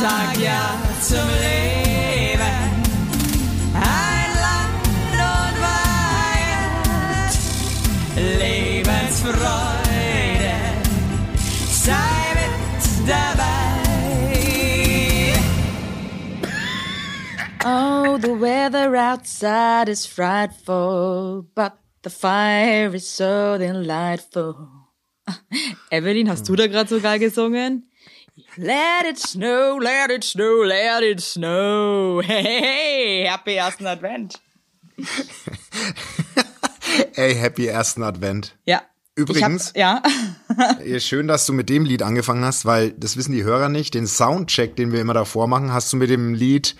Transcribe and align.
sag 0.00 0.36
ja 0.38 0.78
zum 1.00 1.28
Leben. 1.42 2.70
Ein 3.74 4.30
Land 4.44 5.18
und 5.32 5.56
Weihend, 5.66 7.32
Lebensfreude, 8.40 10.56
sei 11.70 12.20
mit 12.38 12.84
dabei. 13.08 13.52
Oh, 17.64 18.18
the 18.18 18.34
weather 18.34 18.94
outside 18.96 19.88
is 19.88 20.06
frightful, 20.06 21.46
but 21.54 21.72
the 22.02 22.10
fire 22.10 22.94
is 22.94 23.08
so 23.08 23.56
delightful. 23.58 24.68
Evelyn, 25.90 26.28
hast 26.28 26.48
du 26.48 26.56
da 26.56 26.66
gerade 26.66 26.88
so 26.88 27.00
geil 27.00 27.18
gesungen? 27.18 27.88
Let 28.56 29.06
it 29.08 29.18
snow, 29.18 29.78
let 29.80 30.10
it 30.10 30.24
snow, 30.24 30.62
let 30.64 31.02
it 31.02 31.20
snow. 31.20 32.20
Hey, 32.24 32.42
hey, 32.42 32.60
hey, 32.62 33.24
happy 33.28 33.54
ersten 33.56 33.86
Advent. 33.86 34.40
Ey, 37.14 37.34
happy 37.34 37.66
ersten 37.66 38.02
Advent. 38.02 38.56
Ja. 38.66 38.82
Übrigens, 39.16 39.72
hab, 39.76 40.04
ja. 40.84 41.00
schön, 41.00 41.28
dass 41.28 41.46
du 41.46 41.52
mit 41.52 41.68
dem 41.68 41.84
Lied 41.84 42.02
angefangen 42.02 42.44
hast, 42.44 42.66
weil 42.66 42.90
das 42.92 43.16
wissen 43.16 43.32
die 43.32 43.44
Hörer 43.44 43.68
nicht. 43.68 43.94
Den 43.94 44.06
Soundcheck, 44.08 44.74
den 44.76 44.90
wir 44.92 45.00
immer 45.00 45.14
davor 45.14 45.46
machen, 45.46 45.72
hast 45.72 45.92
du 45.92 45.96
mit 45.96 46.10
dem 46.10 46.34
Lied 46.34 46.74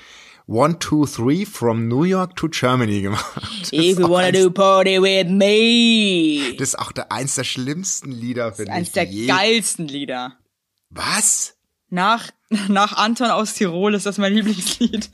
One, 0.46 0.78
Two, 0.80 1.06
Three 1.06 1.46
from 1.46 1.86
New 1.88 2.02
York 2.02 2.34
to 2.36 2.48
Germany 2.48 3.00
gemacht. 3.02 3.40
Das 3.60 3.72
If 3.72 3.80
ist 3.92 3.98
you 4.00 4.06
auch 4.06 4.10
wanna 4.10 4.26
eins, 4.28 4.38
do 4.42 4.50
party 4.50 5.00
with 5.00 5.28
me. 5.30 6.54
das 6.58 6.70
ist 6.70 6.78
auch 6.78 6.90
der, 6.92 7.10
eins 7.12 7.36
der 7.36 7.44
schlimmsten 7.44 8.10
Lieder, 8.10 8.52
finde 8.52 8.72
ich. 8.72 8.76
Eins 8.78 8.92
der 8.92 9.04
je- 9.04 9.26
geilsten 9.28 9.86
Lieder. 9.88 10.36
Was? 10.94 11.56
Nach, 11.90 12.30
nach 12.68 12.96
Anton 12.96 13.30
aus 13.30 13.54
Tirol 13.54 13.94
ist 13.94 14.06
das 14.06 14.18
mein 14.18 14.32
Lieblingslied. 14.34 15.10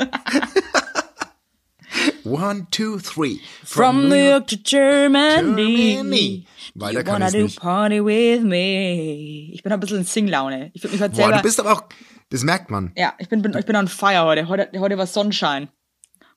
One, 2.24 2.66
two, 2.70 2.98
three. 2.98 3.41
From 3.64 4.08
New 4.08 4.14
York 4.14 4.46
to 4.48 4.56
Germany. 4.62 5.94
Germany. 5.96 6.46
Weiter 6.74 7.00
you 7.00 7.04
kann 7.04 7.32
do 7.32 7.38
nicht. 7.42 7.58
party 7.60 8.04
with 8.04 8.42
me. 8.42 9.50
Ich 9.52 9.62
bin 9.62 9.72
ein 9.72 9.80
bisschen 9.80 9.98
in 9.98 10.04
Singlaune. 10.04 10.70
Ich 10.74 10.82
würde 10.82 10.92
mich 10.92 11.02
heute 11.02 11.10
Boah, 11.16 11.22
selber. 11.22 11.36
du 11.38 11.42
bist 11.42 11.58
aber 11.60 11.72
auch, 11.72 11.82
das 12.28 12.42
merkt 12.44 12.70
man. 12.70 12.92
ja, 12.97 13.14
ich 13.19 13.28
bin, 13.28 13.42
bin, 13.42 13.56
ich 13.56 13.66
bin 13.66 13.74
on 13.74 13.88
fire 13.88 14.24
heute. 14.24 14.48
Heute, 14.48 14.70
heute 14.78 14.97
war 14.98 15.06
Sonnenschein. 15.06 15.69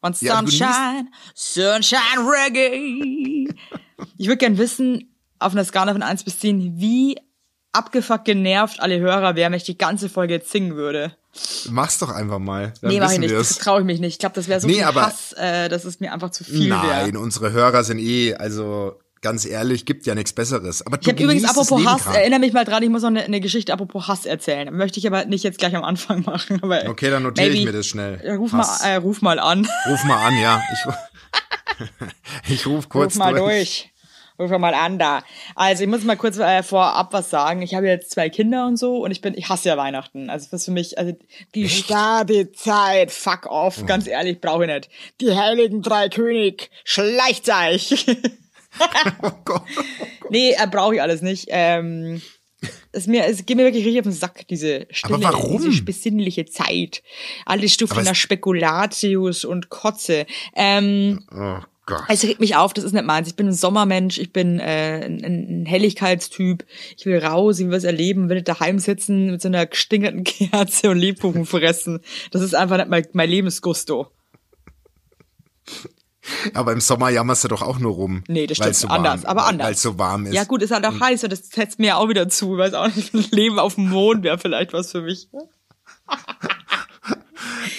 Und 0.02 0.20
Ja, 0.22 0.42
du 0.42 0.48
Sunshine, 0.50 1.10
Sunshine 1.36 2.00
Reggae. 2.26 3.48
Ich 4.18 4.28
würde 4.28 4.38
gern 4.38 4.58
wissen, 4.58 5.16
auf 5.40 5.52
einer 5.54 5.64
Skala 5.66 5.94
von 5.94 6.02
1 6.02 6.24
bis 6.24 6.40
10, 6.40 6.80
wie 6.80 7.18
abgefuckt 7.74 8.26
genervt 8.26 8.80
alle 8.82 9.00
Hörer 9.00 9.36
wären, 9.36 9.52
wenn 9.52 9.58
ich 9.58 9.64
die 9.64 9.78
ganze 9.78 10.08
Folge 10.10 10.36
jetzt 10.36 10.52
singen 10.52 10.76
würde. 10.76 11.16
Mach's 11.70 11.98
doch 12.00 12.10
einfach 12.12 12.40
mal. 12.40 12.74
Dann 12.82 12.92
Nee, 12.92 13.00
mach 13.00 13.12
ich 13.12 13.18
nicht. 13.20 13.34
Das 13.34 13.58
traue 13.58 13.80
ich 13.82 13.86
mich 13.86 14.00
nicht. 14.00 14.14
Ich 14.14 14.20
glaube, 14.20 14.36
das 14.36 14.48
wäre 14.48 14.60
so 14.62 14.68
Nee, 14.68 14.76
viel 14.76 14.84
aber- 14.84 15.02
Hass, 15.08 15.34
äh, 15.34 15.68
dass 15.70 15.84
es 15.84 16.00
mir 16.00 16.14
einfach 16.14 16.30
zu 16.30 16.44
viel 16.44 16.70
Nein, 16.70 17.14
wäre. 17.14 17.20
unsere 17.20 17.52
Hörer 17.52 17.84
sind 17.84 17.98
eh, 18.00 18.36
also 18.36 19.00
ganz 19.22 19.46
ehrlich, 19.46 19.86
gibt 19.86 20.06
ja 20.06 20.14
nichts 20.16 20.34
Besseres. 20.34 20.86
Aber 20.86 20.98
Ich 21.02 21.08
habe 21.08 21.24
übrigens, 21.24 21.46
apropos 21.46 21.84
Hass, 21.86 22.04
grad. 22.04 22.16
erinnere 22.18 22.40
mich 22.42 22.52
mal 22.54 22.66
dran, 22.66 22.84
ich 22.84 22.90
muss 22.90 23.02
noch 23.04 23.08
eine, 23.10 23.24
eine 23.24 23.40
Geschichte 23.40 23.72
apropos 23.74 24.08
Hass 24.08 24.26
erzählen. 24.26 24.72
Möchte 24.76 25.00
ich 25.00 25.08
aber 25.08 25.26
nicht 25.26 25.44
jetzt 25.44 25.58
gleich 25.60 25.76
am 25.76 25.84
Anfang 25.84 26.22
machen. 26.26 26.60
Aber 26.62 26.88
Okay, 26.90 27.10
dann 27.10 27.24
notiere 27.24 27.48
ich 27.50 27.66
mir 27.66 27.72
das 27.72 27.88
schnell. 27.88 28.20
Ruf 28.38 28.52
Hass. 28.54 28.82
mal, 28.82 28.90
äh, 28.90 28.96
ruf 28.98 29.22
mal 29.22 29.40
an. 29.40 29.68
Ruf 29.90 30.04
mal 30.04 30.18
an, 30.28 30.38
ja. 30.40 30.62
Ich, 30.74 32.50
ich 32.54 32.66
ruf 32.68 32.90
kurz 32.90 33.14
Ruf 33.14 33.20
mal 33.20 33.34
durch. 33.34 33.46
durch. 33.46 33.93
Ruf 34.40 34.50
mal 34.58 34.74
an 34.74 34.98
da. 34.98 35.22
Also 35.56 35.84
ich 35.84 35.90
muss 35.90 36.04
mal 36.04 36.18
kurz 36.18 36.38
äh, 36.38 36.64
vorab 36.64 37.14
was 37.14 37.30
sagen. 37.30 37.62
Ich 37.62 37.76
habe 37.76 37.88
jetzt 37.88 38.12
zwei 38.12 38.30
Kinder 38.30 38.66
und 38.68 38.78
so 38.78 38.98
und 39.04 39.12
ich 39.12 39.22
bin, 39.22 39.36
ich 39.38 39.50
hasse 39.50 39.70
ja 39.70 39.78
Weihnachten. 39.78 40.30
Also 40.30 40.48
das 40.52 40.62
ist 40.62 40.66
für 40.66 40.72
mich, 40.72 40.98
also 40.98 41.14
die 41.54 41.70
Sterbezeit, 41.70 43.12
fuck 43.12 43.46
off, 43.46 43.86
ganz 43.86 44.08
ehrlich, 44.08 44.42
brauche 44.42 44.66
ich 44.66 44.72
nicht. 44.72 44.90
Die 45.22 45.36
heiligen 45.36 45.82
drei 45.82 46.10
König, 46.10 46.70
schleicht 46.84 47.50
euch. 47.50 48.06
Oh 49.22 49.30
Gott. 49.46 49.62
nee, 50.32 50.54
äh, 50.54 50.66
brauche 50.66 50.96
ich 50.96 51.02
alles 51.04 51.22
nicht. 51.22 51.46
Ähm, 51.50 52.24
es, 52.92 53.06
mir, 53.06 53.26
es 53.26 53.46
geht 53.46 53.56
mir 53.56 53.66
wirklich 53.66 53.86
richtig 53.86 54.00
auf 54.02 54.06
den 54.06 54.14
Sack, 54.14 54.48
diese 54.48 54.88
stille, 54.90 55.14
Aber 55.16 55.24
warum? 55.26 55.62
diese 55.62 55.84
besinnliche 55.84 56.46
Zeit. 56.46 57.04
Alle 57.46 57.70
Stufen 57.70 58.04
nach 58.04 58.16
Spekulatius 58.16 59.46
und 59.46 59.70
Kotze. 59.70 60.26
Ähm, 60.56 61.24
Oh 61.32 61.60
Gott. 61.86 62.02
es 62.08 62.24
regt 62.24 62.40
mich 62.40 62.56
auf, 62.56 62.74
das 62.74 62.84
ist 62.86 62.94
nicht 62.94 63.06
meins. 63.06 63.28
Ich 63.28 63.36
bin 63.36 63.48
ein 63.48 63.54
Sommermensch, 63.54 64.18
ich 64.18 64.32
bin 64.32 64.60
äh, 64.60 65.04
ein, 65.06 65.24
ein 65.24 65.66
Helligkeitstyp. 65.66 66.66
Ich 66.98 67.06
will 67.06 67.18
raus, 67.18 67.60
ich 67.60 67.66
will 67.66 67.74
was 67.74 67.84
erleben, 67.84 68.30
will 68.30 68.36
nicht 68.38 68.48
daheim 68.48 68.80
sitzen 68.80 69.32
mit 69.32 69.42
so 69.42 69.50
einer 69.50 69.66
gestingerten 69.66 70.24
Kerze 70.26 70.90
und 70.90 70.98
Lebkuchen 70.98 71.46
fressen. 71.46 72.00
Das 72.32 72.42
ist 72.42 72.56
einfach 72.56 72.78
nicht 72.78 72.90
mein, 72.90 73.06
mein 73.14 73.30
Lebensgusto. 73.30 74.08
Aber 76.54 76.72
im 76.72 76.80
Sommer 76.80 77.10
jammerst 77.10 77.44
du 77.44 77.48
doch 77.50 77.62
auch 77.62 77.80
nur 77.80 77.92
rum. 77.94 78.24
Nee, 78.30 78.48
das 78.48 78.58
stimmt. 78.58 78.76
so 78.76 78.88
warm- 78.88 78.98
anders, 79.06 79.26
aber 79.26 79.46
anders. 79.46 79.66
Weil 79.68 79.74
es 79.74 79.82
so 79.82 80.00
warm 80.00 80.26
ist. 80.28 80.34
Ja 80.34 80.46
gut, 80.46 80.62
ist 80.62 80.72
halt 80.72 80.86
auch 80.86 80.98
heiß 81.02 81.24
und 81.26 81.34
das 81.34 81.50
setzt 81.50 81.80
mir 81.80 81.98
auch 81.98 82.08
wieder 82.08 82.30
zu. 82.30 82.54
Ich 82.54 82.60
weiß 82.60 82.74
auch 82.76 82.96
nicht, 82.96 83.14
ein 83.14 83.26
Leben 83.32 83.60
auf 83.60 83.76
dem 83.76 83.90
Mond 83.90 84.24
wäre 84.24 84.38
vielleicht 84.38 84.72
was 84.72 84.92
für 84.92 85.02
mich. 85.02 85.28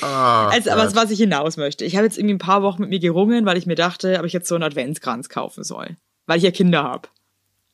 Also, 0.00 0.70
aber 0.70 0.94
was 0.94 1.10
ich 1.10 1.18
hinaus 1.18 1.56
möchte. 1.56 1.84
Ich 1.84 1.96
habe 1.96 2.06
jetzt 2.06 2.18
irgendwie 2.18 2.34
ein 2.34 2.38
paar 2.38 2.62
Wochen 2.62 2.82
mit 2.82 2.90
mir 2.90 3.00
gerungen, 3.00 3.46
weil 3.46 3.56
ich 3.56 3.66
mir 3.66 3.74
dachte, 3.74 4.18
ob 4.18 4.26
ich 4.26 4.32
jetzt 4.32 4.48
so 4.48 4.54
einen 4.54 4.64
Adventskranz 4.64 5.28
kaufen 5.28 5.64
soll. 5.64 5.96
Weil 6.26 6.38
ich 6.38 6.44
ja 6.44 6.50
Kinder 6.50 6.82
habe. 6.82 7.08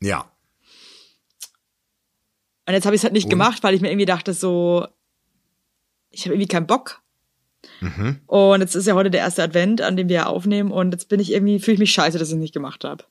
Ja. 0.02 0.30
Und 2.66 2.74
jetzt 2.74 2.86
habe 2.86 2.94
ich 2.94 3.00
es 3.00 3.04
halt 3.04 3.12
nicht 3.12 3.24
Und? 3.24 3.30
gemacht, 3.30 3.62
weil 3.62 3.74
ich 3.74 3.80
mir 3.80 3.90
irgendwie 3.90 4.06
dachte, 4.06 4.32
so, 4.32 4.86
ich 6.10 6.24
habe 6.24 6.34
irgendwie 6.34 6.48
keinen 6.48 6.66
Bock. 6.66 7.00
Mhm. 7.80 8.20
Und 8.26 8.60
jetzt 8.60 8.74
ist 8.74 8.86
ja 8.86 8.94
heute 8.94 9.10
der 9.10 9.20
erste 9.20 9.42
Advent, 9.42 9.80
an 9.82 9.96
dem 9.96 10.08
wir 10.08 10.28
aufnehmen. 10.28 10.70
Und 10.70 10.92
jetzt 10.92 11.08
bin 11.08 11.20
ich 11.20 11.32
irgendwie, 11.32 11.58
fühle 11.58 11.74
ich 11.74 11.80
mich 11.80 11.92
scheiße, 11.92 12.18
dass 12.18 12.28
ich 12.28 12.34
es 12.34 12.40
nicht 12.40 12.54
gemacht 12.54 12.84
habe. 12.84 13.04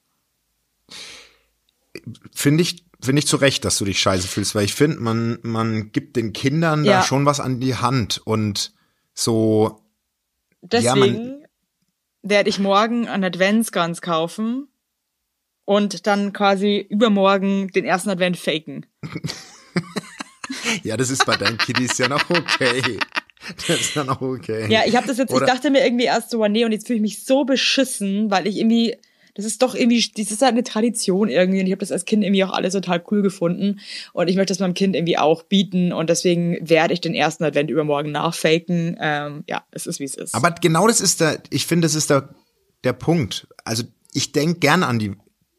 Finde 2.34 2.62
ich, 2.62 2.84
finde 3.02 3.20
ich 3.20 3.28
zu 3.28 3.38
Recht, 3.38 3.64
dass 3.66 3.78
du 3.78 3.86
dich 3.86 4.00
scheiße 4.00 4.28
fühlst, 4.28 4.56
weil 4.56 4.66
ich 4.66 4.74
finde, 4.74 5.00
man, 5.00 5.40
man 5.42 5.92
gibt 5.92 6.16
den 6.16 6.34
Kindern 6.34 6.84
Ja. 6.84 7.00
da 7.00 7.04
schon 7.04 7.26
was 7.26 7.40
an 7.40 7.60
die 7.60 7.76
Hand 7.76 8.22
und 8.26 8.74
so, 9.14 9.82
Ja, 10.72 10.94
Deswegen 10.96 11.46
werde 12.22 12.50
ich 12.50 12.60
morgen 12.60 13.08
einen 13.08 13.24
Adventskranz 13.24 14.02
kaufen 14.02 14.68
und 15.66 16.06
dann 16.08 16.34
quasi 16.34 16.86
übermorgen 16.90 17.70
den 17.70 17.86
ersten 17.86 18.10
Advent 18.10 18.38
faken. 18.38 18.86
ja, 20.84 20.98
das 20.98 21.10
ist 21.10 21.26
bei 21.26 21.36
deinen 21.38 21.58
Kiddies 21.58 21.98
ja 21.98 22.08
noch 22.08 22.30
okay. 22.30 22.98
Das 23.68 23.80
ist 23.80 23.96
ja 23.96 24.04
noch 24.04 24.22
okay. 24.22 24.68
Ja, 24.72 24.82
ich 24.86 24.96
habe 24.98 25.08
das 25.08 25.18
jetzt, 25.18 25.32
Oder- 25.32 25.46
ich 25.46 25.52
dachte 25.52 25.70
mir 25.72 25.84
irgendwie 25.86 26.06
erst 26.06 26.32
so, 26.32 26.46
nee, 26.48 26.66
und 26.66 26.72
jetzt 26.74 26.88
fühle 26.88 26.98
ich 26.98 27.02
mich 27.02 27.24
so 27.26 27.46
beschissen, 27.46 28.30
weil 28.30 28.48
ich 28.48 28.58
irgendwie, 28.58 28.98
das 29.40 29.46
ist 29.46 29.62
doch 29.62 29.74
irgendwie, 29.74 30.04
das 30.18 30.32
ist 30.32 30.42
halt 30.42 30.52
eine 30.52 30.64
Tradition 30.64 31.30
irgendwie 31.30 31.62
und 31.62 31.66
ich 31.66 31.72
habe 31.72 31.80
das 31.80 31.92
als 31.92 32.04
Kind 32.04 32.24
irgendwie 32.24 32.44
auch 32.44 32.52
alles 32.52 32.74
total 32.74 33.02
cool 33.10 33.22
gefunden 33.22 33.80
und 34.12 34.28
ich 34.28 34.36
möchte 34.36 34.52
das 34.52 34.60
meinem 34.60 34.74
Kind 34.74 34.96
irgendwie 34.96 35.18
auch 35.18 35.44
bieten 35.44 35.94
und 35.94 36.10
deswegen 36.10 36.58
werde 36.62 36.94
ich 36.94 37.00
den 37.00 37.14
ersten 37.14 37.46
Advent 37.46 37.70
übermorgen 37.70 38.12
nachfaken. 38.12 38.98
Ähm, 39.00 39.44
ja, 39.48 39.64
es 39.72 39.88
ist 39.88 40.00
wie 40.00 40.04
es 40.04 40.16
ist. 40.16 40.36
Aber 40.36 40.52
genau 40.52 40.88
das 40.88 41.00
ist 41.00 41.22
der, 41.22 41.42
ich 41.50 41.66
finde, 41.66 41.86
das 41.86 41.96
ist 41.96 42.10
der, 42.10 42.30
der 42.84 42.94
Punkt. 42.94 43.48
Also 43.64 43.84
ich 44.14 44.34
denk 44.34 44.60
gern 44.60 44.84
an 44.84 45.00
die 45.00 45.16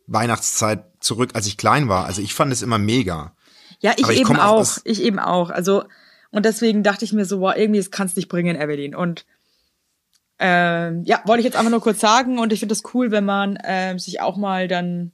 Weihnachtszeit 0.07 0.85
zurück, 1.01 1.31
als 1.35 1.47
ich 1.47 1.57
klein 1.57 1.89
war. 1.89 2.05
Also 2.05 2.21
ich 2.21 2.35
fand 2.35 2.53
es 2.53 2.63
immer 2.63 2.79
mega. 2.79 3.35
Ja, 3.81 3.95
ich, 3.97 4.07
ich 4.09 4.21
eben 4.21 4.37
auch 4.37 4.67
Ich 4.85 5.03
eben 5.03 5.19
auch. 5.19 5.51
Also, 5.51 5.85
und 6.31 6.45
deswegen 6.45 6.83
dachte 6.83 7.05
ich 7.05 7.13
mir 7.13 7.25
so, 7.25 7.41
wow, 7.41 7.55
irgendwie, 7.57 7.81
das 7.81 7.91
kannst 7.91 8.17
nicht 8.17 8.29
bringen, 8.29 8.57
Evelyn. 8.57 8.95
Und 8.95 9.25
ähm, 10.41 11.05
ja, 11.05 11.21
wollte 11.27 11.41
ich 11.41 11.45
jetzt 11.45 11.57
einfach 11.57 11.71
nur 11.71 11.81
kurz 11.81 12.01
sagen. 12.01 12.39
Und 12.39 12.53
ich 12.53 12.61
finde 12.61 12.75
das 12.75 12.83
cool, 12.95 13.11
wenn 13.11 13.25
man 13.25 13.59
ähm, 13.63 13.99
sich 13.99 14.21
auch 14.21 14.37
mal 14.37 14.67
dann 14.69 15.13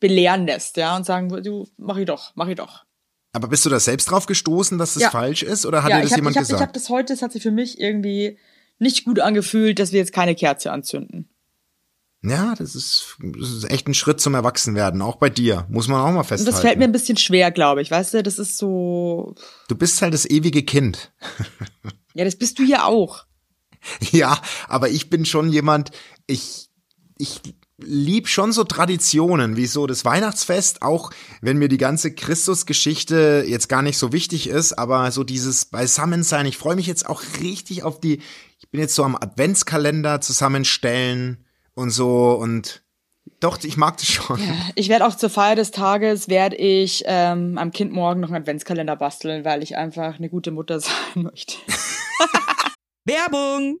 belehren 0.00 0.46
lässt, 0.46 0.76
ja, 0.76 0.96
und 0.96 1.06
sagen, 1.06 1.28
du, 1.42 1.66
mach 1.78 1.96
ich 1.96 2.06
doch, 2.06 2.32
mach 2.34 2.46
ich 2.48 2.56
doch. 2.56 2.84
Aber 3.32 3.48
bist 3.48 3.64
du 3.64 3.70
da 3.70 3.80
selbst 3.80 4.10
drauf 4.10 4.26
gestoßen, 4.26 4.78
dass 4.78 4.94
das 4.94 5.02
Ja. 5.04 5.10
falsch 5.10 5.42
ist? 5.42 5.66
Oder 5.66 5.82
hat 5.82 5.90
ja, 5.90 5.96
dir 5.96 6.02
das 6.02 6.10
ich 6.10 6.12
habe 6.12 6.20
jemand 6.20 6.36
ich 6.36 6.38
hab, 6.38 6.42
ich 6.44 6.48
gesagt? 6.50 6.62
hab 6.68 6.72
das 6.74 6.88
heute, 6.90 7.12
das 7.14 7.22
hat 7.22 7.32
sich 7.32 7.42
für 7.42 7.50
mich 7.50 7.80
irgendwie 7.80 8.38
nicht 8.78 9.04
gut 9.04 9.18
angefühlt, 9.18 9.78
dass 9.78 9.92
wir 9.92 9.98
jetzt 9.98 10.12
keine 10.12 10.34
Kerze 10.34 10.70
anzünden. 10.72 11.28
ja, 12.22 12.54
das 12.56 12.74
ist, 12.74 13.16
das 13.20 13.50
ist 13.50 13.70
echt 13.70 13.88
ein 13.88 13.94
Schritt 13.94 14.20
zum 14.20 14.34
Erwachsenwerden. 14.34 15.00
Auch 15.02 15.16
bei 15.16 15.30
dir. 15.30 15.66
Muss 15.70 15.88
man 15.88 16.00
auch 16.00 16.10
mal 16.12 16.18
Und 16.20 16.24
festhalten. 16.26 16.52
das 16.52 16.60
fällt 16.60 16.78
mir 16.78 16.84
ein 16.84 16.92
bisschen 16.92 17.16
schwer, 17.16 17.50
glaube 17.50 17.82
ich, 17.82 17.90
weißt 17.90 18.14
du, 18.14 18.22
das 18.22 18.38
ist 18.38 18.56
so, 18.58 19.34
du 19.68 19.74
bist 19.76 20.00
halt 20.02 20.12
das 20.14 20.28
ewige 20.28 20.62
Kind. 20.62 21.12
ja, 22.14 22.24
das 22.24 22.36
bist 22.36 22.58
du 22.58 22.62
ja 22.62 22.84
auch. 22.84 23.24
Ja, 24.12 24.40
aber 24.68 24.88
ich 24.90 25.10
bin 25.10 25.24
schon 25.24 25.50
jemand, 25.50 25.90
ich, 26.26 26.68
ich 27.18 27.40
lieb 27.78 28.28
schon 28.28 28.52
so 28.52 28.64
Traditionen, 28.64 29.56
wie 29.56 29.66
so 29.66 29.86
das 29.86 30.04
Weihnachtsfest, 30.04 30.82
auch 30.82 31.10
wenn 31.40 31.58
mir 31.58 31.68
die 31.68 31.78
ganze 31.78 32.14
Christusgeschichte 32.14 33.44
jetzt 33.46 33.68
gar 33.68 33.82
nicht 33.82 33.98
so 33.98 34.12
wichtig 34.12 34.48
ist, 34.48 34.74
aber 34.74 35.10
so 35.10 35.24
dieses 35.24 35.64
Beisammensein, 35.64 36.46
ich 36.46 36.56
freue 36.56 36.76
mich 36.76 36.86
jetzt 36.86 37.06
auch 37.08 37.22
richtig 37.40 37.82
auf 37.82 38.00
die, 38.00 38.20
ich 38.60 38.70
bin 38.70 38.80
jetzt 38.80 38.94
so 38.94 39.04
am 39.04 39.16
Adventskalender 39.16 40.20
zusammenstellen 40.20 41.44
und 41.74 41.90
so 41.90 42.32
und 42.32 42.82
Doch, 43.40 43.58
ich 43.64 43.76
mag 43.76 43.96
das 43.96 44.06
schon. 44.06 44.38
Ich 44.74 44.88
werde 44.88 45.06
auch 45.06 45.16
zur 45.16 45.30
Feier 45.30 45.56
des 45.56 45.70
Tages, 45.70 46.28
werde 46.28 46.56
ich 46.56 47.02
ähm, 47.06 47.58
am 47.58 47.72
Kind 47.72 47.92
morgen 47.92 48.20
noch 48.20 48.28
einen 48.28 48.42
Adventskalender 48.42 48.96
basteln, 48.96 49.44
weil 49.44 49.62
ich 49.62 49.76
einfach 49.76 50.18
eine 50.18 50.28
gute 50.28 50.50
Mutter 50.50 50.78
sein 50.80 51.24
möchte. 51.24 51.56
Werbung! 53.06 53.80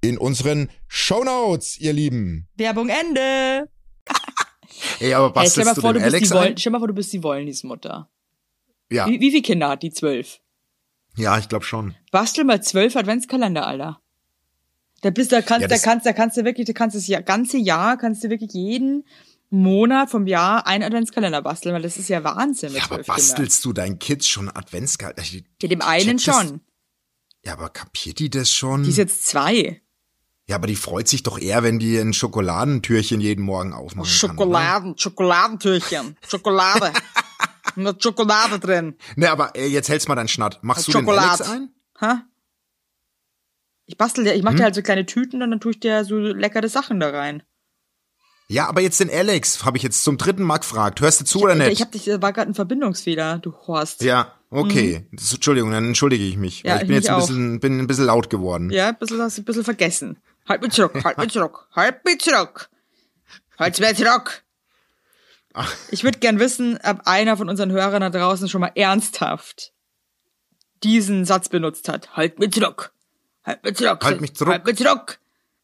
in 0.00 0.18
unseren 0.18 0.70
Shownotes, 0.88 1.78
ihr 1.78 1.92
Lieben. 1.92 2.48
Werbung 2.56 2.88
Ende. 2.88 3.68
Ey, 5.00 5.12
aber 5.14 5.40
Hey, 5.40 5.50
stell, 5.50 5.64
mal 5.64 5.74
bastelst 5.74 5.76
du 5.76 5.80
vor, 5.82 5.92
du 5.92 6.00
bist 6.00 6.14
Alex 6.14 6.28
die 6.28 6.34
Woll 6.34 6.46
ein? 6.46 6.56
stell 6.56 6.72
mal 6.72 6.78
vor, 6.78 6.88
du 6.88 6.94
bist 6.94 7.12
die 7.12 7.22
Wollnies-Mutter. 7.22 8.10
Ja, 8.90 9.06
Wie, 9.06 9.20
wie 9.20 9.30
viele 9.30 9.42
Kinder 9.42 9.68
hat 9.68 9.82
die? 9.82 9.90
Zwölf. 9.92 10.40
ja, 11.16 11.38
ich 11.38 11.48
glaube 11.48 11.64
schon. 11.64 11.94
Bastel 12.10 12.44
mal 12.44 12.62
zwölf 12.62 12.96
Adventskalender, 12.96 13.66
Alter. 13.66 14.00
Da 15.02 15.10
bist 15.10 15.32
da 15.32 15.40
kannst, 15.42 15.62
Ja, 15.62 15.68
da 15.68 15.78
kannst, 15.78 16.06
da 16.06 16.12
kannst 16.12 16.36
du 16.36 16.44
wirklich, 16.44 16.66
da 16.66 16.72
kannst 16.72 16.94
du 16.94 16.98
das 16.98 17.06
Jahr, 17.06 17.22
ganze 17.22 17.56
Jahr, 17.58 17.96
kannst 17.96 18.22
du 18.24 18.30
wirklich 18.30 18.52
jeden 18.52 19.04
Monat 19.48 20.10
vom 20.10 20.26
Jahr 20.26 20.66
einen 20.66 20.84
Adventskalender 20.84 21.42
basteln, 21.42 21.74
weil 21.74 21.82
das 21.82 21.96
ist 21.96 22.08
ja 22.08 22.22
Wahnsinn 22.24 22.72
mit 22.72 22.82
Ja, 22.82 22.90
aber 22.90 23.02
bastelst 23.02 23.64
du 23.64 23.72
deinen 23.72 23.98
Kids 23.98 24.26
schon 24.28 24.48
Adventskalender? 24.48 25.22
Ja, 25.60 25.68
dem 25.68 25.82
einen 25.82 26.18
das- 26.18 26.24
schon. 26.24 26.60
Ja, 27.44 27.54
aber 27.54 27.70
kapiert 27.70 28.18
die 28.18 28.28
das 28.30 28.50
schon? 28.52 28.82
Die 28.84 28.90
ist 28.90 28.98
jetzt 28.98 29.26
zwei. 29.26 29.80
Ja, 30.50 30.56
aber 30.56 30.66
die 30.66 30.74
freut 30.76 31.06
sich 31.06 31.22
doch 31.22 31.38
eher, 31.38 31.62
wenn 31.62 31.78
die 31.78 31.96
ein 31.96 32.12
Schokoladentürchen 32.12 33.20
jeden 33.20 33.44
Morgen 33.44 33.72
aufmachen 33.72 34.02
kann. 34.10 34.30
Schokoladen, 34.30 34.98
Schokoladentürchen, 34.98 36.16
Schokolade. 36.28 36.92
Mit 37.76 38.02
Schokolade 38.02 38.58
drin. 38.58 38.96
Ne, 39.14 39.30
aber 39.30 39.54
äh, 39.54 39.66
jetzt 39.68 39.88
hältst 39.88 40.08
mal 40.08 40.16
deinen 40.16 40.26
Schnatt. 40.28 40.58
Machst 40.62 40.88
du 40.88 40.92
Schokolade. 40.92 41.44
den 41.44 41.46
Alex 41.46 41.50
ein? 41.50 41.70
Ha? 42.00 42.22
Ich 43.86 43.96
bastel 43.96 44.26
ja, 44.26 44.32
ich 44.32 44.38
Hm? 44.38 44.44
mach 44.44 44.54
dir 44.54 44.64
halt 44.64 44.74
so 44.74 44.82
kleine 44.82 45.06
Tüten 45.06 45.40
und 45.42 45.50
dann 45.50 45.60
tue 45.60 45.70
ich 45.72 45.80
dir 45.80 46.04
so 46.04 46.16
leckere 46.18 46.68
Sachen 46.68 46.98
da 47.00 47.10
rein. 47.10 47.42
Ja, 48.48 48.66
aber 48.68 48.80
jetzt 48.80 48.98
den 48.98 49.08
Alex, 49.10 49.64
habe 49.64 49.76
ich 49.76 49.84
jetzt 49.84 50.02
zum 50.02 50.18
dritten 50.18 50.42
Mal 50.42 50.58
gefragt. 50.58 51.00
Hörst 51.00 51.20
du 51.20 51.24
zu 51.24 51.40
oder 51.42 51.54
nicht? 51.54 51.70
Ich 51.70 51.80
hab 51.80 51.92
dich, 51.92 52.06
da 52.06 52.20
war 52.20 52.32
gerade 52.32 52.50
ein 52.50 52.54
Verbindungsfehler, 52.54 53.38
du 53.38 53.52
Horst. 53.68 54.02
ja, 54.02 54.32
okay. 54.50 55.06
Das, 55.12 55.32
Entschuldigung, 55.32 55.70
dann 55.70 55.86
entschuldige 55.86 56.24
ich 56.24 56.36
mich. 56.36 56.64
Mhm. 56.64 56.68
Ja, 56.68 56.74
ich 56.76 56.80
bin 56.82 56.90
ich 56.90 56.96
jetzt 56.96 57.10
ein 57.10 57.16
bisschen, 57.20 57.60
bin 57.60 57.78
ein 57.78 57.86
bisschen 57.86 58.06
laut 58.06 58.28
geworden. 58.28 58.70
Ja, 58.70 58.88
ein 58.88 58.98
bisschen 58.98 59.20
hast 59.20 59.38
du 59.38 59.42
ein 59.42 59.44
bisschen 59.44 59.62
vergessen. 59.62 60.18
Halt 60.48 60.62
mich 60.62 60.72
zurück, 60.72 61.04
halt 61.04 61.18
mich 61.18 61.30
zurück, 61.30 61.68
halt 61.74 62.04
mich 62.04 62.20
zurück. 62.20 62.68
Halt 63.58 63.78
mich 63.78 63.96
zurück. 63.96 64.42
Ich 65.90 66.04
würde 66.04 66.18
gern 66.18 66.38
wissen, 66.38 66.78
ob 66.82 67.06
einer 67.06 67.36
von 67.36 67.48
unseren 67.48 67.72
Hörern 67.72 68.00
da 68.00 68.10
draußen 68.10 68.48
schon 68.48 68.60
mal 68.60 68.72
ernsthaft 68.74 69.72
diesen 70.82 71.24
Satz 71.24 71.48
benutzt 71.48 71.88
hat. 71.88 72.16
Halt 72.16 72.38
mich 72.38 72.52
zurück. 72.52 72.92
Halt 73.44 73.64
mich 73.64 73.76
zurück. 73.76 74.02
Halt 74.02 74.20
mich 74.20 74.34
zurück. 74.34 74.52
Halt 74.52 74.64
mich 74.64 74.76
zurück. 74.76 75.18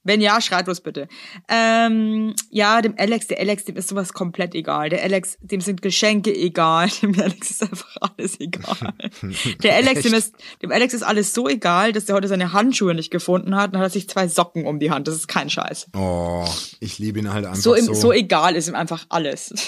Wenn 0.06 0.20
ja, 0.20 0.40
schreit 0.40 0.66
bloß 0.66 0.82
bitte. 0.82 1.08
Ähm, 1.48 2.34
ja, 2.50 2.80
dem 2.80 2.94
Alex, 2.96 3.26
der 3.26 3.40
Alex, 3.40 3.64
dem 3.64 3.76
ist 3.76 3.88
sowas 3.88 4.12
komplett 4.12 4.54
egal. 4.54 4.88
Der 4.88 5.02
Alex, 5.02 5.36
dem 5.40 5.60
sind 5.60 5.82
Geschenke 5.82 6.32
egal. 6.34 6.88
Dem 7.02 7.20
Alex 7.20 7.50
ist 7.50 7.62
einfach 7.62 7.96
alles 8.00 8.38
egal. 8.40 8.94
Der 9.62 9.74
Alex, 9.74 10.02
dem 10.02 10.14
ist, 10.14 10.34
dem 10.62 10.70
Alex 10.70 10.94
ist 10.94 11.02
alles 11.02 11.34
so 11.34 11.48
egal, 11.48 11.92
dass 11.92 12.04
der 12.04 12.14
heute 12.14 12.28
seine 12.28 12.52
Handschuhe 12.52 12.94
nicht 12.94 13.10
gefunden 13.10 13.56
hat 13.56 13.74
und 13.74 13.80
hat 13.80 13.92
sich 13.92 14.08
zwei 14.08 14.28
Socken 14.28 14.66
um 14.66 14.78
die 14.78 14.90
Hand. 14.90 15.08
Das 15.08 15.14
ist 15.14 15.28
kein 15.28 15.50
Scheiß. 15.50 15.88
Oh, 15.96 16.46
ich 16.80 16.98
liebe 16.98 17.18
ihn 17.18 17.32
halt 17.32 17.44
einfach 17.44 17.60
So, 17.60 17.74
so. 17.74 17.92
im, 17.92 17.94
so 17.94 18.12
egal 18.12 18.54
ist 18.54 18.68
ihm 18.68 18.74
einfach 18.74 19.06
alles. 19.08 19.54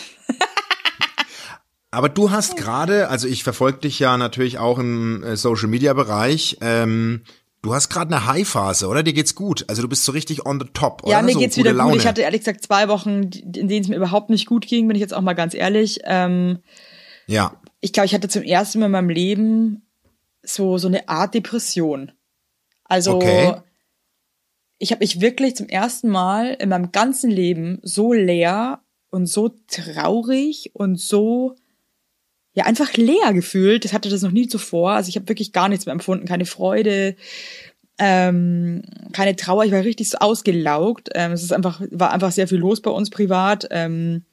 Aber 1.90 2.08
du 2.08 2.30
hast 2.30 2.56
gerade, 2.56 3.08
also 3.08 3.26
ich 3.26 3.44
verfolge 3.44 3.78
dich 3.78 3.98
ja 3.98 4.18
natürlich 4.18 4.58
auch 4.58 4.78
im 4.78 5.22
äh, 5.22 5.36
Social 5.36 5.68
Media 5.68 5.94
Bereich. 5.94 6.58
Ähm, 6.60 7.22
du 7.62 7.74
hast 7.74 7.88
gerade 7.88 8.14
eine 8.14 8.26
High-Phase, 8.26 8.86
oder? 8.88 9.02
Dir 9.02 9.12
geht's 9.12 9.34
gut. 9.34 9.64
Also 9.68 9.82
du 9.82 9.88
bist 9.88 10.04
so 10.04 10.12
richtig 10.12 10.46
on 10.46 10.60
the 10.60 10.66
top, 10.72 11.02
oder? 11.02 11.12
Ja, 11.12 11.22
mir 11.22 11.32
so 11.32 11.38
geht's 11.40 11.56
wieder 11.56 11.72
Laune. 11.72 11.92
gut. 11.92 12.00
Ich 12.00 12.06
hatte 12.06 12.22
ehrlich 12.22 12.40
gesagt 12.40 12.62
zwei 12.64 12.88
Wochen, 12.88 13.22
in 13.54 13.68
denen 13.68 13.82
es 13.82 13.88
mir 13.88 13.96
überhaupt 13.96 14.30
nicht 14.30 14.46
gut 14.46 14.66
ging, 14.66 14.86
bin 14.88 14.94
ich 14.96 15.00
jetzt 15.00 15.14
auch 15.14 15.20
mal 15.20 15.34
ganz 15.34 15.54
ehrlich. 15.54 16.00
Ähm, 16.04 16.58
ja, 17.26 17.52
ich 17.80 17.92
glaube, 17.92 18.06
ich 18.06 18.14
hatte 18.14 18.28
zum 18.28 18.42
ersten 18.42 18.78
Mal 18.80 18.86
in 18.86 18.92
meinem 18.92 19.10
Leben 19.10 19.82
so 20.42 20.78
so 20.78 20.88
eine 20.88 21.08
Art 21.08 21.34
Depression. 21.34 22.12
Also 22.84 23.16
Okay. 23.16 23.54
ich 24.78 24.92
habe 24.92 25.00
mich 25.00 25.20
wirklich 25.20 25.56
zum 25.56 25.68
ersten 25.68 26.08
Mal 26.08 26.54
in 26.58 26.68
meinem 26.70 26.90
ganzen 26.92 27.30
Leben 27.30 27.80
so 27.82 28.12
leer 28.12 28.80
und 29.10 29.26
so 29.26 29.50
traurig 29.68 30.70
und 30.74 30.98
so 30.98 31.56
ja 32.58 32.64
einfach 32.64 32.92
leer 32.94 33.32
gefühlt. 33.32 33.84
Das 33.84 33.92
hatte 33.92 34.08
das 34.08 34.22
noch 34.22 34.32
nie 34.32 34.48
zuvor. 34.48 34.92
Also 34.92 35.08
ich 35.08 35.16
habe 35.16 35.28
wirklich 35.28 35.52
gar 35.52 35.68
nichts 35.68 35.86
mehr 35.86 35.92
empfunden, 35.92 36.26
keine 36.26 36.44
Freude, 36.44 37.16
ähm, 37.98 38.82
keine 39.12 39.36
Trauer. 39.36 39.64
Ich 39.64 39.72
war 39.72 39.84
richtig 39.84 40.10
so 40.10 40.18
ausgelaugt. 40.18 41.08
Ähm, 41.14 41.32
es 41.32 41.42
ist 41.42 41.52
einfach 41.52 41.80
war 41.90 42.12
einfach 42.12 42.32
sehr 42.32 42.48
viel 42.48 42.58
los 42.58 42.82
bei 42.82 42.90
uns 42.90 43.10
privat. 43.10 43.68
Ähm, 43.70 44.24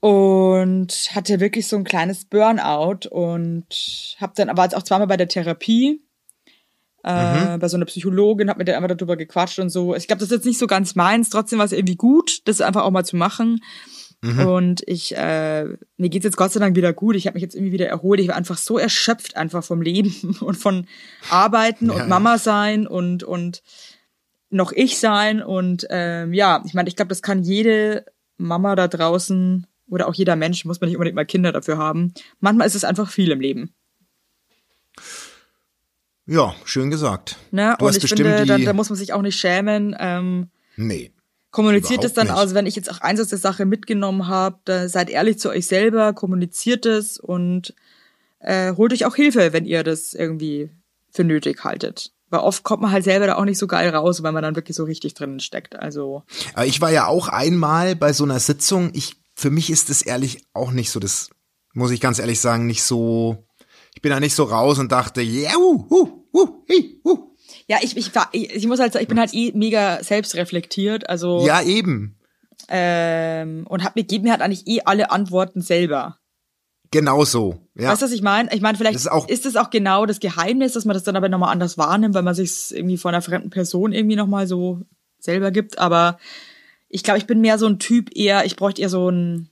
und 0.00 0.92
hatte 1.14 1.38
wirklich 1.38 1.68
so 1.68 1.76
ein 1.76 1.84
kleines 1.84 2.24
Burnout 2.24 3.08
und 3.08 4.16
habe 4.20 4.32
dann 4.34 4.48
aber 4.48 4.64
jetzt 4.64 4.76
auch 4.76 4.82
zweimal 4.82 5.06
bei 5.06 5.16
der 5.16 5.28
Therapie 5.28 6.00
äh, 7.04 7.58
bei 7.58 7.68
so 7.68 7.76
einer 7.76 7.86
Psychologin, 7.86 8.48
habe 8.48 8.58
mit 8.58 8.68
der 8.68 8.76
einfach 8.76 8.96
darüber 8.96 9.16
gequatscht 9.16 9.58
und 9.58 9.70
so. 9.70 9.94
Ich 9.94 10.06
glaube, 10.06 10.20
das 10.20 10.30
ist 10.30 10.36
jetzt 10.36 10.46
nicht 10.46 10.58
so 10.58 10.66
ganz 10.66 10.94
meins. 10.94 11.30
Trotzdem 11.30 11.58
war 11.58 11.66
es 11.66 11.72
irgendwie 11.72 11.96
gut, 11.96 12.42
das 12.46 12.60
einfach 12.60 12.82
auch 12.82 12.90
mal 12.90 13.04
zu 13.04 13.16
machen. 13.16 13.60
Und 14.22 14.82
ich, 14.86 15.16
äh, 15.16 15.64
mir 15.96 16.08
geht's 16.08 16.24
jetzt 16.24 16.36
Gott 16.36 16.52
sei 16.52 16.60
Dank 16.60 16.76
wieder 16.76 16.92
gut. 16.92 17.16
Ich 17.16 17.26
habe 17.26 17.34
mich 17.34 17.42
jetzt 17.42 17.56
irgendwie 17.56 17.72
wieder 17.72 17.88
erholt. 17.88 18.20
Ich 18.20 18.28
war 18.28 18.36
einfach 18.36 18.56
so 18.56 18.78
erschöpft 18.78 19.36
einfach 19.36 19.64
vom 19.64 19.82
Leben 19.82 20.36
und 20.40 20.56
von 20.56 20.86
Arbeiten 21.28 21.86
Ja, 21.86 22.02
und. 22.02 22.08
Mama 22.08 22.38
sein 22.38 22.86
und 22.86 23.24
und 23.24 23.62
noch 24.50 24.70
ich 24.70 24.98
sein 24.98 25.42
und 25.42 25.86
ähm, 25.88 26.34
ja, 26.34 26.62
ich 26.66 26.74
meine, 26.74 26.88
ich 26.88 26.94
glaube, 26.94 27.08
das 27.08 27.22
kann 27.22 27.42
jede 27.42 28.04
Mama 28.36 28.76
da 28.76 28.86
draußen 28.86 29.66
oder 29.88 30.08
auch 30.08 30.14
jeder 30.14 30.36
Mensch, 30.36 30.64
muss 30.66 30.80
man 30.80 30.88
nicht 30.88 30.96
unbedingt 30.96 31.16
mal 31.16 31.24
Kinder 31.24 31.52
dafür 31.52 31.78
haben. 31.78 32.12
Manchmal 32.38 32.66
ist 32.66 32.74
es 32.74 32.84
einfach 32.84 33.10
viel 33.10 33.30
im 33.30 33.40
Leben. 33.40 33.74
ja, 36.26 36.54
schön 36.64 36.90
gesagt. 36.90 37.38
Ne? 37.50 37.74
Du 37.78 37.86
und 37.86 37.96
ich 37.96 38.06
finde, 38.06 38.44
da, 38.46 38.58
da 38.58 38.72
muss 38.74 38.90
man 38.90 38.98
sich 38.98 39.12
auch 39.14 39.22
nicht 39.22 39.38
schämen. 39.38 39.96
Ähm, 39.98 40.50
nee. 40.76 41.12
Kommuniziert 41.52 42.02
es 42.02 42.12
dann, 42.12 42.26
nicht. 42.26 42.36
also 42.36 42.56
wenn 42.56 42.66
ich 42.66 42.74
jetzt 42.74 42.90
auch 42.90 43.00
eins 43.00 43.20
aus 43.20 43.28
der 43.28 43.38
Sache 43.38 43.64
mitgenommen 43.64 44.26
habe, 44.26 44.58
da 44.64 44.88
seid 44.88 45.08
ehrlich 45.08 45.38
zu 45.38 45.50
euch 45.50 45.68
selber, 45.68 46.12
kommuniziert 46.12 46.84
es 46.84 47.18
und 47.18 47.74
äh, 48.40 48.74
holt 48.74 48.92
euch 48.92 49.04
auch 49.04 49.14
Hilfe, 49.14 49.52
wenn 49.52 49.64
ihr 49.64 49.84
das 49.84 50.12
irgendwie 50.12 50.70
für 51.12 51.22
nötig 51.22 51.62
haltet. 51.62 52.12
Weil 52.30 52.40
oft 52.40 52.64
kommt 52.64 52.82
man 52.82 52.90
halt 52.90 53.04
selber 53.04 53.26
da 53.26 53.36
auch 53.36 53.44
nicht 53.44 53.58
so 53.58 53.66
geil 53.68 53.94
raus, 53.94 54.24
weil 54.24 54.32
man 54.32 54.42
dann 54.42 54.56
wirklich 54.56 54.76
so 54.76 54.84
richtig 54.84 55.14
drinnen 55.14 55.38
steckt. 55.38 55.76
Also 55.76 56.24
Aber 56.54 56.66
ich 56.66 56.80
war 56.80 56.90
ja 56.90 57.06
auch 57.06 57.28
einmal 57.28 57.94
bei 57.94 58.12
so 58.12 58.24
einer 58.24 58.40
Sitzung. 58.40 58.90
Ich, 58.94 59.16
für 59.34 59.50
mich 59.50 59.70
ist 59.70 59.90
es 59.90 60.02
ehrlich 60.02 60.44
auch 60.54 60.72
nicht 60.72 60.90
so 60.90 60.98
das, 60.98 61.28
muss 61.74 61.90
ich 61.90 62.00
ganz 62.00 62.18
ehrlich 62.18 62.40
sagen, 62.40 62.66
nicht 62.66 62.82
so 62.82 63.46
ich 63.94 64.02
bin 64.02 64.10
da 64.10 64.20
nicht 64.20 64.34
so 64.34 64.44
raus 64.44 64.78
und 64.78 64.90
dachte, 64.90 65.20
yeah, 65.20 65.56
uh, 65.56 65.86
uh, 65.90 66.24
uh, 66.32 66.64
hi, 66.68 67.00
uh. 67.04 67.31
Ja, 67.72 67.78
ich, 67.80 67.96
ich, 67.96 68.14
war- 68.14 68.28
ich, 68.32 68.54
ich 68.54 68.66
muss 68.66 68.80
halt 68.80 68.92
sagen, 68.92 69.02
ich 69.04 69.08
bin 69.08 69.18
halt 69.18 69.32
eh 69.32 69.50
mega 69.54 70.02
selbstreflektiert, 70.04 71.08
also 71.08 71.46
Ja, 71.46 71.62
eben. 71.62 72.18
ähm, 72.68 73.66
und 73.66 73.82
hab 73.82 73.96
mir 73.96 74.04
gebe 74.04 74.24
mir 74.24 74.32
halt 74.32 74.42
eigentlich 74.42 74.66
eh 74.66 74.82
alle 74.84 75.10
Antworten 75.10 75.62
selber. 75.62 76.18
Genau 76.90 77.24
so. 77.24 77.66
Ja. 77.74 77.88
Weißt 77.88 78.02
du, 78.02 78.06
was 78.06 78.12
ich 78.12 78.20
meine? 78.20 78.52
Ich 78.54 78.60
meine, 78.60 78.76
vielleicht 78.76 78.96
Das 78.96 79.02
ist 79.06 79.10
auch- 79.10 79.26
ist 79.26 79.46
es 79.46 79.56
auch 79.56 79.70
genau 79.70 80.04
das 80.04 80.20
Geheimnis, 80.20 80.74
dass 80.74 80.84
man 80.84 80.92
das 80.92 81.02
dann 81.04 81.16
aber 81.16 81.30
nochmal 81.30 81.50
anders 81.50 81.78
wahrnimmt, 81.78 82.14
weil 82.14 82.22
man 82.22 82.34
sich 82.34 82.76
irgendwie 82.76 82.98
von 82.98 83.14
einer 83.14 83.22
fremden 83.22 83.48
Person 83.48 83.92
irgendwie 83.94 84.16
nochmal 84.16 84.46
so 84.46 84.82
selber 85.18 85.50
gibt. 85.50 85.78
Aber 85.78 86.18
ich 86.90 87.02
glaube, 87.02 87.16
ich 87.18 87.26
bin 87.26 87.40
mehr 87.40 87.56
so 87.56 87.66
ein 87.66 87.78
Typ 87.78 88.14
eher, 88.14 88.44
ich 88.44 88.56
bräuchte 88.56 88.82
eher 88.82 88.90
so 88.90 89.08
ein 89.08 89.48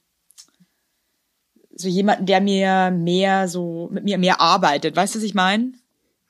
so 1.75 1.89
jemanden, 1.89 2.27
der 2.27 2.43
mir 2.43 2.91
mehr 2.91 3.49
so 3.49 3.89
mit 3.91 4.05
mir 4.05 4.19
mehr 4.19 4.43
arbeitet. 4.43 4.95
Weißt 4.97 5.15
du, 5.15 5.19
was 5.21 5.25
ich 5.25 5.35
meine? 5.35 5.73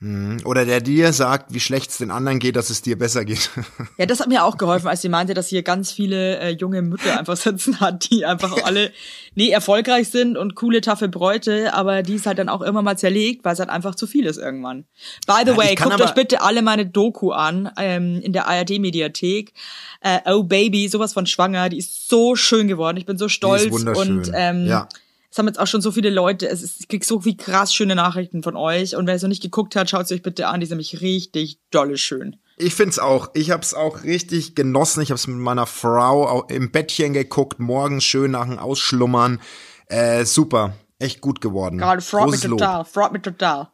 Oder 0.03 0.65
der 0.65 0.81
dir 0.81 1.13
sagt, 1.13 1.53
wie 1.53 1.59
schlecht 1.59 1.91
es 1.91 1.97
den 1.99 2.09
anderen 2.09 2.39
geht, 2.39 2.55
dass 2.55 2.71
es 2.71 2.81
dir 2.81 2.97
besser 2.97 3.23
geht. 3.23 3.51
Ja, 3.97 4.07
das 4.07 4.19
hat 4.19 4.29
mir 4.29 4.43
auch 4.43 4.57
geholfen, 4.57 4.87
als 4.87 5.01
sie 5.01 5.09
meinte, 5.09 5.35
dass 5.35 5.47
hier 5.49 5.61
ganz 5.61 5.91
viele 5.91 6.39
äh, 6.39 6.49
junge 6.49 6.81
Mütter 6.81 7.19
einfach 7.19 7.37
sitzen 7.37 7.79
hat, 7.79 8.09
die 8.09 8.25
einfach 8.25 8.63
alle, 8.63 8.91
nee, 9.35 9.49
erfolgreich 9.49 10.09
sind 10.09 10.37
und 10.37 10.55
coole, 10.55 10.81
taffe 10.81 11.07
Bräute, 11.07 11.73
aber 11.75 12.01
die 12.01 12.15
ist 12.15 12.25
halt 12.25 12.39
dann 12.39 12.49
auch 12.49 12.61
immer 12.61 12.81
mal 12.81 12.97
zerlegt, 12.97 13.45
weil 13.45 13.53
es 13.53 13.59
halt 13.59 13.69
einfach 13.69 13.93
zu 13.93 14.07
viel 14.07 14.25
ist 14.25 14.37
irgendwann. 14.37 14.85
By 15.27 15.41
the 15.45 15.51
Ja, 15.51 15.57
way, 15.57 15.75
guckt 15.75 16.01
euch 16.01 16.13
bitte 16.15 16.41
alle 16.41 16.63
meine 16.63 16.87
Doku 16.87 17.31
an, 17.31 17.69
ähm, 17.77 18.19
in 18.23 18.33
der 18.33 18.47
ARD-Mediathek. 18.47 19.53
Äh, 20.01 20.19
oh 20.25 20.43
Baby, 20.43 20.87
sowas 20.87 21.13
von 21.13 21.27
schwanger, 21.27 21.69
die 21.69 21.77
ist 21.77 22.09
so 22.09 22.35
schön 22.35 22.67
geworden. 22.67 22.97
Ich 22.97 23.05
bin 23.05 23.17
so 23.19 23.29
stolz 23.29 23.71
wunderschön. 23.71 24.17
und 24.19 24.31
ähm, 24.33 24.65
Ja. 24.65 24.87
Es 25.31 25.37
haben 25.37 25.47
jetzt 25.47 25.59
auch 25.59 25.67
schon 25.67 25.81
so 25.81 25.91
viele 25.91 26.09
Leute, 26.09 26.47
es 26.49 26.61
ist, 26.61 26.81
ich 26.81 26.87
krieg 26.89 27.05
so 27.05 27.21
viel 27.21 27.37
krass 27.37 27.73
schöne 27.73 27.95
Nachrichten 27.95 28.43
von 28.43 28.57
euch 28.57 28.95
und 28.97 29.07
wer 29.07 29.15
es 29.15 29.21
noch 29.21 29.29
nicht 29.29 29.41
geguckt 29.41 29.75
hat, 29.75 29.89
schaut 29.89 30.03
es 30.03 30.11
euch 30.11 30.21
bitte 30.21 30.47
an, 30.47 30.59
die 30.59 30.65
ist 30.65 30.71
nämlich 30.71 31.01
richtig 31.01 31.59
dolle 31.71 31.97
schön. 31.97 32.35
Ich 32.57 32.75
find's 32.75 32.99
auch. 32.99 33.29
Ich 33.33 33.49
hab's 33.49 33.73
auch 33.73 34.03
richtig 34.03 34.53
genossen. 34.55 35.01
Ich 35.01 35.09
hab's 35.09 35.25
mit 35.25 35.37
meiner 35.37 35.65
Frau 35.65 36.43
im 36.47 36.71
Bettchen 36.71 37.13
geguckt, 37.13 37.59
morgens 37.59 38.03
schön 38.03 38.31
nach 38.31 38.45
dem 38.45 38.59
Ausschlummern. 38.59 39.39
Äh, 39.87 40.25
super. 40.25 40.73
Echt 40.99 41.21
gut 41.21 41.41
geworden. 41.41 41.79
Gerade 41.79 42.01
freut 42.01 42.29
mich 42.29 42.41
total, 42.41 42.85
freut 42.85 43.13
mich 43.13 43.23
total. 43.23 43.69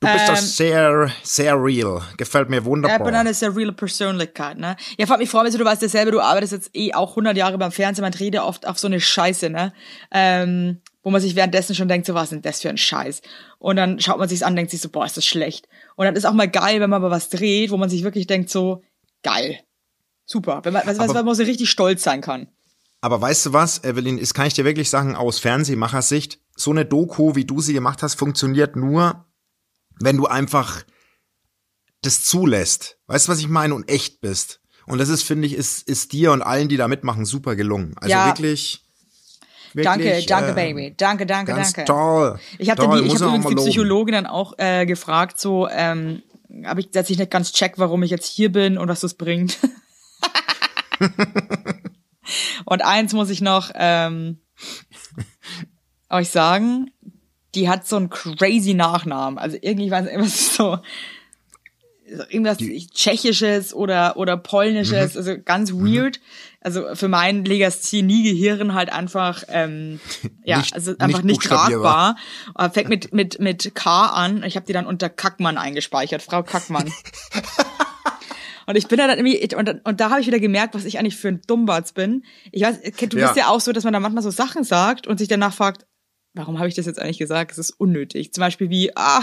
Du 0.00 0.08
bist 0.08 0.28
doch 0.28 0.36
Ähm, 0.36 0.44
sehr, 0.44 1.10
sehr 1.22 1.62
real. 1.62 2.02
Gefällt 2.16 2.50
mir 2.50 2.56
Ja, 2.56 2.60
ich 2.60 2.64
bin 2.64 2.72
wunderbar. 2.72 3.12
eine 3.14 3.32
sehr 3.34 3.54
reale 3.54 3.72
Persönlichkeit, 3.72 4.58
ne? 4.58 4.76
Ja, 4.98 5.06
vor 5.06 5.14
allem, 5.14 5.22
ich 5.22 5.30
freue 5.30 5.44
mich 5.44 5.52
so, 5.52 5.58
du 5.58 5.64
weißt 5.64 5.82
ja 5.82 5.88
selber, 5.88 6.10
du 6.10 6.20
arbeitest 6.20 6.52
jetzt 6.52 6.70
eh 6.74 6.92
auch 6.92 7.10
100 7.10 7.36
Jahre 7.36 7.56
beim 7.56 7.72
Fernsehen, 7.72 8.02
man 8.02 8.12
redet 8.14 8.40
oft 8.40 8.66
auf 8.66 8.78
so 8.78 8.88
eine 8.88 9.00
Scheiße, 9.00 9.48
ne? 9.50 9.72
Ähm, 10.10 10.80
wo 11.04 11.10
man 11.10 11.20
sich 11.20 11.36
währenddessen 11.36 11.76
schon 11.76 11.86
denkt, 11.86 12.06
so 12.06 12.14
was 12.14 12.24
ist 12.24 12.30
denn 12.32 12.42
das 12.42 12.60
für 12.62 12.70
ein 12.70 12.76
Scheiß? 12.78 13.20
Und 13.58 13.76
dann 13.76 14.00
schaut 14.00 14.18
man 14.18 14.28
sich's 14.28 14.42
an, 14.42 14.56
denkt 14.56 14.72
sich 14.72 14.80
so, 14.80 14.88
boah, 14.88 15.06
ist 15.06 15.16
das 15.16 15.24
schlecht. 15.26 15.68
Und 15.94 16.06
dann 16.06 16.16
ist 16.16 16.24
auch 16.24 16.32
mal 16.32 16.48
geil, 16.50 16.80
wenn 16.80 16.90
man 16.90 17.00
mal 17.02 17.10
was 17.12 17.28
dreht, 17.28 17.70
wo 17.70 17.76
man 17.76 17.88
sich 17.90 18.02
wirklich 18.02 18.26
denkt 18.26 18.50
so, 18.50 18.82
geil. 19.22 19.60
Super. 20.26 20.60
Wenn 20.64 20.72
man, 20.72 20.82
was, 20.86 20.98
was, 20.98 21.10
Aber- 21.10 21.22
man 21.22 21.34
so 21.36 21.44
richtig 21.44 21.70
stolz 21.70 22.02
sein 22.02 22.20
kann. 22.22 22.48
Aber 23.02 23.20
weißt 23.20 23.46
du 23.46 23.52
was, 23.52 23.84
Evelyn, 23.84 24.18
das 24.18 24.32
kann 24.32 24.46
ich 24.46 24.54
dir 24.54 24.64
wirklich 24.64 24.88
sagen, 24.88 25.14
aus 25.14 25.38
Fernsehmachersicht, 25.38 26.40
so 26.56 26.70
eine 26.70 26.86
Doku, 26.86 27.34
wie 27.34 27.44
du 27.44 27.60
sie 27.60 27.74
gemacht 27.74 28.02
hast, 28.02 28.14
funktioniert 28.14 28.76
nur, 28.76 29.26
wenn 30.00 30.16
du 30.16 30.24
einfach 30.26 30.84
das 32.00 32.24
zulässt. 32.24 32.98
Weißt 33.06 33.28
du, 33.28 33.32
was 33.32 33.40
ich 33.40 33.48
meine? 33.48 33.74
Und 33.74 33.90
echt 33.90 34.22
bist. 34.22 34.60
Und 34.86 34.98
das 34.98 35.10
ist, 35.10 35.22
finde 35.22 35.46
ich, 35.46 35.52
ist, 35.54 35.86
ist 35.86 36.12
dir 36.12 36.32
und 36.32 36.40
allen, 36.42 36.68
die 36.68 36.78
da 36.78 36.88
mitmachen, 36.88 37.26
super 37.26 37.56
gelungen. 37.56 37.94
Also 37.98 38.10
Ja. 38.10 38.26
wirklich, 38.26 38.83
wirklich. 39.74 40.26
Danke, 40.26 40.26
danke, 40.26 40.50
äh, 40.50 40.54
Baby. 40.54 40.94
Danke, 40.96 41.26
danke, 41.26 41.52
Ganz 41.52 41.72
danke. 41.72 41.90
toll. 41.90 42.38
Ich 42.58 42.70
habe 42.70 42.82
ich 42.84 42.88
hab 42.88 43.20
übrigens 43.20 43.46
die. 43.46 43.54
Psychologin 43.54 44.12
dann 44.12 44.26
auch 44.26 44.54
äh, 44.58 44.86
gefragt, 44.86 45.38
so, 45.38 45.68
ähm, 45.68 46.22
habe 46.64 46.80
ich, 46.80 46.90
dass 46.90 47.10
ich 47.10 47.18
nicht 47.18 47.30
ganz 47.30 47.52
check, 47.52 47.74
warum 47.76 48.02
ich 48.02 48.10
jetzt 48.10 48.26
hier 48.26 48.52
bin 48.52 48.78
und 48.78 48.88
was 48.88 49.00
das 49.00 49.14
bringt. 49.14 49.58
und 52.64 52.82
eins 52.84 53.12
muss 53.12 53.30
ich 53.30 53.40
noch 53.40 53.70
ähm, 53.74 54.38
euch 56.10 56.30
sagen, 56.30 56.90
die 57.54 57.68
hat 57.68 57.86
so 57.86 57.96
einen 57.96 58.10
crazy 58.10 58.74
Nachnamen. 58.74 59.38
Also 59.38 59.56
irgendwie 59.60 59.90
weiß 59.90 60.06
ich 60.06 60.12
irgendwas 60.12 60.54
so 60.54 60.78
irgendwas 62.30 62.58
Tschechisches 62.58 63.74
oder 63.74 64.16
oder 64.16 64.36
Polnisches, 64.36 65.16
also 65.16 65.34
ganz 65.44 65.72
weird. 65.72 66.20
Also 66.60 66.94
für 66.94 67.08
mein 67.08 67.44
Legasthenie-Gehirn 67.44 68.72
halt 68.72 68.90
einfach, 68.90 69.42
ähm, 69.48 70.00
ja, 70.44 70.58
Nicht- 70.58 70.74
also 70.74 70.92
einfach 70.98 71.22
nicht 71.22 71.38
nicht, 71.40 71.42
tragbar. 71.48 72.16
Fängt 72.72 72.88
mit 72.88 73.12
mit 73.12 73.38
mit 73.40 73.74
K 73.74 74.06
an. 74.06 74.42
Ich 74.44 74.56
habe 74.56 74.64
die 74.66 74.72
dann 74.72 74.86
unter 74.86 75.08
Kackmann 75.10 75.58
eingespeichert, 75.58 76.22
Frau 76.22 76.42
Kackmann. 76.42 76.90
Und 78.66 78.76
ich 78.76 78.86
bin 78.88 78.96
da 78.96 79.06
dann 79.06 79.18
irgendwie, 79.18 79.54
und, 79.54 79.84
und 79.84 80.00
da 80.00 80.08
habe 80.08 80.22
ich 80.22 80.26
wieder 80.26 80.38
gemerkt, 80.40 80.74
was 80.74 80.86
ich 80.86 80.98
eigentlich 80.98 81.16
für 81.16 81.28
ein 81.28 81.42
Dummbatz 81.46 81.92
bin. 81.92 82.24
Ich 82.50 82.62
weiß, 82.62 82.80
du 82.80 83.18
Ja. 83.18 83.26
bist 83.26 83.36
ja 83.36 83.48
auch 83.48 83.60
so, 83.60 83.72
dass 83.72 83.84
man 83.84 83.92
da 83.92 84.00
manchmal 84.00 84.22
so 84.22 84.30
Sachen 84.30 84.64
sagt 84.64 85.06
und 85.06 85.18
sich 85.18 85.28
danach 85.28 85.52
fragt, 85.52 85.84
warum 86.34 86.58
habe 86.58 86.68
ich 86.68 86.74
das 86.74 86.86
jetzt 86.86 87.00
eigentlich 87.00 87.18
gesagt? 87.18 87.52
Es 87.52 87.58
ist 87.58 87.70
unnötig. 87.70 88.32
Zum 88.32 88.42
Beispiel 88.42 88.68
wie, 88.68 88.90
ah, 88.96 89.22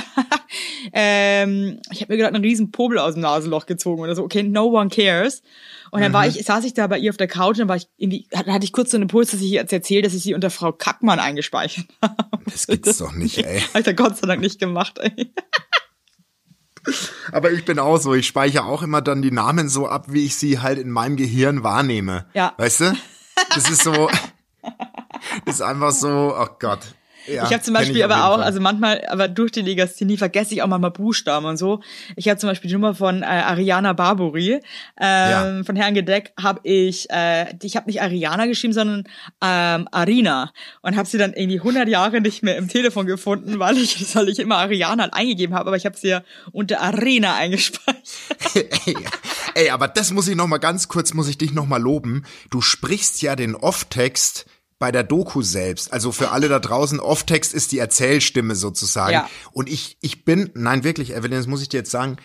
ähm, 0.93 1.79
ich 1.91 2.01
habe 2.01 2.13
mir 2.13 2.17
gerade 2.17 2.33
einen 2.33 2.43
riesen 2.43 2.71
Popel 2.71 2.97
aus 2.97 3.13
dem 3.13 3.21
Nasenloch 3.21 3.65
gezogen 3.65 4.01
oder 4.01 4.15
so. 4.15 4.23
Okay, 4.23 4.43
no 4.43 4.67
one 4.67 4.89
cares. 4.89 5.43
Und 5.91 6.01
dann 6.01 6.13
war 6.13 6.25
ich, 6.25 6.43
saß 6.45 6.63
ich 6.63 6.73
da 6.73 6.87
bei 6.87 6.97
ihr 6.97 7.11
auf 7.11 7.17
der 7.17 7.27
Couch 7.27 7.55
und 7.55 7.59
dann 7.59 7.67
war 7.67 7.75
ich 7.75 7.89
irgendwie, 7.97 8.25
hatte 8.33 8.53
hatte 8.53 8.63
ich 8.63 8.71
kurz 8.71 8.91
so 8.91 8.97
einen 8.97 9.03
Impuls, 9.03 9.31
dass 9.31 9.41
ich 9.41 9.47
ihr 9.47 9.61
jetzt 9.61 9.73
erzähle, 9.73 10.03
dass 10.03 10.13
ich 10.13 10.23
sie 10.23 10.33
unter 10.33 10.49
Frau 10.49 10.71
Kackmann 10.71 11.19
eingespeichert 11.19 11.85
habe. 12.01 12.43
Das 12.45 12.65
gibt's 12.67 12.97
doch 12.97 13.13
nicht, 13.13 13.37
ey. 13.45 13.59
Hab 13.59 13.79
ich 13.79 13.85
da 13.85 13.91
Gott 13.91 14.17
sei 14.17 14.27
Dank 14.27 14.41
nicht 14.41 14.59
gemacht, 14.59 14.99
ey. 14.99 15.33
Aber 17.31 17.51
ich 17.51 17.65
bin 17.65 17.77
auch 17.77 17.97
so, 17.97 18.15
ich 18.15 18.25
speichere 18.25 18.65
auch 18.65 18.81
immer 18.81 19.01
dann 19.01 19.21
die 19.21 19.31
Namen 19.31 19.69
so 19.69 19.87
ab, 19.87 20.05
wie 20.09 20.25
ich 20.25 20.35
sie 20.35 20.59
halt 20.59 20.79
in 20.79 20.89
meinem 20.89 21.15
Gehirn 21.15 21.63
wahrnehme. 21.63 22.25
Ja. 22.33 22.53
Weißt 22.57 22.79
du? 22.79 22.93
Das 23.53 23.69
ist 23.69 23.83
so, 23.83 24.09
das 25.45 25.55
ist 25.55 25.61
einfach 25.61 25.91
so, 25.91 26.35
oh 26.35 26.47
Gott. 26.59 26.79
Ja, 27.27 27.45
ich 27.45 27.53
habe 27.53 27.61
zum 27.61 27.73
Beispiel 27.73 28.01
aber 28.03 28.25
auch, 28.25 28.35
Fall. 28.35 28.43
also 28.43 28.59
manchmal, 28.59 29.05
aber 29.07 29.27
durch 29.27 29.51
die 29.51 29.61
Legasthenie 29.61 30.17
vergesse 30.17 30.53
ich 30.53 30.61
auch 30.63 30.67
manchmal 30.67 30.91
Buchstaben 30.91 31.45
und 31.45 31.57
so. 31.57 31.81
Ich 32.15 32.27
habe 32.27 32.39
zum 32.39 32.49
Beispiel 32.49 32.67
die 32.69 32.73
Nummer 32.75 32.95
von 32.95 33.21
äh, 33.23 33.25
Ariana 33.25 33.93
Barbori, 33.93 34.53
ähm, 34.53 34.61
Ja. 34.99 35.63
von 35.63 35.75
Herrn 35.75 35.93
Gedeck, 35.93 36.33
habe 36.41 36.61
ich, 36.63 37.09
äh, 37.11 37.53
ich 37.61 37.75
habe 37.75 37.87
nicht 37.87 38.01
Ariana 38.01 38.45
geschrieben, 38.47 38.73
sondern 38.73 39.03
ähm, 39.41 39.87
Arina 39.91 40.51
und 40.81 40.95
habe 40.97 41.07
sie 41.07 41.17
dann 41.17 41.33
irgendwie 41.33 41.59
100 41.59 41.87
Jahre 41.87 42.21
nicht 42.21 42.43
mehr 42.43 42.57
im 42.57 42.67
Telefon 42.67 43.05
gefunden, 43.05 43.59
weil 43.59 43.77
ich, 43.77 44.15
weil 44.15 44.29
ich 44.29 44.39
immer 44.39 44.57
Ariana 44.57 45.03
halt 45.03 45.13
eingegeben 45.13 45.55
habe, 45.55 45.67
aber 45.67 45.77
ich 45.77 45.85
habe 45.85 45.97
sie 45.97 46.07
ja 46.09 46.23
unter 46.51 46.81
Arena 46.81 47.35
eingespeichert. 47.37 48.01
ey, 48.55 48.95
ey, 49.55 49.69
aber 49.69 49.87
das 49.87 50.11
muss 50.11 50.27
ich 50.27 50.35
noch 50.35 50.47
mal 50.47 50.57
ganz 50.57 50.87
kurz, 50.87 51.13
muss 51.13 51.27
ich 51.27 51.37
dich 51.37 51.53
noch 51.53 51.65
mal 51.67 51.81
loben. 51.81 52.25
Du 52.49 52.61
sprichst 52.61 53.21
ja 53.21 53.35
den 53.35 53.55
Off-Text 53.55 54.45
bei 54.81 54.91
der 54.91 55.03
Doku 55.03 55.43
selbst. 55.43 55.93
Also 55.93 56.11
für 56.11 56.31
alle 56.31 56.49
da 56.49 56.57
draußen, 56.57 56.99
Off-Text 56.99 57.53
ist 57.53 57.71
die 57.71 57.77
Erzählstimme 57.77 58.55
sozusagen. 58.55 59.13
Ja. 59.13 59.29
Und 59.51 59.69
ich, 59.69 59.95
ich 60.01 60.25
bin, 60.25 60.49
nein, 60.55 60.83
wirklich, 60.83 61.13
Evelyn, 61.13 61.37
das 61.37 61.45
muss 61.45 61.61
ich 61.61 61.69
dir 61.69 61.77
jetzt 61.77 61.91
sagen, 61.91 62.17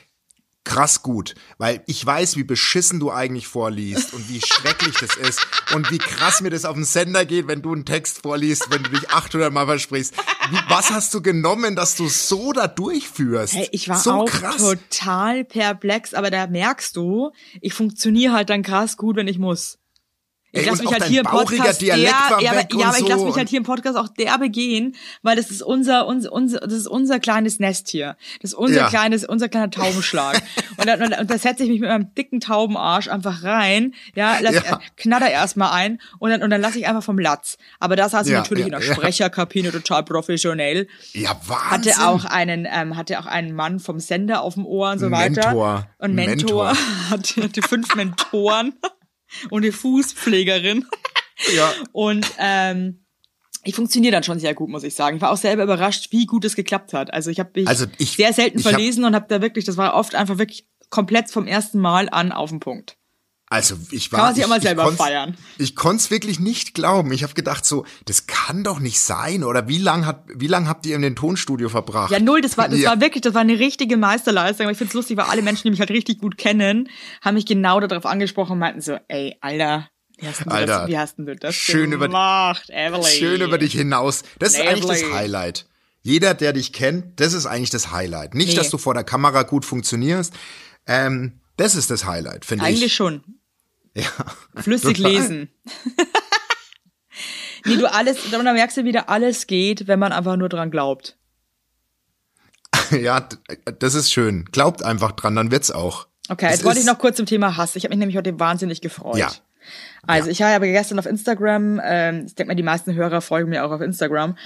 krass 0.64 1.02
gut, 1.02 1.34
weil 1.58 1.82
ich 1.86 2.04
weiß, 2.04 2.36
wie 2.36 2.44
beschissen 2.44 2.98
du 2.98 3.12
eigentlich 3.12 3.46
vorliest 3.46 4.14
und 4.14 4.30
wie 4.30 4.40
schrecklich 4.44 4.94
das 4.98 5.16
ist 5.16 5.46
und 5.74 5.90
wie 5.90 5.98
krass 5.98 6.40
mir 6.40 6.48
das 6.48 6.64
auf 6.64 6.76
den 6.76 6.84
Sender 6.84 7.26
geht, 7.26 7.46
wenn 7.46 7.60
du 7.60 7.74
einen 7.74 7.84
Text 7.84 8.22
vorliest, 8.22 8.70
wenn 8.70 8.82
du 8.82 8.88
dich 8.88 9.10
800 9.10 9.52
Mal 9.52 9.66
versprichst. 9.66 10.14
Wie, 10.50 10.58
was 10.70 10.90
hast 10.90 11.12
du 11.12 11.20
genommen, 11.20 11.76
dass 11.76 11.94
du 11.94 12.08
so 12.08 12.54
da 12.54 12.68
durchführst? 12.68 13.52
Hey, 13.52 13.68
ich 13.70 13.90
war 13.90 13.98
so 13.98 14.12
auch 14.12 14.30
krass. 14.30 14.56
total 14.56 15.44
perplex, 15.44 16.14
aber 16.14 16.30
da 16.30 16.46
merkst 16.46 16.96
du, 16.96 17.32
ich 17.60 17.74
funktioniere 17.74 18.32
halt 18.32 18.48
dann 18.48 18.62
krass 18.62 18.96
gut, 18.96 19.16
wenn 19.16 19.28
ich 19.28 19.38
muss. 19.38 19.78
Ich 20.56 20.62
Ey, 20.62 20.70
lass 20.70 20.80
und 20.80 20.84
mich 20.86 20.92
halt 20.92 21.04
hier 21.04 21.20
im 21.20 21.26
Podcast 21.26 21.82
der, 21.82 21.96
ja, 21.96 22.12
aber, 22.30 22.42
ja, 22.42 22.50
aber 22.88 22.98
ich 22.98 23.08
lasse 23.08 23.24
mich 23.24 23.36
halt 23.36 23.48
hier 23.48 23.58
im 23.58 23.64
Podcast 23.64 23.96
auch 23.96 24.08
derbe 24.08 24.48
gehen, 24.48 24.96
weil 25.22 25.36
das 25.36 25.50
ist 25.50 25.62
unser, 25.62 26.06
unser, 26.06 26.32
unser 26.32 26.60
das 26.60 26.72
ist 26.72 26.86
unser 26.86 27.20
kleines 27.20 27.58
Nest 27.58 27.88
hier. 27.88 28.16
Das 28.40 28.52
ist 28.52 28.58
unser 28.58 28.80
Ja. 28.82 28.88
kleines, 28.88 29.24
unser 29.24 29.48
kleiner 29.48 29.70
Taubenschlag. 29.70 30.42
und, 30.78 30.86
dann, 30.86 31.02
und, 31.02 31.18
und 31.18 31.30
da 31.30 31.38
setze 31.38 31.64
ich 31.64 31.68
mich 31.68 31.80
mit 31.80 31.90
meinem 31.90 32.14
dicken 32.14 32.40
Taubenarsch 32.40 33.08
einfach 33.08 33.42
rein, 33.42 33.94
ja, 34.14 34.38
lass, 34.40 34.54
Ja. 34.54 34.60
äh, 34.62 34.76
knatter 34.96 35.30
erstmal 35.30 35.72
ein 35.72 36.00
und 36.18 36.30
dann, 36.30 36.42
und 36.42 36.50
dann 36.50 36.60
lasse 36.60 36.78
ich 36.78 36.86
einfach 36.86 37.02
vom 37.02 37.18
Latz. 37.18 37.58
Aber 37.78 37.96
da 37.96 38.08
saß 38.08 38.26
ich 38.26 38.32
Ja, 38.32 38.38
natürlich 38.40 38.66
ja, 38.66 38.76
in 38.78 38.80
der. 38.80 38.94
Sprecherkabine 38.94 39.72
total 39.72 40.04
professionell 40.04 40.88
Ja, 41.12 41.38
Wahnsinn. 41.46 41.92
hatte 41.96 42.08
auch 42.08 42.24
einen 42.24 42.66
ähm, 42.70 42.96
hatte 42.96 43.18
auch 43.18 43.26
einen 43.26 43.54
Mann 43.54 43.78
vom 43.80 44.00
Sender 44.00 44.40
auf 44.42 44.54
dem 44.54 44.64
Ohr 44.64 44.90
und 44.92 44.98
so 45.00 45.10
weiter 45.10 45.48
Mentor. 45.48 45.86
und 45.98 46.14
Mentor, 46.14 46.64
Mentor. 46.72 46.76
hatte, 47.10 47.42
hatte 47.42 47.62
fünf 47.62 47.94
Mentoren 47.94 48.74
und 49.50 49.62
eine 49.64 49.72
Fußpflegerin 49.72 50.86
Ja. 51.54 51.72
und 51.92 52.26
ähm, 52.38 53.04
ich 53.64 53.74
funktioniere 53.74 54.12
dann 54.12 54.22
schon 54.22 54.38
sehr 54.38 54.54
gut, 54.54 54.68
muss 54.68 54.84
ich 54.84 54.94
sagen. 54.94 55.16
Ich 55.16 55.22
war 55.22 55.32
auch 55.32 55.36
selber 55.36 55.64
überrascht, 55.64 56.12
wie 56.12 56.24
gut 56.26 56.44
es 56.44 56.54
geklappt 56.54 56.92
hat. 56.92 57.12
Also 57.12 57.30
ich 57.30 57.40
habe 57.40 57.50
mich 57.54 57.66
Also 57.68 57.86
ich- 57.98 58.12
sehr 58.12 58.32
selten 58.32 58.58
ich 58.60 58.64
hab- 58.64 58.72
verlesen 58.72 59.04
und 59.04 59.14
habe 59.14 59.26
da 59.28 59.42
wirklich, 59.42 59.64
das 59.64 59.76
war 59.76 59.94
oft 59.94 60.14
einfach 60.14 60.38
wirklich 60.38 60.68
komplett 60.88 61.30
vom 61.30 61.46
ersten 61.48 61.80
Mal 61.80 62.08
an 62.08 62.30
auf 62.30 62.50
den 62.50 62.60
Punkt. 62.60 62.96
Also 63.48 63.76
ich 63.92 64.10
war, 64.10 64.18
Kann 64.18 64.26
man 64.28 64.34
sich 64.34 64.40
ich, 64.40 64.44
auch 64.44 64.48
mal 64.50 64.56
ich 64.58 64.62
selber 64.64 64.82
konnt's- 64.84 64.98
feiern. 65.00 65.36
Ich 65.56 65.76
konnte 65.76 65.96
es 66.02 66.10
wirklich 66.10 66.40
nicht 66.40 66.74
glauben. 66.74 67.12
Ich 67.12 67.22
habe 67.22 67.34
gedacht 67.34 67.64
so, 67.64 67.86
das 68.04 68.26
kann 68.26 68.64
doch 68.64 68.80
nicht 68.80 68.98
sein. 68.98 69.44
Oder 69.44 69.68
wie 69.68 69.78
lang 69.78 70.04
hat, 70.04 70.24
wie 70.34 70.48
lang 70.48 70.66
habt 70.68 70.84
ihr 70.84 70.96
in 70.96 71.02
den 71.02 71.14
Tonstudio 71.14 71.68
verbracht? 71.68 72.10
Ja, 72.10 72.18
null, 72.18 72.40
das 72.40 72.58
war, 72.58 72.68
das 72.68 72.80
Ja. 72.80 72.90
war 72.90 73.00
wirklich, 73.00 73.22
das 73.22 73.34
war 73.34 73.42
eine 73.42 73.56
richtige 73.58 73.96
Meisterleistung. 73.96 74.66
Aber 74.66 74.72
ich 74.72 74.78
find's 74.78 74.94
lustig, 74.94 75.16
weil 75.16 75.26
alle 75.26 75.42
Menschen, 75.42 75.62
die 75.62 75.70
mich 75.70 75.78
halt 75.78 75.90
richtig 75.92 76.18
gut 76.18 76.36
kennen, 76.38 76.88
haben 77.22 77.34
mich 77.34 77.46
genau 77.46 77.78
darauf 77.78 78.04
angesprochen 78.04 78.52
und 78.54 78.58
meinten 78.58 78.80
so, 78.80 78.98
ey, 79.06 79.36
Alter, 79.40 79.88
wie 80.18 80.26
hast 80.26 80.48
Alter, 80.48 80.66
das, 80.80 80.88
wie 80.88 80.98
hast 80.98 81.18
denn 81.18 81.26
du 81.26 81.36
das 81.36 81.54
schön 81.54 81.92
über- 81.92 82.06
gemacht, 82.08 82.68
Evelyn? 82.70 83.04
Schön 83.04 83.40
über 83.42 83.58
dich 83.58 83.74
hinaus. 83.74 84.24
Das 84.40 84.54
ist 84.54 84.60
eigentlich 84.60 84.86
das. 84.86 85.12
Highlight. 85.12 85.66
Jeder, 86.02 86.34
der 86.34 86.52
dich 86.52 86.72
kennt, 86.72 87.20
das 87.20 87.32
ist 87.32 87.46
eigentlich 87.46 87.70
das 87.70 87.92
Highlight. 87.92 88.34
Nicht, 88.34 88.48
Nee. 88.50 88.54
dass 88.56 88.70
du 88.70 88.78
vor 88.78 88.94
der 88.94 89.04
Kamera 89.04 89.42
gut 89.44 89.64
funktionierst. 89.64 90.32
Ähm, 90.86 91.40
das 91.56 91.74
ist 91.74 91.90
das 91.90 92.04
Highlight, 92.04 92.44
finde 92.44 92.64
ich. 92.64 92.76
Eigentlich 92.76 92.94
schon. 92.94 93.22
Ja. 93.94 94.10
Flüssig 94.56 94.98
Total. 94.98 95.12
lesen. 95.12 95.50
nee, 97.64 97.76
du 97.76 97.90
alles, 97.90 98.18
da 98.30 98.42
merkst 98.42 98.76
du 98.76 98.84
wieder, 98.84 99.08
alles 99.08 99.46
geht, 99.46 99.86
wenn 99.86 99.98
man 99.98 100.12
einfach 100.12 100.36
nur 100.36 100.48
dran 100.48 100.70
glaubt. 100.70 101.16
Ja, 102.90 103.28
das 103.80 103.94
ist 103.94 104.12
schön. 104.12 104.44
Glaubt 104.52 104.84
einfach 104.84 105.10
dran, 105.12 105.34
dann 105.34 105.50
wird's 105.50 105.72
auch. 105.72 106.06
Okay, 106.28 106.46
Es 106.46 106.52
jetzt 106.52 106.64
wollte 106.64 106.78
ich 106.78 106.86
noch 106.86 106.98
kurz 106.98 107.16
zum 107.16 107.26
Thema 107.26 107.56
Hass. 107.56 107.74
Ich 107.74 107.84
habe 107.84 107.90
mich 107.90 107.98
nämlich 107.98 108.16
heute 108.16 108.38
wahnsinnig 108.38 108.80
gefreut. 108.80 109.16
Ja. 109.16 109.32
Also 110.06 110.30
ich 110.30 110.42
habe 110.42 110.68
gestern 110.68 110.98
auf 110.98 111.06
Instagram, 111.06 111.80
ähm, 111.82 112.24
ich 112.26 112.34
denke 112.34 112.48
mal, 112.50 112.54
die 112.54 112.62
meisten 112.62 112.94
Hörer 112.94 113.20
folgen 113.20 113.50
mir 113.50 113.64
auch 113.64 113.72
auf 113.72 113.80
Instagram, 113.80 114.36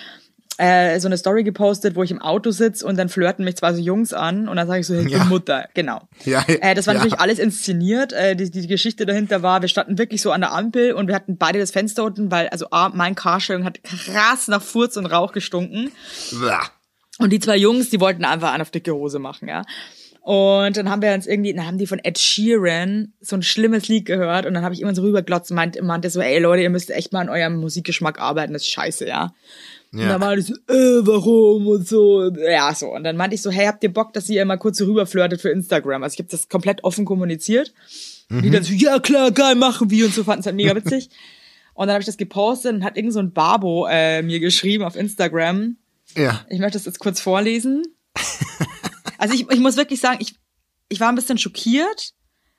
äh, 0.60 1.00
so 1.00 1.08
eine 1.08 1.16
Story 1.16 1.42
gepostet, 1.42 1.96
wo 1.96 2.02
ich 2.02 2.10
im 2.10 2.20
Auto 2.20 2.50
sitze 2.50 2.86
und 2.86 2.98
dann 2.98 3.08
flirten 3.08 3.44
mich 3.44 3.56
zwei 3.56 3.72
so 3.72 3.80
Jungs 3.80 4.12
an 4.12 4.46
und 4.46 4.56
dann 4.56 4.66
sage 4.66 4.80
ich 4.80 4.86
so, 4.86 4.94
hey, 4.94 5.08
Ja. 5.08 5.24
Mutter, 5.24 5.68
genau. 5.74 6.02
Ja, 6.24 6.44
Äh, 6.46 6.74
das 6.74 6.86
war 6.86 6.94
ja. 6.94 6.98
natürlich 7.00 7.18
alles 7.18 7.38
inszeniert. 7.38 8.12
Äh, 8.12 8.36
die, 8.36 8.50
die 8.50 8.66
Geschichte 8.66 9.06
dahinter 9.06 9.42
war, 9.42 9.62
wir 9.62 9.68
standen 9.68 9.96
wirklich 9.96 10.20
so 10.20 10.32
an 10.32 10.42
der 10.42 10.52
Ampel 10.52 10.92
und 10.92 11.08
wir 11.08 11.14
hatten 11.14 11.38
beide 11.38 11.58
das 11.58 11.70
Fenster 11.70 12.04
unten, 12.04 12.30
weil 12.30 12.48
also 12.48 12.66
A, 12.70 12.90
mein 12.90 13.14
Carsharing 13.14 13.64
hat 13.64 13.82
krass 13.82 14.48
nach 14.48 14.62
Furz 14.62 14.96
und 14.96 15.06
Rauch 15.06 15.32
gestunken. 15.32 15.92
Blah. 16.30 16.62
Und 17.18 17.30
die 17.30 17.40
zwei 17.40 17.56
Jungs, 17.56 17.90
die 17.90 18.00
wollten 18.00 18.24
einfach 18.24 18.52
einen 18.52 18.62
auf 18.62 18.70
dicke 18.70 18.94
Hose 18.94 19.18
machen, 19.18 19.48
ja. 19.48 19.64
Und 20.22 20.76
dann 20.76 20.90
haben 20.90 21.00
wir 21.00 21.14
uns 21.14 21.26
irgendwie, 21.26 21.54
dann 21.54 21.66
haben 21.66 21.78
die 21.78 21.86
von 21.86 21.98
Ed 21.98 22.18
Sheeran 22.18 23.14
so 23.20 23.36
ein 23.36 23.42
schlimmes 23.42 23.88
Lied 23.88 24.04
gehört 24.04 24.44
und 24.44 24.52
dann 24.52 24.62
habe 24.62 24.74
ich 24.74 24.82
immer 24.82 24.94
so 24.94 25.02
rüberglotzt 25.02 25.50
und 25.50 25.56
meinte, 25.56 25.82
meinte 25.82 26.10
so, 26.10 26.20
ey 26.20 26.38
Leute, 26.38 26.62
ihr 26.62 26.70
müsst 26.70 26.90
echt 26.90 27.12
mal 27.12 27.20
an 27.20 27.30
eurem 27.30 27.56
Musikgeschmack 27.56 28.20
arbeiten, 28.20 28.52
das 28.52 28.62
ist 28.62 28.68
scheiße, 28.68 29.08
ja. 29.08 29.32
Und 29.92 29.98
Ja. 30.00 30.08
dann 30.08 30.20
meinte 30.20 30.40
ich 30.40 30.46
so, 30.46 30.54
äh, 30.72 31.06
warum 31.06 31.66
und 31.66 31.86
so. 31.88 32.30
Ja, 32.36 32.72
so. 32.74 32.94
Und 32.94 33.02
dann 33.04 33.16
meinte 33.16 33.34
ich 33.34 33.42
so, 33.42 33.50
hey, 33.50 33.66
habt 33.66 33.82
ihr 33.82 33.92
Bock, 33.92 34.12
dass 34.12 34.28
ihr 34.28 34.44
mal 34.44 34.56
kurz 34.56 34.78
so 34.78 34.84
rüberflirtet 34.86 35.40
für 35.40 35.50
Instagram? 35.50 36.02
Also 36.04 36.14
ich 36.14 36.18
habe 36.20 36.28
das 36.30 36.48
komplett 36.48 36.84
offen 36.84 37.04
kommuniziert. 37.04 37.72
Und 38.30 38.42
die 38.42 38.50
dann 38.50 38.62
so, 38.62 38.72
ja 38.72 39.00
klar, 39.00 39.32
geil, 39.32 39.56
machen 39.56 39.90
wir 39.90 40.06
und 40.06 40.14
so, 40.14 40.22
fanden 40.22 40.40
es 40.40 40.46
halt 40.46 40.54
mega 40.56 40.76
witzig. 40.76 41.10
und 41.74 41.86
dann 41.88 41.94
habe 41.94 42.00
ich 42.02 42.06
das 42.06 42.16
gepostet 42.16 42.72
und 42.74 42.84
hat 42.84 42.96
irgend 42.96 43.12
so 43.12 43.18
ein 43.18 43.32
Babo 43.32 43.86
äh, 43.90 44.22
mir 44.22 44.38
geschrieben 44.38 44.84
auf 44.84 44.94
Instagram, 44.94 45.76
Ja. 46.14 46.44
ich 46.48 46.60
möchte 46.60 46.78
das 46.78 46.86
jetzt 46.86 47.00
kurz 47.00 47.20
vorlesen. 47.20 47.82
Also 49.18 49.34
ich, 49.34 49.50
ich 49.50 49.58
muss 49.60 49.76
wirklich 49.76 50.00
sagen, 50.00 50.16
ich, 50.22 50.34
ich 50.88 50.98
war 50.98 51.10
ein 51.10 51.14
bisschen 51.14 51.36
schockiert, 51.36 52.14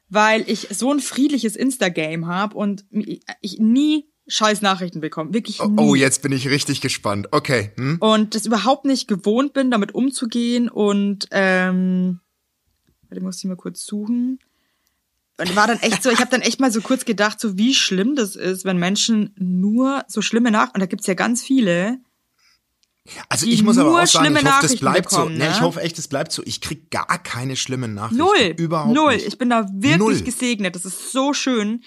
weil 0.10 0.44
ich 0.48 0.68
so 0.70 0.92
ein 0.94 1.00
friedliches 1.00 1.56
Insta-Game 1.56 2.28
habe 2.28 2.56
und 2.56 2.86
ich 3.42 3.58
nie 3.58 4.06
scheiß 4.32 4.62
Nachrichten 4.62 5.02
bekomme. 5.02 5.34
Wirklich 5.34 5.62
nie. 5.62 5.74
Oh, 5.78 5.94
jetzt 5.94 6.22
bin 6.22 6.32
ich 6.32 6.48
richtig 6.48 6.82
gespannt. 6.82 7.28
Okay. 7.32 7.72
Hm? 7.76 7.98
Und 8.00 8.34
das 8.34 8.46
überhaupt 8.46 8.86
nicht 8.86 9.08
gewohnt 9.08 9.54
bin, 9.54 9.72
damit 9.72 9.94
umzugehen 9.94 10.70
und 10.70 11.28
ähm, 11.32 12.20
warte, 13.10 13.24
muss 13.24 13.40
ich 13.40 13.46
mal 13.46 13.58
kurz 13.58 13.86
suchen. 13.86 14.40
Und 15.38 15.56
war 15.56 15.68
dann 15.68 15.80
echt 15.80 16.04
so, 16.04 16.10
ich 16.10 16.20
habe 16.20 16.32
dann 16.32 16.42
echt 16.42 16.60
mal 16.60 16.72
so 16.72 16.82
kurz 16.82 17.04
gedacht, 17.04 17.40
so 17.40 17.58
wie 17.58 17.74
schlimm 17.74 18.16
das 18.16 18.36
ist, 18.36 18.64
wenn 18.64 18.78
Menschen 18.78 19.34
nur 19.38 20.04
so 20.08 20.22
schlimme 20.22 20.52
Nach 20.52 20.74
und 20.74 20.80
da 20.80 20.86
gibt's 20.86 21.08
ja 21.08 21.14
ganz 21.14 21.42
viele, 21.42 22.00
Also 23.28 23.48
ich 23.48 23.64
muss 23.64 23.78
aber 23.78 23.90
nur 23.90 24.02
auch 24.02 24.08
sagen, 24.08 24.26
schlimme 24.26 24.40
ich 24.40 24.46
hoffe, 24.46 24.62
das 24.62 24.64
Nachrichten 24.64 24.86
bleibt 24.86 25.10
bekommen, 25.10 25.38
so. 25.38 25.44
Ne? 25.44 25.52
ich 25.52 25.62
hoffe 25.62 25.82
echt, 25.82 26.00
es 26.00 26.08
bleibt 26.08 26.32
so. 26.32 26.44
Ich 26.46 26.62
krieg 26.62 26.92
gar 26.92 27.22
keine 27.24 27.56
schlimmen 27.56 27.96
Nachrichten. 27.96 28.18
Null. 28.18 28.56
Überhaupt 28.58 28.94
Null. 28.94 29.16
nicht. 29.16 29.28
Ich 29.28 29.38
bin 29.38 29.50
da 29.50 29.68
wirklich 29.74 29.98
Null. 29.98 30.22
gesegnet. 30.22 30.76
Das 30.76 30.86
ist 30.86 31.12
so 31.12 31.34
schön. 31.34 31.84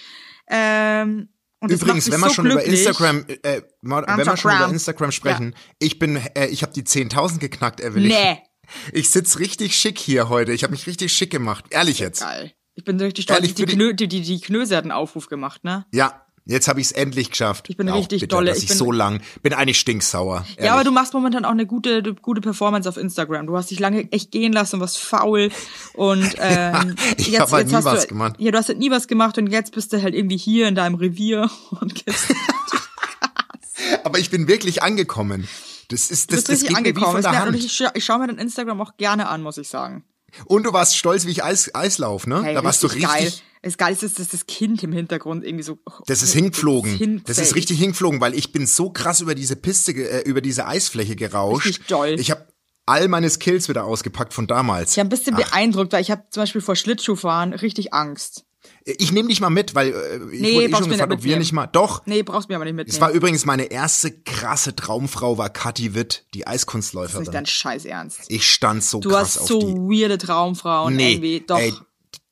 Ähm, 0.48 1.28
und 1.64 1.72
Übrigens, 1.72 2.06
macht 2.06 2.06
mich 2.06 2.12
wenn 2.12 2.20
wir 2.20 2.28
so 2.28 2.34
schon 2.34 2.46
über 2.46 2.54
glücklich. 2.56 2.86
Instagram, 2.86 3.24
äh, 3.42 3.62
wenn 3.82 4.26
wir 4.26 4.36
schon 4.36 4.54
über 4.54 4.68
Instagram. 4.68 5.12
Sprechen, 5.12 5.54
ich 5.78 5.98
bin, 5.98 6.16
äh, 6.34 6.46
ich 6.46 6.62
habe 6.62 6.72
die 6.72 6.82
10.000 6.82 7.38
geknackt, 7.38 7.80
Evelyn. 7.80 8.08
Nee. 8.08 8.38
Ich 8.92 9.10
sitz 9.10 9.38
richtig 9.38 9.76
schick 9.76 9.98
hier 9.98 10.30
heute. 10.30 10.52
Ich 10.52 10.62
habe 10.62 10.70
mich 10.70 10.86
richtig 10.86 11.12
schick 11.12 11.30
gemacht. 11.30 11.66
Ehrlich 11.68 11.98
jetzt. 11.98 12.22
Geil. 12.22 12.54
Ich 12.74 12.82
bin 12.82 12.98
richtig 12.98 13.24
stolz. 13.24 13.40
Ehrlich, 13.40 13.54
die, 13.54 13.66
die, 13.66 14.08
die, 14.08 14.22
die 14.22 14.40
Knöse 14.40 14.74
hat 14.74 14.84
einen 14.84 14.90
Aufruf 14.90 15.28
gemacht, 15.28 15.64
ne? 15.64 15.84
Ja, 15.92 16.23
jetzt 16.46 16.68
habe 16.68 16.80
ich 16.80 16.86
es 16.88 16.92
endlich 16.92 17.30
geschafft. 17.30 17.66
Ich 17.70 17.76
bin 17.76 17.88
Auch 17.88 17.96
richtig 17.96 18.20
bitter, 18.20 18.36
dolle. 18.36 18.48
Dass 18.50 18.58
Ich 18.58 18.64
ich, 18.64 18.68
bin- 18.70 18.78
so 18.78 18.92
lang 18.92 19.20
bin 19.42 19.52
eigentlich 19.52 19.78
stinksauer. 19.80 20.44
Ja, 20.58 20.64
aber 20.72 20.80
ehrlich. 20.80 20.84
du 20.86 20.90
machst 20.92 21.14
momentan 21.14 21.44
auch 21.44 21.50
eine 21.50 21.66
gute, 21.66 22.02
gute 22.14 22.40
Performance 22.40 22.88
auf 22.88 22.96
Instagram. 22.96 23.46
Du 23.46 23.56
hast 23.56 23.70
dich 23.70 23.80
lange 23.80 24.10
echt 24.12 24.30
gehen 24.30 24.52
lassen, 24.52 24.80
warst 24.80 24.98
faul 24.98 25.50
und 25.94 26.34
ähm, 26.38 26.96
Ich 27.16 27.28
jetzt, 27.28 27.40
hab 27.40 27.52
halt 27.52 27.68
nie 27.68 27.72
was 27.82 28.02
du, 28.02 28.08
gemacht. 28.08 28.34
Ja, 28.38 28.50
du 28.50 28.58
hast 28.58 28.68
halt 28.68 28.78
nie 28.78 28.90
was 28.90 29.08
gemacht 29.08 29.38
und 29.38 29.46
jetzt 29.48 29.72
bist 29.72 29.92
du 29.92 30.02
halt 30.02 30.14
irgendwie 30.14 30.36
hier 30.36 30.68
in 30.68 30.74
deinem 30.74 30.94
Revier 30.96 31.50
und 31.80 32.04
aber 34.04 34.18
ich 34.18 34.30
bin 34.30 34.48
wirklich 34.48 34.82
angekommen. 34.82 35.48
Das 35.88 36.10
ist 36.10 36.32
das, 36.32 36.44
das 36.44 36.60
geht 36.60 36.70
mir 36.70 36.74
wie 36.74 36.76
angekommen. 36.78 37.12
von 37.12 37.22
der 37.22 37.38
Hand. 37.40 37.56
ich, 37.56 37.70
scha 37.72 37.90
ich 37.94 38.04
schaue 38.04 38.18
mir 38.20 38.26
dein 38.28 38.38
Instagram 38.38 38.80
auch 38.80 38.96
gerne 38.96 39.28
an, 39.28 39.42
muss 39.42 39.58
ich 39.58 39.68
sagen. 39.68 40.04
Und 40.46 40.64
du 40.64 40.72
warst 40.72 40.96
stolz, 40.96 41.26
wie 41.26 41.30
ich 41.30 41.44
Eis, 41.44 41.74
Eislauf, 41.74 42.26
ne? 42.26 42.42
Hey, 42.42 42.54
da 42.54 42.64
warst 42.64 42.82
du 42.82 42.86
richtig 42.88 43.08
geil. 43.08 43.32
Das 43.62 43.78
Geilste 43.78 44.04
ist, 44.06 44.18
dass 44.18 44.28
das 44.28 44.46
Kind 44.46 44.82
im 44.82 44.92
Hintergrund 44.92 45.42
irgendwie 45.44 45.64
so. 45.64 45.78
Das 46.06 46.22
ist 46.22 46.32
hingeflogen. 46.34 46.96
Hin- 46.96 47.22
Das 47.26 47.38
ist 47.38 47.54
richtig 47.54 47.78
hingeflogen, 47.78 48.20
weil 48.20 48.34
ich 48.34 48.52
bin 48.52 48.66
so 48.66 48.90
krass 48.90 49.20
über 49.22 49.34
diese 49.34 49.56
Piste, 49.56 49.92
äh, 49.92 50.20
über 50.28 50.42
diese 50.42 50.66
Eisfläche 50.66 51.16
gerauscht. 51.16 51.66
Richtig 51.66 51.86
doll. 51.86 52.16
Ich 52.18 52.30
habe 52.30 52.46
all 52.84 53.08
meine 53.08 53.30
Skills 53.30 53.70
wieder 53.70 53.84
ausgepackt 53.84 54.34
von 54.34 54.46
damals. 54.46 54.92
Ich 54.92 54.98
habe 54.98 55.06
ein 55.06 55.08
bisschen 55.08 55.36
beeindruckt, 55.36 55.94
weil 55.94 56.02
ich 56.02 56.10
habe 56.10 56.24
zum 56.28 56.42
Beispiel 56.42 56.60
vor 56.60 56.76
Schlittschuhfahren 56.76 57.54
richtig 57.54 57.94
Angst. 57.94 58.44
Ich 58.86 59.12
nehme 59.12 59.30
dich 59.30 59.40
mal 59.40 59.48
mit, 59.48 59.74
weil 59.74 59.88
äh, 59.94 60.16
ich 60.34 60.40
Nee, 60.42 60.54
wurde 60.56 60.66
eh 60.66 60.70
schon 60.76 60.88
gefragt, 60.90 61.10
nicht 61.10 61.18
ob 61.18 61.24
wir 61.24 61.38
nicht 61.38 61.52
mal. 61.52 61.66
Doch. 61.68 62.02
Nee, 62.04 62.22
brauchst 62.22 62.50
mir 62.50 62.56
aber 62.56 62.66
nicht 62.66 62.72
Es 62.74 62.76
mitnehmen. 62.76 63.00
war 63.00 63.10
übrigens 63.12 63.46
meine 63.46 63.64
erste 63.64 64.12
krasse 64.12 64.76
Traumfrau, 64.76 65.38
war 65.38 65.48
Kathi 65.48 65.94
Witt, 65.94 66.26
die 66.34 66.40
das 66.40 66.48
ist 66.48 66.52
Eiskunstläuferin. 66.62 67.20
nicht 67.22 67.32
dein 67.34 67.46
Scheiß 67.46 67.86
Ernst. 67.86 68.20
Ich 68.28 68.46
stand 68.46 68.84
so 68.84 69.00
Du 69.00 69.08
krass 69.08 69.36
hast 69.36 69.38
auf 69.42 69.48
so 69.48 69.60
die. 69.60 69.74
weirde 70.02 70.18
Traumfrauen 70.18 70.94
Nee, 70.96 71.12
irgendwie. 71.14 71.40
Doch. 71.46 71.58
ey, 71.58 71.72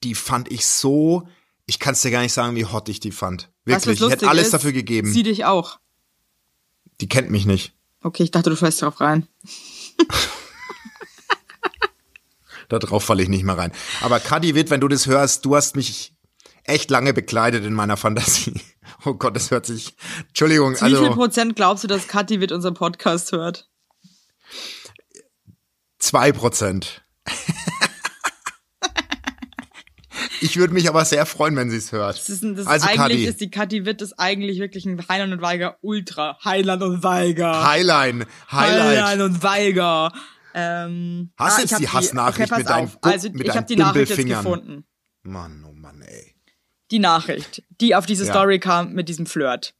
die 0.02 0.14
fand 0.14 0.50
ich 0.52 0.66
so. 0.66 1.26
Ich 1.64 1.78
kann 1.78 1.94
es 1.94 2.02
dir 2.02 2.10
gar 2.10 2.20
nicht 2.20 2.34
sagen, 2.34 2.54
wie 2.54 2.66
hot 2.66 2.88
ich 2.90 3.00
die 3.00 3.12
fand. 3.12 3.48
Du, 3.64 3.72
Wirklich, 3.72 4.00
ich 4.02 4.10
hätte 4.10 4.28
alles 4.28 4.46
ist? 4.46 4.52
dafür 4.54 4.72
gegeben. 4.72 5.10
Sie 5.10 5.22
dich 5.22 5.46
auch. 5.46 5.78
die 7.00 7.08
kennt 7.08 7.30
mich 7.30 7.46
nicht. 7.46 7.72
Okay, 8.02 8.24
ich 8.24 8.30
dachte, 8.30 8.50
du 8.50 8.56
fällst 8.56 8.82
drauf 8.82 9.00
rein. 9.00 9.26
Darauf 12.68 13.04
falle 13.04 13.22
ich 13.22 13.28
nicht 13.28 13.44
mehr 13.44 13.56
rein. 13.58 13.72
Aber 14.00 14.18
Kadi 14.20 14.54
Witt, 14.54 14.70
wenn 14.70 14.80
du 14.80 14.88
das 14.88 15.06
hörst, 15.06 15.44
du 15.44 15.54
hast 15.56 15.76
mich 15.76 16.14
echt 16.64 16.90
lange 16.90 17.12
bekleidet 17.12 17.64
in 17.64 17.74
meiner 17.74 17.96
Fantasie. 17.96 18.54
Oh 19.04 19.14
Gott, 19.14 19.34
das 19.34 19.50
hört 19.50 19.66
sich. 19.66 19.96
Entschuldigung, 20.28 20.74
Wie 20.74 20.76
viel 20.76 20.96
also 20.96 21.10
Prozent 21.12 21.56
glaubst 21.56 21.82
du, 21.82 21.88
dass 21.88 22.06
Kathi 22.06 22.38
mit 22.38 22.52
unserem 22.52 22.74
Podcast 22.74 23.32
hört? 23.32 23.68
zwei 25.98 26.30
Prozent. 26.32 27.02
ich 30.40 30.56
würde 30.56 30.74
mich 30.74 30.88
aber 30.88 31.04
sehr 31.04 31.26
freuen, 31.26 31.56
wenn 31.56 31.70
sie 31.70 31.76
es 31.76 31.92
hört. 31.92 32.16
Das 32.18 32.28
ist, 32.28 32.42
ein- 32.42 32.56
das 32.56 32.66
also 32.66 32.86
eigentlich 32.86 32.98
Kadi, 32.98 33.24
ist 33.24 33.40
die 33.40 33.50
Kathi 33.50 33.84
Witt 33.86 34.02
ist 34.02 34.18
eigentlich 34.18 34.58
wirklich 34.58 34.84
ein 34.84 35.02
Heiland 35.08 35.32
und 35.32 35.40
Weiger 35.42 35.78
Ultra. 35.80 36.38
Heiland 36.44 36.82
und 36.82 37.02
Weiger. 37.02 37.64
Highline, 37.66 38.26
Highlight. 38.50 39.02
Heiland 39.04 39.22
und 39.22 39.42
Weiger. 39.42 40.12
Ähm, 40.54 41.32
Hast 41.36 41.58
ah, 41.58 41.60
jetzt 41.62 41.78
die 41.78 41.88
Hassnachricht 41.88 42.50
pass 42.50 42.58
mit 42.58 42.68
deinen 42.68 42.84
auf. 42.84 42.98
Also 43.00 43.30
mit 43.30 43.42
ich 43.42 43.48
habe 43.50 43.58
deinen 43.58 43.66
die 43.68 43.76
Nachricht 43.76 44.16
jetzt 44.16 44.26
gefunden. 44.28 44.84
Mann, 45.22 45.64
oh 45.66 45.72
Mann, 45.72 46.02
ey. 46.02 46.34
Die 46.92 46.98
Nachricht, 47.00 47.62
die 47.80 47.94
auf 47.96 48.06
diese 48.06 48.24
Ja. 48.26 48.30
Story 48.32 48.60
kam 48.60 48.92
mit 48.92 49.08
diesem 49.08 49.26
Flirt. 49.26 49.74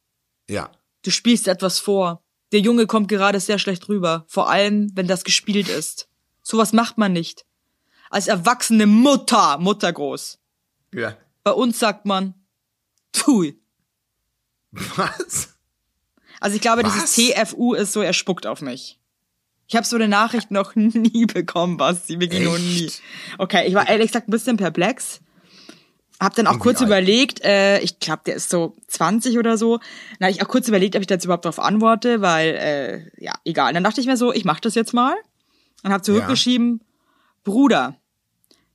Ja. 0.49 0.71
Du 1.03 1.11
spielst 1.11 1.47
etwas 1.47 1.79
vor. 1.79 2.23
Der 2.51 2.59
Junge 2.59 2.87
kommt 2.87 3.07
gerade 3.07 3.39
sehr 3.39 3.59
schlecht 3.59 3.87
rüber. 3.87 4.25
Vor 4.27 4.49
allem, 4.49 4.91
wenn 4.95 5.07
das 5.07 5.23
gespielt 5.23 5.69
ist. 5.69 6.09
Sowas 6.41 6.73
macht 6.73 6.97
man 6.97 7.13
nicht. 7.13 7.45
Als 8.09 8.27
erwachsene 8.27 8.85
Mutter, 8.87 9.57
Mutter 9.59 9.93
groß. 9.93 10.39
Ja. 10.93 11.15
Bei 11.43 11.51
uns 11.51 11.79
sagt 11.79 12.05
man, 12.05 12.33
pfui. 13.15 13.59
Was? 14.71 15.55
Also 16.39 16.55
ich 16.55 16.61
glaube, 16.61 16.83
Was? 16.83 16.93
dieses 16.93 17.15
TFU 17.15 17.73
ist 17.73 17.93
so, 17.93 18.01
er 18.01 18.13
spuckt 18.13 18.45
auf 18.47 18.61
mich. 18.61 18.99
Ich 19.67 19.75
habe 19.75 19.85
so 19.85 19.95
eine 19.95 20.07
Nachricht 20.07 20.51
noch 20.51 20.75
nie 20.75 21.25
bekommen, 21.25 21.77
Basti, 21.77 22.19
wirklich 22.19 22.43
noch 22.43 22.57
nie. 22.57 22.85
Echt? 22.85 23.01
Okay, 23.37 23.67
ich 23.67 23.73
war 23.73 23.87
ehrlich 23.87 24.07
gesagt 24.07 24.27
ein 24.27 24.31
bisschen 24.31 24.57
perplex. 24.57 25.21
Hab 26.23 26.35
dann 26.35 26.47
auch 26.47 26.53
Und 26.53 26.59
kurz 26.59 26.79
alt? 26.79 26.87
überlegt, 26.87 27.41
äh, 27.43 27.79
ich 27.79 27.99
glaube, 27.99 28.21
der 28.25 28.35
ist 28.35 28.49
so 28.49 28.75
20 28.87 29.37
oder 29.37 29.57
so. 29.57 29.77
Dann 30.19 30.27
habe 30.27 30.31
ich 30.31 30.41
auch 30.41 30.47
kurz 30.47 30.67
überlegt, 30.67 30.95
ob 30.95 31.01
ich 31.01 31.07
da 31.07 31.15
jetzt 31.15 31.25
überhaupt 31.25 31.45
drauf 31.45 31.59
antworte, 31.59 32.21
weil, 32.21 32.55
äh, 33.17 33.23
ja, 33.23 33.33
egal. 33.45 33.73
Dann 33.73 33.83
dachte 33.83 33.99
ich 34.01 34.07
mir 34.07 34.17
so, 34.17 34.31
ich 34.33 34.45
mach 34.45 34.59
das 34.59 34.75
jetzt 34.75 34.93
mal. 34.93 35.15
Und 35.83 35.91
habe 35.91 36.01
zurückgeschrieben, 36.03 36.81
Bruder, 37.43 37.95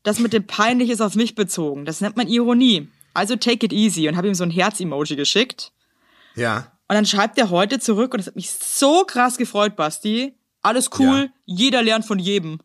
das 0.02 0.18
mit 0.18 0.32
dem 0.32 0.46
peinlich 0.46 0.90
ist 0.90 1.00
auf 1.00 1.14
mich 1.14 1.34
bezogen. 1.34 1.84
Das 1.86 2.00
nennt 2.00 2.16
man 2.16 2.28
Ironie. 2.28 2.88
also 3.14 3.34
take 3.34 3.64
it 3.66 3.72
easy 3.72 4.08
und 4.08 4.16
habe 4.16 4.28
ihm 4.28 4.34
so 4.34 4.44
ein 4.44 4.50
Herz-Emoji 4.50 5.16
geschickt. 5.16 5.72
Ja. 6.36 6.70
Und 6.86 6.94
dann 6.94 7.04
schreibt 7.06 7.36
er 7.38 7.50
heute 7.50 7.80
zurück 7.80 8.14
und 8.14 8.20
es 8.20 8.26
hat 8.28 8.36
mich 8.36 8.50
so 8.50 9.04
krass 9.04 9.38
gefreut, 9.38 9.74
Basti. 9.74 10.34
Alles 10.62 10.90
cool, 10.98 11.30
Ja. 11.30 11.32
jeder 11.46 11.82
lernt 11.82 12.04
von 12.04 12.18
jedem. 12.18 12.60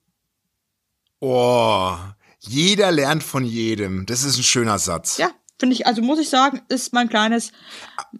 Oh, 1.19 1.95
jeder 2.45 2.91
lernt 2.91 3.23
von 3.23 3.43
jedem. 3.45 4.05
Das 4.05 4.23
ist 4.23 4.37
ein 4.37 4.43
schöner 4.43 4.77
Satz. 4.79 5.17
Ja, 5.17 5.31
finde 5.59 5.75
ich, 5.75 5.87
also 5.87 6.01
muss 6.01 6.19
ich 6.19 6.29
sagen, 6.29 6.61
ist 6.69 6.93
mein 6.93 7.09
kleines, 7.09 7.51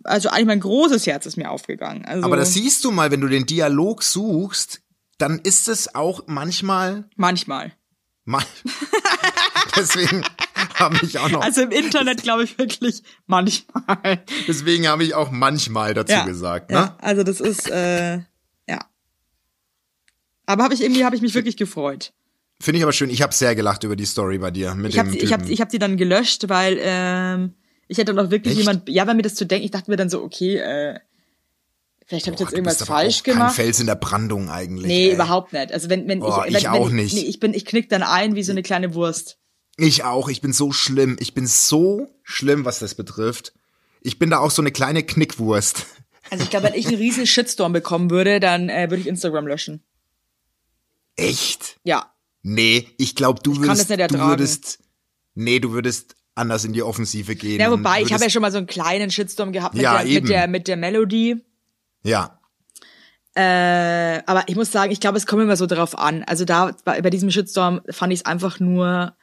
also 0.04 0.30
eigentlich 0.30 0.48
mein 0.48 0.60
großes 0.62 1.06
Herz 1.08 1.26
ist 1.26 1.38
mir 1.38 1.52
aufgegangen. 1.52 2.06
Also 2.06 2.26
Aber 2.26 2.38
das 2.38 2.54
siehst 2.54 2.84
du 2.86 2.92
mal, 2.92 3.12
wenn 3.12 3.22
du 3.22 3.28
den 3.28 3.46
Dialog 3.46 4.02
suchst, 4.04 4.82
dann 5.18 5.40
ist 5.40 5.68
es 5.68 5.94
auch 5.94 6.24
manchmal, 6.28 7.10
manchmal. 7.16 7.74
mal, 8.24 8.44
deswegen 9.76 10.24
habe 10.76 10.98
ich 11.02 11.20
auch 11.20 11.30
noch, 11.30 11.42
Also 11.42 11.62
im 11.62 11.72
Internet 11.72 12.24
glaube 12.24 12.44
ich 12.46 12.58
wirklich 12.58 13.04
manchmal. 13.28 14.24
deswegen 14.48 14.88
habe 14.88 15.04
ich 15.04 15.14
auch 15.14 15.32
manchmal 15.32 15.94
dazu 15.94 16.16
gesagt, 16.26 16.72
ne? 16.72 16.78
ja, 16.78 16.98
also 17.02 17.24
das 17.24 17.42
ist, 17.42 17.70
äh, 17.70 18.20
ja. 18.68 18.80
Aber 20.46 20.64
habe 20.64 20.74
ich 20.74 20.82
irgendwie, 20.82 21.06
habe 21.06 21.16
ich 21.16 21.22
mich 21.22 21.34
wirklich 21.36 21.58
gefreut. 21.58 22.14
Finde 22.64 22.78
ich 22.78 22.84
aber 22.84 22.94
schön. 22.94 23.10
Ich 23.10 23.22
habe 23.22 23.34
sehr 23.34 23.56
gelacht 23.56 23.84
über 23.84 23.98
die 23.98 24.06
Story 24.06 24.38
bei 24.38 24.50
dir 24.50 24.74
mit 24.74 24.94
Ich 24.94 24.98
habe 24.98 25.14
ich 25.14 25.34
hab, 25.34 25.50
ich 25.50 25.60
hab 25.60 25.68
die 25.68 25.80
dann 25.80 25.98
gelöscht, 25.98 26.48
weil 26.48 26.80
ähm, 26.80 27.56
ich 27.90 27.98
hätte 27.98 28.14
noch 28.14 28.32
wirklich 28.32 28.54
Echt? 28.54 28.60
jemand, 28.62 28.88
ja, 28.88 29.06
weil 29.06 29.16
mir 29.16 29.22
das 29.22 29.36
zu 29.36 29.46
denken, 29.46 29.66
ich 29.66 29.72
dachte 29.72 29.92
mir 29.92 29.98
dann 29.98 30.10
so, 30.10 30.24
okay, 30.24 30.56
äh, 30.60 30.98
vielleicht 32.06 32.26
habe 32.28 32.36
ich 32.36 32.40
Boah, 32.40 32.46
jetzt 32.46 32.54
irgendwas 32.54 32.84
falsch 32.88 33.20
auch 33.20 33.24
kein 33.24 33.34
gemacht. 33.34 33.56
Fels 33.56 33.82
in 33.82 33.88
der 33.88 33.96
Brandung 33.96 34.50
eigentlich. 34.50 34.88
Nee, 34.88 35.10
ey. 35.10 35.14
überhaupt 35.16 35.52
nicht. 35.52 35.74
Also 35.74 35.90
wenn, 35.90 36.08
wenn 36.08 36.22
Oh, 36.22 36.42
ich, 36.48 36.56
ich 36.56 36.64
wenn, 36.64 36.72
auch 36.72 36.88
wenn, 36.88 36.96
nicht. 36.96 37.14
Nee, 37.14 37.24
ich 37.24 37.42
bin, 37.42 37.54
ich 37.54 37.66
knick 37.66 37.90
dann 37.90 38.02
ein 38.02 38.36
wie 38.36 38.44
so 38.44 38.54
eine 38.54 38.64
kleine 38.64 38.94
Wurst. 38.94 39.40
Ich 39.76 40.06
auch. 40.06 40.30
Ich 40.30 40.40
bin 40.40 40.54
so 40.54 40.72
schlimm. 40.72 41.18
Ich 41.20 41.34
bin 41.34 41.46
so 41.48 42.08
schlimm, 42.24 42.64
was 42.64 42.80
das 42.80 42.96
betrifft. 42.96 43.52
Ich 44.00 44.20
bin 44.20 44.30
da 44.30 44.40
auch 44.40 44.52
so 44.52 44.62
eine 44.62 44.72
kleine 44.72 45.04
Knickwurst. 45.04 45.86
Also 46.30 46.46
ich 46.46 46.50
glaube, 46.50 46.68
wenn 46.68 46.74
ich 46.74 46.88
einen 46.88 46.96
riesen 46.96 47.28
Shitstorm 47.28 47.74
bekommen 47.74 48.10
würde, 48.10 48.40
dann 48.40 48.70
äh, 48.70 48.90
würde 48.90 49.02
ich 49.02 49.08
Instagram 49.08 49.46
löschen. 49.46 49.84
Echt? 51.18 51.82
Ja. 51.84 52.13
Nee, 52.44 52.88
ich 52.98 53.16
glaube, 53.16 53.40
du 53.42 53.58
würdest, 53.58 53.90
du 53.90 54.20
würdest, 54.20 54.80
nee, 55.34 55.60
du 55.60 55.72
würdest 55.72 56.16
anders 56.36 56.66
in 56.66 56.74
die 56.74 56.84
Offensive 56.84 57.36
gehen. 57.36 57.60
Ja, 57.60 57.72
wobei, 57.72 58.02
ich 58.02 58.12
habe 58.12 58.24
ja 58.24 58.30
schon 58.30 58.42
mal 58.42 58.52
so 58.52 58.58
einen 58.58 58.68
kleinen 58.68 59.10
Shitstorm 59.12 59.52
gehabt 59.54 59.76
mit, 59.76 59.84
Ja, 59.84 59.98
der, 60.00 60.06
eben. 60.08 60.14
mit 60.26 60.30
der 60.30 60.48
mit 60.48 60.68
der 60.68 60.78
Melodie. 60.78 61.38
ja, 62.04 62.40
Äh, 63.36 64.22
aber 64.26 64.44
ich 64.48 64.56
muss 64.56 64.72
sagen, 64.72 64.92
ich 64.92 65.00
glaube, 65.00 65.18
es 65.18 65.26
kommt 65.26 65.42
immer 65.42 65.56
so 65.58 65.66
drauf 65.66 65.98
an. 65.98 66.24
Also 66.24 66.46
da 66.46 66.76
bei, 66.86 67.02
bei 67.02 67.10
diesem 67.10 67.32
Shitstorm 67.32 67.82
fand 67.90 68.14
ich 68.14 68.20
es 68.20 68.26
einfach 68.26 68.60
nur 68.60 69.16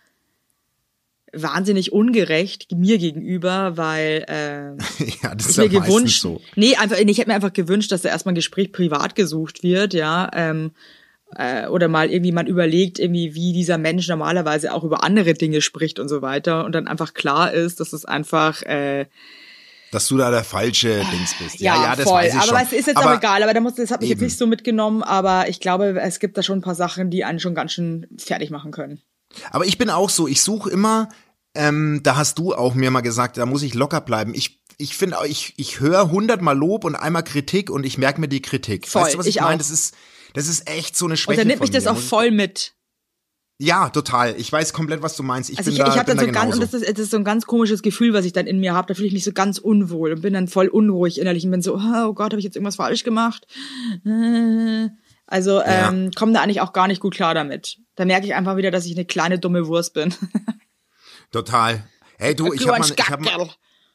wahnsinnig 1.33 1.92
ungerecht 1.92 2.72
mir 2.72 2.98
gegenüber, 2.98 3.76
weil 3.76 4.24
äh, 4.28 5.04
ja, 5.22 5.35
das 5.35 5.44
ich 5.44 5.50
ist 5.50 5.56
mir 5.59 5.66
ja 5.68 5.80
gewünscht, 5.80 6.22
so. 6.22 6.40
nee, 6.56 6.74
einfach, 6.76 6.96
ich 6.98 7.18
hätte 7.18 7.28
mir 7.28 7.35
einfach 7.37 7.52
gewünscht, 7.52 7.92
dass 7.92 8.02
da 8.02 8.09
erstmal 8.09 8.33
ein 8.33 8.37
Gespräch 8.37 8.72
privat 8.72 9.14
gesucht 9.14 9.62
wird, 9.62 9.94
ja, 9.94 10.28
ähm, 10.35 10.72
äh, 11.37 11.66
oder 11.69 11.88
mal 11.88 12.11
irgendwie 12.11 12.33
man 12.33 12.47
überlegt, 12.47 12.99
irgendwie, 12.99 13.35
wie 13.35 13.53
dieser 13.53 13.79
Mensch 13.79 14.09
normalerweise 14.09 14.73
auch 14.73 14.85
über 14.85 15.05
andere 15.05 15.35
Dinge 15.35 15.61
spricht 15.61 15.99
und 15.99 16.09
so 16.09 16.23
weiter 16.23 16.64
und 16.64 16.73
dann 16.75 16.88
einfach 16.88 17.14
klar 17.14 17.53
ist, 17.53 17.81
dass 17.81 17.93
es 17.93 18.05
einfach 18.05 18.62
äh, 18.62 19.07
Dass 19.93 20.09
du 20.09 20.16
da 20.16 20.31
der 20.31 20.45
falsche 20.45 21.05
Dings 21.12 21.35
bist. 21.38 21.61
ja, 21.61 21.75
Ja, 21.77 21.83
ja, 21.85 21.97
das 21.97 22.05
voll. 22.05 22.14
weiß 22.14 22.35
ich 22.35 22.40
aber 22.40 22.59
schon. 22.59 22.66
es 22.66 22.73
ist 22.73 22.87
jetzt 22.88 22.97
aber 22.97 23.12
auch 23.12 23.19
egal, 23.19 23.43
aber 23.43 23.55
da 23.55 23.61
muss, 23.61 23.75
das 23.75 23.90
hat 23.90 24.01
mich 24.01 24.11
Eben. 24.11 24.21
jetzt 24.21 24.25
nicht 24.31 24.38
so 24.38 24.47
mitgenommen, 24.47 25.03
aber 25.03 25.49
ich 25.49 25.61
glaube, 25.61 26.01
es 26.01 26.19
gibt 26.19 26.37
da 26.37 26.43
schon 26.43 26.59
ein 26.59 26.62
paar 26.62 26.75
Sachen, 26.75 27.11
die 27.11 27.25
einen 27.25 27.40
schon 27.40 27.55
ganz 27.55 27.73
schön 27.73 28.07
fertig 28.19 28.51
machen 28.51 28.73
können. 28.73 29.01
Aber 29.51 29.64
ich 29.64 29.79
bin 29.79 29.90
auch 29.90 30.11
so, 30.11 30.27
ich 30.27 30.43
suche 30.43 30.71
immer, 30.71 31.09
ähm, 31.55 32.01
da 32.03 32.16
hast 32.16 32.38
du 32.38 32.55
auch 32.55 32.75
mir 32.75 32.90
mal 32.90 33.01
gesagt, 33.01 33.37
da 33.37 33.47
muss 33.47 33.62
ich 33.62 33.75
locker 33.75 34.01
bleiben. 34.01 34.35
Ich, 34.35 34.60
ich 34.81 34.97
finde, 34.97 35.19
auch, 35.19 35.25
ich, 35.25 35.55
ich 35.57 35.81
höre 35.81 36.11
hundertmal 36.11 36.57
Lob 36.57 36.85
und 36.85 36.97
einmal 36.97 37.23
Kritik 37.23 37.71
und 37.71 37.85
ich 37.85 37.99
merke 37.99 38.21
mir 38.21 38.29
die 38.29 38.43
Kritik. 38.43 38.88
Voll, 38.88 39.03
weißt 39.03 39.14
du, 39.14 39.19
was 39.19 39.27
ich, 39.27 39.37
ich 39.37 39.43
meine? 39.43 39.59
Das 39.59 39.71
ist, 39.71 39.95
das 40.35 40.49
ist 40.49 40.69
echt 40.69 40.97
so 40.97 41.05
eine 41.05 41.12
Und 41.12 41.19
Schwäche 41.19 41.40
dann 41.40 41.49
nimmt 41.49 41.61
mich 41.61 41.71
das 41.71 41.87
auch 41.87 41.97
voll 41.97 42.31
mit. 42.31 42.75
Ja, 43.59 43.90
total. 43.90 44.35
Ich 44.38 44.51
weiß 44.51 44.73
komplett, 44.73 45.03
was 45.03 45.16
du 45.16 45.23
meinst. 45.23 45.51
Ich 45.51 45.59
Also 45.59 45.71
bin 45.71 45.77
ich, 45.77 45.85
da, 45.85 45.88
ich 45.88 45.95
bin 46.03 46.07
dann 46.07 46.16
da 46.16 46.25
so 46.25 46.33
ganz, 46.33 46.55
und 46.55 46.62
das 46.62 46.73
ist, 46.73 46.88
das 46.88 46.99
ist 46.99 47.11
so 47.11 47.19
ein 47.19 47.25
ganz 47.25 47.45
komisches 47.45 47.83
Gefühl, 47.83 48.14
was 48.14 48.25
ich 48.25 48.33
dann 48.33 48.47
in 48.47 48.59
mir 48.59 48.73
habe. 48.73 48.88
Da 48.88 48.95
fühle 48.95 49.09
ich 49.09 49.12
mich 49.12 49.25
so 49.25 49.33
ganz 49.33 49.59
unwohl 49.59 50.12
und 50.12 50.23
bin 50.23 50.33
dann 50.33 50.49
voll 50.49 50.69
unruhig 50.69 51.21
innerlich 51.21 51.45
und 51.45 51.51
bin 51.51 51.61
so, 51.61 51.75
oh 51.75 52.14
Gott, 52.14 52.33
habe 52.33 52.38
ich 52.38 52.45
jetzt 52.45 52.57
irgendwas 52.57 52.77
falsch 52.77 53.05
gemacht? 53.05 53.47
Äh. 54.07 54.88
Also 55.27 55.62
ähm, 55.62 56.11
komme 56.16 56.33
da 56.33 56.40
eigentlich 56.40 56.61
auch 56.61 56.73
gar 56.73 56.88
nicht 56.88 57.01
gut 57.01 57.14
klar 57.14 57.35
damit. 57.35 57.79
Da 57.95 58.05
merke 58.05 58.27
ich 58.27 58.35
einfach 58.35 58.57
wieder, 58.57 58.71
dass 58.71 58.87
ich 58.87 58.97
eine 58.97 59.05
kleine 59.05 59.38
dumme 59.38 59.66
Wurst 59.69 59.95
bin. 59.95 60.12
Total. 61.31 61.85
Hey 62.19 62.35
du, 62.35 62.53
ich 62.53 62.66
habe 62.66 62.81
mal, 62.81 62.90
ich 62.90 63.11
hab 63.11 63.21
mal. 63.21 63.51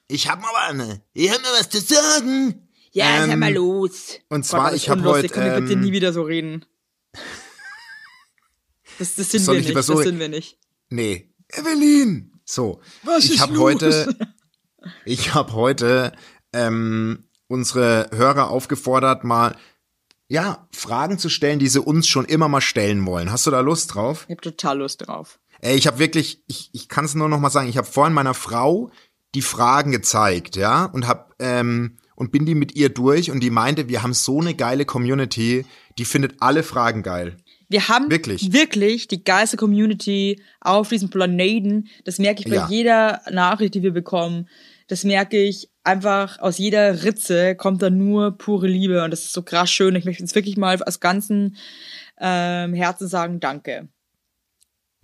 Ich 0.08 0.30
hab 0.30 0.41
mal 0.41 0.52
eine, 0.70 1.02
ich 1.13 1.30
hab 1.32 1.41
mal 1.41 1.52
was 1.60 1.70
zu 1.70 1.80
sagen. 1.82 2.68
Ja, 2.91 3.24
Ähm, 3.24 3.30
sag 3.32 3.39
mal 3.39 3.54
los. 3.54 4.20
und 4.30 4.46
zwar, 4.46 4.72
ist 4.72 4.84
ich 4.84 4.89
hab 4.89 5.00
unlustig. 5.00 5.24
heute, 5.32 5.34
Können 5.34 5.52
wir 5.54 5.62
bitte 5.62 5.74
ähm, 5.74 5.82
nie 5.82 5.91
wieder 5.91 6.13
so 6.13 6.24
reden. 6.24 6.65
Das, 9.00 9.15
das 9.15 9.30
sind 9.32 9.46
wir 9.48 9.56
ich 9.56 9.65
nicht. 9.65 9.76
Das 9.76 9.88
so- 9.88 10.02
sind 10.02 10.20
wir 10.20 10.30
nicht. 10.30 10.58
Nee, 10.89 11.34
Evelyn. 11.50 12.32
So, 12.46 12.80
Was 13.04 13.26
ich 13.26 13.39
habe 13.41 13.58
heute, 13.58 14.15
ich 15.06 15.34
habe 15.34 15.54
heute 15.54 16.12
ähm, 16.54 17.28
unsere 17.48 18.10
Hörer 18.13 18.50
aufgefordert, 18.52 19.24
mal 19.24 19.58
ja 20.28 20.68
Fragen 20.72 21.18
zu 21.18 21.30
stellen, 21.30 21.58
die 21.60 21.68
sie 21.68 21.82
uns 21.82 22.08
schon 22.08 22.26
immer 22.26 22.48
mal 22.48 22.62
stellen 22.62 23.04
wollen. 23.08 23.32
Hast 23.32 23.48
du 23.48 23.52
da 23.52 23.62
Lust 23.62 23.96
drauf? 23.96 24.26
Ich 24.28 24.32
habe 24.36 24.41
total 24.41 24.78
Lust 24.80 25.08
drauf. 25.08 25.39
Ey, 25.62 25.76
ich 25.76 25.88
habe 25.88 25.98
wirklich, 25.98 26.44
ich, 26.48 26.70
ich 26.74 26.88
kann 26.88 27.06
es 27.06 27.15
nur 27.15 27.30
noch 27.30 27.39
mal 27.39 27.50
sagen, 27.50 27.68
ich 27.68 27.78
habe 27.78 27.88
vorhin 27.88 28.13
meiner 28.13 28.36
Frau 28.36 28.91
die 29.36 29.41
Fragen 29.41 29.91
gezeigt, 29.91 30.56
ja, 30.56 30.86
und 30.86 31.08
hab 31.08 31.34
ähm, 31.39 31.98
und 32.15 32.32
bin 32.32 32.45
die 32.45 32.56
mit 32.56 32.76
ihr 32.76 32.89
durch 32.89 33.30
und 33.30 33.41
die 33.41 33.50
meinte, 33.50 33.89
wir 33.89 34.02
haben 34.02 34.13
so 34.13 34.39
eine 34.39 34.54
geile 34.56 34.86
Community, 34.86 35.65
die 35.98 36.06
findet 36.06 36.36
alle 36.39 36.63
Fragen 36.63 37.04
geil. 37.04 37.38
Wir 37.67 37.89
haben 37.89 38.10
Wirklich? 38.10 38.54
wirklich 38.54 39.08
die 39.08 39.24
geilste 39.24 39.58
Community 39.58 40.41
auf 40.62 40.89
diesem 40.89 41.10
Planeten. 41.10 41.88
Das 42.06 42.19
merke 42.19 42.41
ich 42.41 42.50
bei 42.50 42.56
Ja. 42.56 42.67
jeder 42.69 43.21
Nachricht, 43.32 43.74
die 43.74 43.84
wir 43.84 43.91
bekommen. 43.91 44.48
Das 44.88 45.04
merke 45.04 45.38
ich 45.41 45.69
einfach 45.84 46.39
aus 46.39 46.58
jeder 46.58 47.04
Ritze 47.04 47.56
kommt 47.56 47.82
da 47.82 47.89
nur 47.89 48.38
pure 48.38 48.67
Liebe 48.67 49.04
und 49.04 49.12
das 49.12 49.26
ist 49.26 49.34
so 49.34 49.41
krass 49.41 49.71
schön. 49.71 49.95
Ich 49.95 50.06
möchte 50.06 50.24
jetzt 50.24 50.36
wirklich 50.36 50.58
mal 50.58 50.82
aus 50.84 51.00
ganzem 51.00 51.56
ähm, 52.19 52.74
Herzen 52.74 53.08
sagen, 53.08 53.39
danke. 53.39 53.89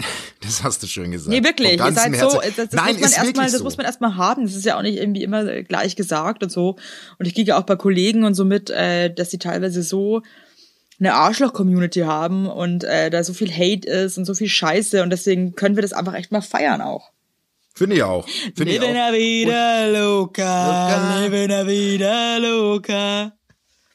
Das 0.42 0.64
hast 0.64 0.82
du 0.82 0.88
schön 0.88 1.12
gesagt. 1.12 1.30
Nee, 1.30 1.44
wirklich. 1.44 1.74
Ihr 1.80 1.94
seid 1.94 2.16
so, 2.16 2.42
das, 2.42 2.56
das 2.56 2.72
Nein, 2.72 2.96
muss 3.00 3.02
man 3.02 3.26
erstmal, 3.26 3.46
das 3.46 3.58
so. 3.60 3.64
muss 3.64 3.78
man 3.78 3.86
erstmal 3.86 4.16
haben. 4.16 4.44
Das 4.44 4.56
ist 4.56 4.66
ja 4.66 4.76
auch 4.76 4.82
nicht 4.82 4.98
irgendwie 4.98 5.24
immer 5.24 5.62
gleich 5.62 5.96
gesagt 5.96 6.42
und 6.44 6.52
so. 6.52 6.78
Und 7.20 7.26
ich 7.28 7.36
kriege 7.36 7.56
auch 7.56 7.64
bei 7.64 7.76
Kollegen 7.76 8.24
und 8.24 8.34
so 8.34 8.44
mit, 8.44 8.72
äh, 8.72 9.14
dass 9.14 9.30
sie 9.30 9.38
teilweise 9.38 9.84
so 9.84 10.24
eine 11.00 11.14
Arschloch-Community 11.14 12.02
haben 12.02 12.48
und 12.48 12.84
äh, 12.84 13.10
da 13.10 13.24
so 13.24 13.34
viel 13.34 13.52
Hate 13.52 13.88
ist 13.88 14.18
und 14.18 14.26
so 14.26 14.34
viel 14.34 14.48
Scheiße 14.48 15.02
und 15.02 15.10
deswegen 15.10 15.56
können 15.56 15.76
wir 15.76 15.82
das 15.82 15.94
einfach 15.94 16.14
echt 16.14 16.32
mal 16.32 16.42
feiern 16.42 16.82
auch. 16.82 17.12
Finde 17.74 17.96
ich 17.96 18.04
auch. 18.04 18.28
Finde 18.56 18.74
ich 18.74 18.82
auch. 18.82 18.94
la 18.94 19.12
vida 19.12 19.88
loca, 19.88 21.20
living 21.22 21.50
la 21.50 21.66
vida 21.66 22.38
loca. 22.38 23.34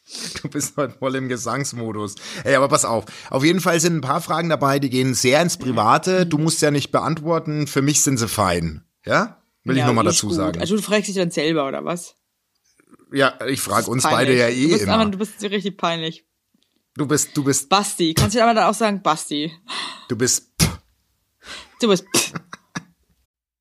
Du 0.42 0.48
bist 0.48 0.76
heute 0.76 0.96
voll 0.98 1.16
im 1.16 1.28
Gesangsmodus. 1.28 2.14
Ey, 2.44 2.54
aber 2.54 2.68
pass 2.68 2.84
auf. 2.84 3.04
Auf 3.30 3.44
jeden 3.44 3.60
Fall 3.60 3.80
sind 3.80 3.96
ein 3.96 4.00
paar 4.00 4.20
Fragen 4.20 4.48
dabei, 4.48 4.78
die 4.78 4.90
gehen 4.90 5.14
sehr 5.14 5.42
ins 5.42 5.56
Private. 5.56 6.26
Du 6.26 6.38
musst 6.38 6.62
ja 6.62 6.70
nicht 6.70 6.92
beantworten. 6.92 7.66
Für 7.66 7.82
mich 7.82 8.02
sind 8.02 8.18
sie 8.18 8.28
fein. 8.28 8.84
Ja? 9.04 9.42
Will 9.64 9.76
ich 9.76 9.84
nochmal 9.84 10.04
dazu 10.04 10.28
gut. 10.28 10.36
sagen. 10.36 10.60
Also 10.60 10.76
du 10.76 10.82
fragst 10.82 11.08
dich 11.08 11.16
dann 11.16 11.32
selber, 11.32 11.66
oder 11.66 11.84
was? 11.84 12.14
ja, 13.12 13.38
ich 13.46 13.60
frage 13.60 13.90
uns 13.90 14.02
Peinlich. 14.02 14.18
beide 14.18 14.38
ja 14.38 14.48
du 14.48 14.54
eh 14.54 14.66
bist 14.68 14.82
immer. 14.82 14.94
Einfach, 14.94 15.10
du 15.10 15.18
bist 15.18 15.42
richtig 15.42 15.76
peinlich. 15.76 16.24
Du 16.94 17.06
bist, 17.06 17.36
du 17.36 17.44
bist, 17.44 17.68
Basti, 17.68 18.14
kannst 18.14 18.36
du 18.36 18.42
aber 18.42 18.54
dann 18.54 18.64
auch 18.64 18.74
sagen, 18.74 19.02
Basti. 19.02 19.52
du 20.08 20.16
bist. 20.16 20.50
Du 21.80 21.88
bist. 21.88 22.04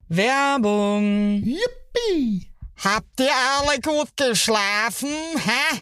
Werbung. 0.08 1.44
Yippie! 1.44 2.50
Habt 2.84 3.20
ihr 3.20 3.32
alle 3.34 3.82
gut 3.82 4.16
geschlafen? 4.16 5.10
Hä? 5.10 5.82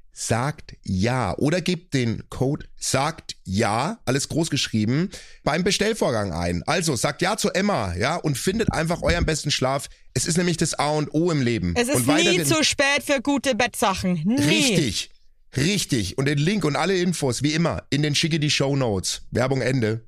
sagt 0.27 0.75
ja 0.83 1.35
oder 1.37 1.61
gebt 1.61 1.93
den 1.93 2.23
Code 2.29 2.67
sagt 2.77 3.35
ja, 3.43 3.99
alles 4.05 4.29
groß 4.29 4.49
geschrieben, 4.49 5.09
beim 5.43 5.63
Bestellvorgang 5.63 6.31
ein. 6.31 6.63
Also 6.67 6.95
sagt 6.95 7.21
ja 7.21 7.37
zu 7.37 7.49
Emma, 7.49 7.95
ja, 7.95 8.17
und 8.17 8.37
findet 8.37 8.71
einfach 8.71 9.01
euren 9.01 9.25
besten 9.25 9.49
Schlaf. 9.49 9.89
Es 10.13 10.27
ist 10.27 10.37
nämlich 10.37 10.57
das 10.57 10.75
A 10.75 10.89
und 10.91 11.13
O 11.13 11.31
im 11.31 11.41
Leben. 11.41 11.73
Es 11.75 11.87
ist 11.87 12.07
und 12.07 12.15
nie 12.15 12.43
zu 12.43 12.63
spät 12.63 13.03
für 13.03 13.21
gute 13.21 13.55
Bettsachen. 13.55 14.21
Nie. 14.25 14.41
Richtig. 14.41 15.09
Richtig. 15.57 16.17
Und 16.17 16.25
den 16.25 16.37
Link 16.37 16.65
und 16.65 16.75
alle 16.75 16.95
Infos, 16.97 17.41
wie 17.41 17.53
immer, 17.53 17.83
in 17.89 18.03
den 18.03 18.15
schicke 18.15 18.39
die 18.39 18.51
Show 18.51 18.75
Notes. 18.75 19.23
Werbung 19.31 19.61
Ende. 19.61 20.05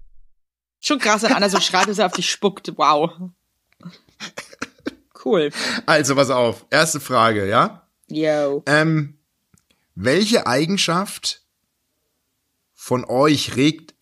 Schon 0.80 1.00
krass, 1.00 1.24
wenn 1.24 1.34
einer 1.34 1.50
so 1.50 1.60
schreibt, 1.60 1.90
dass 1.90 1.98
er 1.98 2.06
auf 2.06 2.14
dich 2.14 2.30
spuckt. 2.30 2.72
Wow. 2.78 3.12
Cool. 5.26 5.52
Also, 5.86 6.16
pass 6.16 6.30
auf. 6.30 6.66
Erste 6.70 7.00
Frage, 7.00 7.48
ja? 7.48 7.88
Yo. 8.10 8.64
Ähm, 8.68 9.18
welche 9.96 10.48
Eigenschaft 10.48 11.42
von 12.74 13.06
euch 13.06 13.56
regt. 13.56 13.94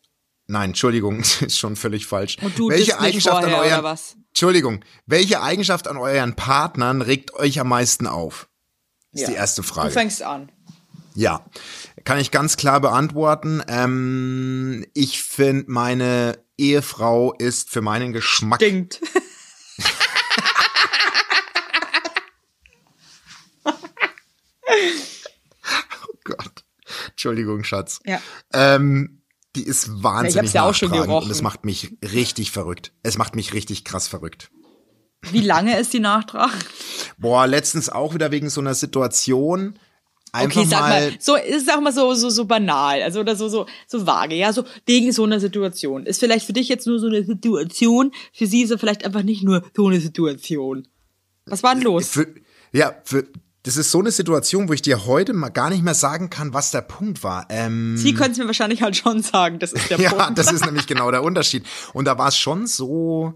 Nein, 0.48 0.72
Entschuldigung, 0.72 1.18
das 1.20 1.42
ist 1.42 1.58
schon 1.60 1.76
völlig 1.76 2.06
falsch. 2.08 2.38
Und 2.42 2.58
du 2.58 2.70
welche 2.70 3.00
Eigenschaft 3.00 3.42
vorher, 3.44 3.58
an 3.58 3.64
euren, 3.64 3.74
oder 3.80 3.84
was? 3.84 4.16
Entschuldigung, 4.30 4.84
welche 5.06 5.42
Eigenschaft 5.42 5.88
an 5.88 5.98
euren 5.98 6.36
Partnern 6.36 7.02
regt 7.02 7.34
euch 7.34 7.60
am 7.60 7.68
meisten 7.70 8.08
auf? 8.08 8.48
Ist 9.12 9.22
Ja. 9.22 9.28
die 9.30 9.36
erste 9.36 9.62
Du 9.62 9.68
Frage. 9.68 9.92
fängst 9.92 10.24
an. 10.24 10.52
Ja, 11.14 11.46
kann 12.06 12.18
ich 12.20 12.32
ganz 12.32 12.56
klar 12.56 12.80
beantworten. 12.80 13.62
Ähm, 13.68 14.86
ich 14.94 15.22
finde, 15.22 15.66
meine 15.70 16.40
Ehefrau 16.58 17.34
ist 17.34 17.70
für 17.70 17.82
meinen 17.82 18.14
Geschmack. 18.14 18.62
Stinkt. 18.62 19.02
Oh 26.08 26.14
Gott. 26.24 26.64
Entschuldigung, 27.22 27.64
Schatz. 27.64 28.00
Ja. 28.04 28.20
Ähm, 28.52 29.22
die 29.56 29.64
ist 29.64 30.02
wahnsinnig 30.02 30.54
ja 30.54 30.64
auch 30.64 30.74
schon 30.74 30.92
gerochen. 30.92 31.26
und 31.26 31.30
es 31.32 31.44
macht 31.44 31.66
mich 31.66 31.96
richtig 32.02 32.50
verrückt. 32.50 32.94
Es 33.04 33.16
macht 33.20 33.36
mich 33.36 33.54
richtig 33.54 33.86
krass 33.86 34.08
verrückt. 34.08 34.50
Wie 35.30 35.42
lange 35.42 35.80
ist 35.80 35.94
die 35.94 36.00
Nachtrag? 36.00 36.52
Boah, 37.20 37.46
letztens 37.46 37.90
auch 37.90 38.16
wieder 38.16 38.32
wegen 38.32 38.50
so 38.50 38.60
einer 38.60 38.74
Situation. 38.74 39.78
Einfach 40.32 40.62
Okay, 40.62 40.68
sag 40.68 40.82
mal, 40.82 41.14
so 41.20 41.36
ist 41.36 41.72
auch 41.72 41.80
mal 41.80 41.94
so 41.94 42.16
so 42.16 42.32
so 42.32 42.46
banal, 42.46 43.04
also 43.04 43.20
oder 43.20 43.36
so 43.36 43.50
so 43.50 43.68
so 43.86 44.08
vage, 44.08 44.34
ja, 44.34 44.52
so 44.52 44.64
wegen 44.88 45.12
so 45.12 45.24
einer 45.24 45.40
Situation. 45.40 46.08
Ist 46.08 46.22
vielleicht 46.22 46.48
für 46.48 46.54
dich 46.54 46.70
jetzt 46.70 46.88
nur 46.88 46.98
so 46.98 47.08
eine 47.08 47.24
Situation, 47.24 48.14
für 48.34 48.48
sie 48.48 48.64
ist 48.64 48.72
es 48.72 48.80
vielleicht 48.80 49.06
einfach 49.06 49.22
nicht 49.22 49.44
nur 49.44 49.64
so 49.76 49.88
eine 49.88 50.00
Situation. 50.00 50.88
Was 51.46 51.62
war 51.62 51.76
denn 51.76 51.84
los? 51.84 52.08
für, 52.08 52.34
ja, 52.72 52.96
für, 53.04 53.28
das 53.64 53.78
ist 53.78 53.92
so 53.92 54.00
eine 54.00 54.12
Situation, 54.12 54.70
wo 54.70 54.74
ich 54.74 54.82
dir 54.82 55.06
heute 55.06 55.34
mal 55.34 55.50
gar 55.50 55.70
nicht 55.70 55.84
mehr 55.84 55.94
sagen 55.94 56.30
kann, 56.30 56.54
was 56.54 56.72
der 56.72 56.82
Punkt 56.82 57.24
war. 57.24 57.46
Ähm, 57.50 57.96
Sie 57.96 58.14
können 58.14 58.32
es 58.32 58.38
mir 58.40 58.48
wahrscheinlich 58.48 58.82
halt 58.82 58.96
schon 58.96 59.22
sagen, 59.22 59.60
das 59.60 59.72
ist 59.72 59.90
der 59.90 60.00
ja, 60.00 60.10
Punkt. 60.12 60.38
das 60.38 60.52
ist 60.52 60.66
nämlich 60.66 60.88
genau 60.88 61.12
der 61.12 61.24
Unterschied. 61.24 61.66
Und 61.94 62.06
da 62.06 62.18
war 62.18 62.30
es 62.30 62.38
schon 62.38 62.66
so, 62.66 63.34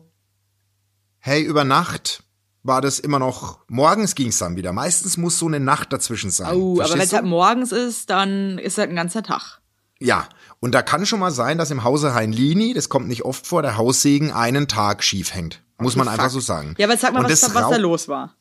hey, 1.20 1.44
über 1.44 1.64
Nacht 1.64 2.24
war 2.64 2.82
das 2.82 2.98
immer 2.98 3.20
noch, 3.20 3.60
morgens 3.68 4.16
ging 4.16 4.30
es 4.30 4.40
dann 4.40 4.56
wieder. 4.56 4.74
Meistens 4.74 5.18
muss 5.18 5.38
so 5.38 5.46
eine 5.46 5.60
Nacht 5.60 5.94
dazwischen 5.94 6.32
sein. 6.32 6.56
Oh, 6.56 6.82
aber 6.82 6.94
wenn 6.94 7.02
es 7.02 7.14
halt 7.14 7.26
morgens 7.26 7.72
ist, 7.72 8.10
dann 8.10 8.58
ist 8.58 8.80
halt 8.80 8.90
ein 8.90 8.96
ganzer 8.96 9.22
Tag. 9.22 9.62
Ja, 10.00 10.28
und 10.60 10.74
da 10.74 10.82
kann 10.82 11.06
schon 11.06 11.20
mal 11.20 11.32
sein, 11.32 11.60
dass 11.60 11.70
im 11.70 11.84
Hause 11.84 12.16
Heinlini, 12.16 12.74
das 12.74 12.90
kommt 12.90 13.08
nicht 13.08 13.24
oft 13.24 13.46
vor, 13.46 13.62
der 13.62 13.78
Haussegen 13.78 14.32
einen 14.32 14.68
Tag 14.68 15.04
schief 15.04 15.34
hängt. 15.34 15.62
Muss 15.78 15.96
man 15.96 16.08
einfach 16.08 16.30
so 16.30 16.40
sagen. 16.40 16.74
Ja, 16.78 16.88
aber 16.88 16.98
sag 16.98 17.14
mal, 17.14 17.20
Und 17.20 17.32
was, 17.32 17.54
was 17.54 17.70
da 17.70 17.78
los 17.78 18.08
war. 18.08 18.36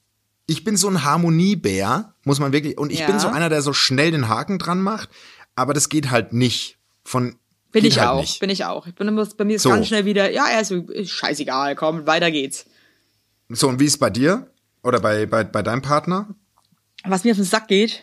Ich 0.46 0.62
bin 0.64 0.76
so 0.76 0.88
ein 0.88 1.04
Harmoniebär, 1.04 2.14
muss 2.24 2.38
man 2.38 2.52
wirklich, 2.52 2.76
und 2.78 2.92
ich 2.92 3.00
Ja. 3.00 3.06
bin 3.06 3.18
so 3.18 3.28
einer, 3.28 3.48
der 3.48 3.62
so 3.62 3.72
schnell 3.72 4.10
den 4.10 4.28
Haken 4.28 4.58
dran 4.58 4.80
macht, 4.82 5.08
aber 5.54 5.72
das 5.74 5.88
geht 5.88 6.10
halt 6.10 6.32
nicht 6.32 6.78
von, 7.04 7.36
Bin 7.72 7.84
ich 7.84 7.98
halt 7.98 8.08
auch, 8.10 8.20
nicht. 8.20 8.40
bin 8.40 8.50
ich 8.50 8.64
auch. 8.64 8.86
Ich 8.86 8.94
bin 8.94 9.08
immer, 9.08 9.24
bei 9.24 9.44
mir 9.44 9.56
ist 9.56 9.62
So. 9.62 9.70
ganz 9.70 9.86
schnell 9.86 10.04
wieder, 10.04 10.30
ja, 10.30 10.62
so, 10.64 10.76
ist 10.82 11.10
scheißegal, 11.10 11.74
komm, 11.76 12.06
weiter 12.06 12.30
geht's. 12.30 12.66
So, 13.48 13.68
und 13.68 13.80
wie 13.80 13.84
ist 13.86 13.98
bei 13.98 14.10
dir? 14.10 14.50
Oder 14.82 15.00
bei, 15.00 15.26
bei, 15.26 15.44
bei 15.44 15.62
deinem 15.62 15.82
Partner? 15.82 16.28
Was 17.04 17.24
mir 17.24 17.30
auf 17.32 17.36
den 17.38 17.44
Sack 17.44 17.68
geht, 17.68 18.02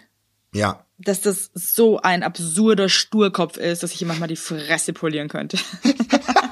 Ja. 0.53 0.85
dass 0.97 1.21
das 1.21 1.51
so 1.53 1.99
ein 2.01 2.23
absurder 2.23 2.89
Sturkopf 2.89 3.57
ist, 3.57 3.83
dass 3.83 3.93
ich 3.93 4.01
ihm 4.01 4.07
manchmal 4.07 4.29
die 4.29 4.35
Fresse 4.35 4.93
polieren 4.93 5.27
könnte. 5.27 5.57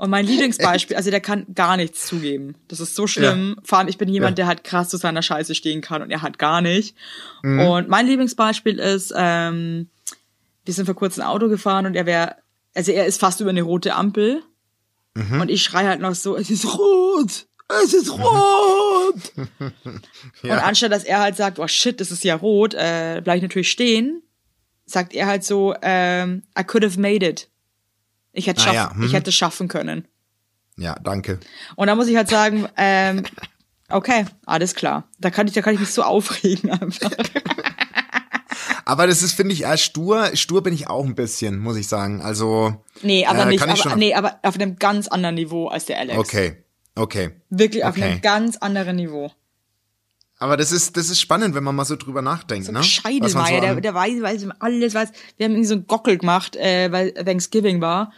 Und 0.00 0.08
mein 0.08 0.24
Lieblingsbeispiel, 0.24 0.96
also 0.96 1.10
der 1.10 1.20
kann 1.20 1.44
gar 1.54 1.76
nichts 1.76 2.06
zugeben. 2.06 2.54
Das 2.68 2.80
ist 2.80 2.94
so 2.94 3.06
schlimm. 3.06 3.56
Vor 3.64 3.78
allem, 3.78 3.88
ich 3.88 3.98
bin 3.98 4.08
jemand, 4.08 4.30
Ja. 4.38 4.44
der 4.44 4.46
halt 4.46 4.64
krass 4.64 4.88
zu 4.88 4.96
seiner 4.96 5.20
Scheiße 5.20 5.54
stehen 5.54 5.82
kann 5.82 6.00
und 6.00 6.10
er 6.10 6.22
hat 6.22 6.38
gar 6.38 6.62
nicht. 6.62 6.96
Mhm. 7.42 7.60
Und 7.60 7.88
mein 7.90 8.06
Lieblingsbeispiel 8.06 8.78
ist, 8.78 9.12
ähm, 9.14 9.90
wir 10.64 10.72
sind 10.72 10.86
vor 10.86 10.94
kurzem 10.94 11.22
Auto 11.24 11.50
gefahren 11.50 11.84
und 11.84 11.96
er 11.96 12.06
wäre, 12.06 12.36
also 12.74 12.92
er 12.92 13.04
ist 13.04 13.20
fast 13.20 13.42
über 13.42 13.50
eine 13.50 13.60
rote 13.60 13.94
Ampel. 13.94 14.42
Mhm. 15.12 15.42
Und 15.42 15.50
ich 15.50 15.62
schrei 15.62 15.84
halt 15.84 16.00
noch 16.00 16.14
so, 16.14 16.34
es 16.34 16.48
ist 16.48 16.64
rot! 16.78 17.46
Es 17.84 17.92
ist 17.92 18.10
rot! 18.10 19.32
Und 20.42 20.50
anstatt 20.50 20.90
dass 20.92 21.04
er 21.04 21.20
halt 21.20 21.36
sagt, 21.36 21.58
oh 21.58 21.68
shit, 21.68 22.00
das 22.00 22.10
ist 22.10 22.24
ja 22.24 22.34
rot, 22.36 22.72
äh, 22.74 23.20
bleib 23.22 23.36
ich 23.36 23.42
natürlich 23.42 23.70
stehen, 23.70 24.22
sagt 24.86 25.14
er 25.14 25.26
halt 25.26 25.44
so, 25.44 25.74
ähm, 25.82 26.42
I 26.58 26.64
could 26.64 26.84
have 26.84 26.98
made 26.98 27.24
it. 27.24 27.48
Ich 28.32 28.46
hätte 28.46 28.60
Ah, 28.60 28.64
schaffen, 28.64 28.76
ja, 28.76 28.92
mhm. 28.94 29.04
ich 29.04 29.12
hätte 29.12 29.30
es 29.30 29.36
schaffen 29.36 29.68
können. 29.68 30.06
Ja, 30.76 30.94
danke. 31.02 31.38
Und 31.76 31.88
da 31.88 31.94
muss 31.94 32.06
ich 32.08 32.16
halt 32.16 32.28
sagen, 32.28 32.66
ähm, 32.76 33.24
okay, 33.90 34.24
alles 34.46 34.74
klar. 34.74 35.08
Da 35.18 35.30
kann 35.30 35.46
ich, 35.46 35.52
da 35.52 35.62
kann 35.62 35.74
ich 35.74 35.80
mich 35.80 35.90
so 35.90 36.02
aufregen 36.02 36.70
einfach. 36.70 37.10
Aber 38.84 39.06
das 39.06 39.22
ist, 39.22 39.34
finde 39.34 39.52
ich, 39.52 39.62
eher 39.62 39.76
stur. 39.76 40.34
Stur 40.34 40.62
bin 40.62 40.74
ich 40.74 40.88
auch 40.88 41.04
ein 41.04 41.14
bisschen, 41.14 41.58
muss 41.58 41.76
ich 41.76 41.86
sagen. 41.86 42.22
Also. 42.22 42.82
Nee, 43.02 43.24
aber 43.24 43.42
äh, 43.42 43.46
nicht, 43.46 43.62
aber, 43.62 43.96
nee, 43.96 44.14
aber 44.14 44.40
auf 44.42 44.56
einem 44.56 44.76
ganz 44.76 45.06
anderen 45.06 45.36
Niveau 45.36 45.68
als 45.68 45.84
der 45.86 45.98
Alex. 45.98 46.18
Okay. 46.18 46.64
Okay. 46.96 47.30
Wirklich 47.50 47.84
auf 47.84 47.96
Okay. 47.96 48.04
einem 48.04 48.20
ganz 48.20 48.56
anderen 48.56 48.96
Niveau. 48.96 49.30
Aber 50.40 50.56
das 50.56 50.72
ist, 50.72 50.96
das 50.96 51.10
ist 51.10 51.20
spannend, 51.20 51.54
wenn 51.54 51.62
man 51.62 51.76
mal 51.76 51.84
so 51.84 51.96
drüber 51.96 52.22
nachdenkt, 52.22 52.64
So 52.64 52.72
ne? 52.72 52.78
ein 52.78 52.80
man 52.80 52.88
Scheidelmeier, 52.88 53.54
so 53.56 53.60
der, 53.60 53.80
der 53.80 53.94
weiß, 53.94 54.22
weiß 54.22 54.48
alles, 54.58 54.94
weiß. 54.94 55.12
Wir 55.36 55.44
haben 55.44 55.52
irgendwie 55.52 55.68
so 55.68 55.74
einen 55.74 55.86
Gockel 55.86 56.16
gemacht, 56.16 56.56
äh, 56.56 56.90
weil 56.90 57.12
Thanksgiving 57.12 57.82
war. 57.82 58.10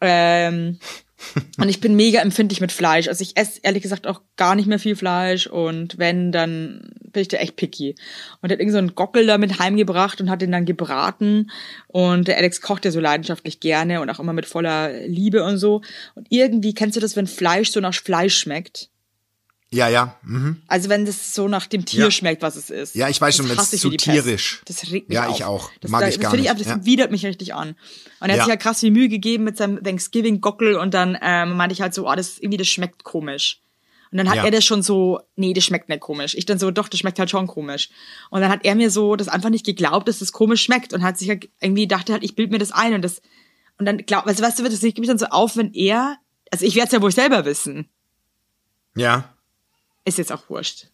Ähm, 0.00 0.80
und 1.58 1.68
ich 1.68 1.80
bin 1.80 1.94
mega 1.94 2.20
empfindlich 2.20 2.60
mit 2.60 2.72
Fleisch. 2.72 3.06
Also 3.06 3.22
ich 3.22 3.36
esse 3.36 3.60
ehrlich 3.62 3.84
gesagt 3.84 4.08
auch 4.08 4.22
gar 4.36 4.56
nicht 4.56 4.66
mehr 4.66 4.80
viel 4.80 4.96
Fleisch 4.96 5.46
und 5.46 5.96
wenn, 5.96 6.32
dann 6.32 6.90
bin 7.12 7.22
ich 7.22 7.28
da 7.28 7.36
echt 7.36 7.54
picky. 7.54 7.94
Und 8.42 8.50
hat 8.50 8.58
irgend 8.58 8.72
so 8.72 8.78
einen 8.78 8.96
Gockel 8.96 9.24
damit 9.24 9.60
heimgebracht 9.60 10.20
und 10.20 10.30
hat 10.30 10.42
den 10.42 10.50
dann 10.50 10.64
gebraten. 10.64 11.52
Und 11.86 12.26
der 12.26 12.36
Alex 12.38 12.60
kocht 12.60 12.84
ja 12.84 12.90
so 12.90 12.98
leidenschaftlich 12.98 13.60
gerne 13.60 14.00
und 14.00 14.10
auch 14.10 14.18
immer 14.18 14.32
mit 14.32 14.46
voller 14.46 15.06
Liebe 15.06 15.44
und 15.44 15.58
so. 15.58 15.82
Und 16.16 16.26
irgendwie 16.30 16.74
kennst 16.74 16.96
du 16.96 17.00
das, 17.00 17.14
wenn 17.14 17.28
Fleisch 17.28 17.70
so 17.70 17.78
nach 17.78 17.94
Fleisch 17.94 18.36
schmeckt? 18.36 18.90
Ja, 19.70 19.88
ja. 19.88 20.16
Mhm. 20.22 20.62
Also 20.66 20.88
wenn 20.88 21.04
das 21.04 21.34
so 21.34 21.46
nach 21.46 21.66
dem 21.66 21.84
Tier 21.84 22.04
Ja. 22.04 22.10
schmeckt, 22.10 22.40
was 22.40 22.56
es 22.56 22.70
ist. 22.70 22.94
Ja, 22.94 23.08
ich 23.10 23.20
weiß 23.20 23.36
schon, 23.36 23.48
Das 23.48 23.58
hasse 23.58 23.76
ich 23.76 23.82
zu 23.82 23.90
Pest. 23.90 24.04
tierisch. 24.04 24.62
Das 24.64 24.90
regt 24.90 25.10
mich 25.10 25.16
Ja, 25.16 25.26
auf. 25.26 25.36
ich 25.36 25.44
auch. 25.44 25.70
Das, 25.82 25.90
Mag 25.90 26.00
da, 26.00 26.08
ich 26.08 26.14
das 26.14 26.22
gar 26.22 26.34
ich, 26.34 26.40
nicht. 26.40 26.50
ab- 26.50 26.56
das 26.56 26.66
Ja. 26.68 26.84
widert 26.86 27.10
mich 27.10 27.26
richtig 27.26 27.54
an. 27.54 27.70
Und 27.70 27.76
er 28.20 28.28
hat 28.30 28.36
Ja. 28.36 28.44
sich 28.44 28.50
halt 28.50 28.60
krass 28.62 28.80
viel 28.80 28.90
Mühe 28.90 29.08
gegeben 29.10 29.44
mit 29.44 29.58
seinem 29.58 29.82
Thanksgiving-Gockel 29.84 30.76
und 30.76 30.94
dann 30.94 31.18
ähm, 31.20 31.56
meinte 31.58 31.74
ich 31.74 31.82
halt 31.82 31.92
so, 31.92 32.08
oh, 32.08 32.14
das 32.14 32.38
irgendwie, 32.38 32.56
das 32.56 32.68
schmeckt 32.68 33.04
komisch. 33.04 33.60
Und 34.10 34.16
dann 34.16 34.30
hat 34.30 34.38
er 34.42 34.50
das 34.50 34.64
schon 34.64 34.82
so, 34.82 35.20
nee, 35.36 35.52
das 35.52 35.64
schmeckt 35.64 35.90
nicht 35.90 36.00
komisch. 36.00 36.34
Ich 36.34 36.46
dann 36.46 36.58
so, 36.58 36.70
doch, 36.70 36.88
das 36.88 37.00
schmeckt 37.00 37.18
halt 37.18 37.28
schon 37.28 37.46
komisch. 37.46 37.90
Und 38.30 38.40
dann 38.40 38.50
hat 38.50 38.64
er 38.64 38.74
mir 38.74 38.90
so 38.90 39.16
das 39.16 39.28
einfach 39.28 39.50
nicht 39.50 39.66
geglaubt, 39.66 40.08
dass 40.08 40.20
das 40.20 40.32
komisch 40.32 40.62
schmeckt 40.62 40.94
und 40.94 41.02
hat 41.02 41.18
sich 41.18 41.28
halt 41.28 41.50
irgendwie 41.60 41.86
dachte 41.86 42.14
halt, 42.14 42.24
ich 42.24 42.34
bild 42.34 42.50
mir 42.50 42.56
das 42.58 42.72
ein 42.72 42.94
und 42.94 43.02
das 43.02 43.20
und 43.76 43.84
dann 43.84 43.98
glaub, 43.98 44.26
also 44.26 44.42
weißt 44.42 44.58
du, 44.60 44.62
das 44.64 44.82
regt 44.82 44.96
mich 44.98 45.08
dann 45.08 45.18
so 45.18 45.26
auf, 45.26 45.58
wenn 45.58 45.74
er, 45.74 46.16
also 46.50 46.64
ich 46.64 46.74
werde 46.74 46.86
es 46.86 46.92
ja 46.92 47.02
wohl 47.02 47.12
selber 47.12 47.44
wissen. 47.44 47.86
Ja. 48.96 49.34
Ist 50.08 50.16
jetzt 50.16 50.32
auch 50.32 50.48
wurscht. 50.48 50.86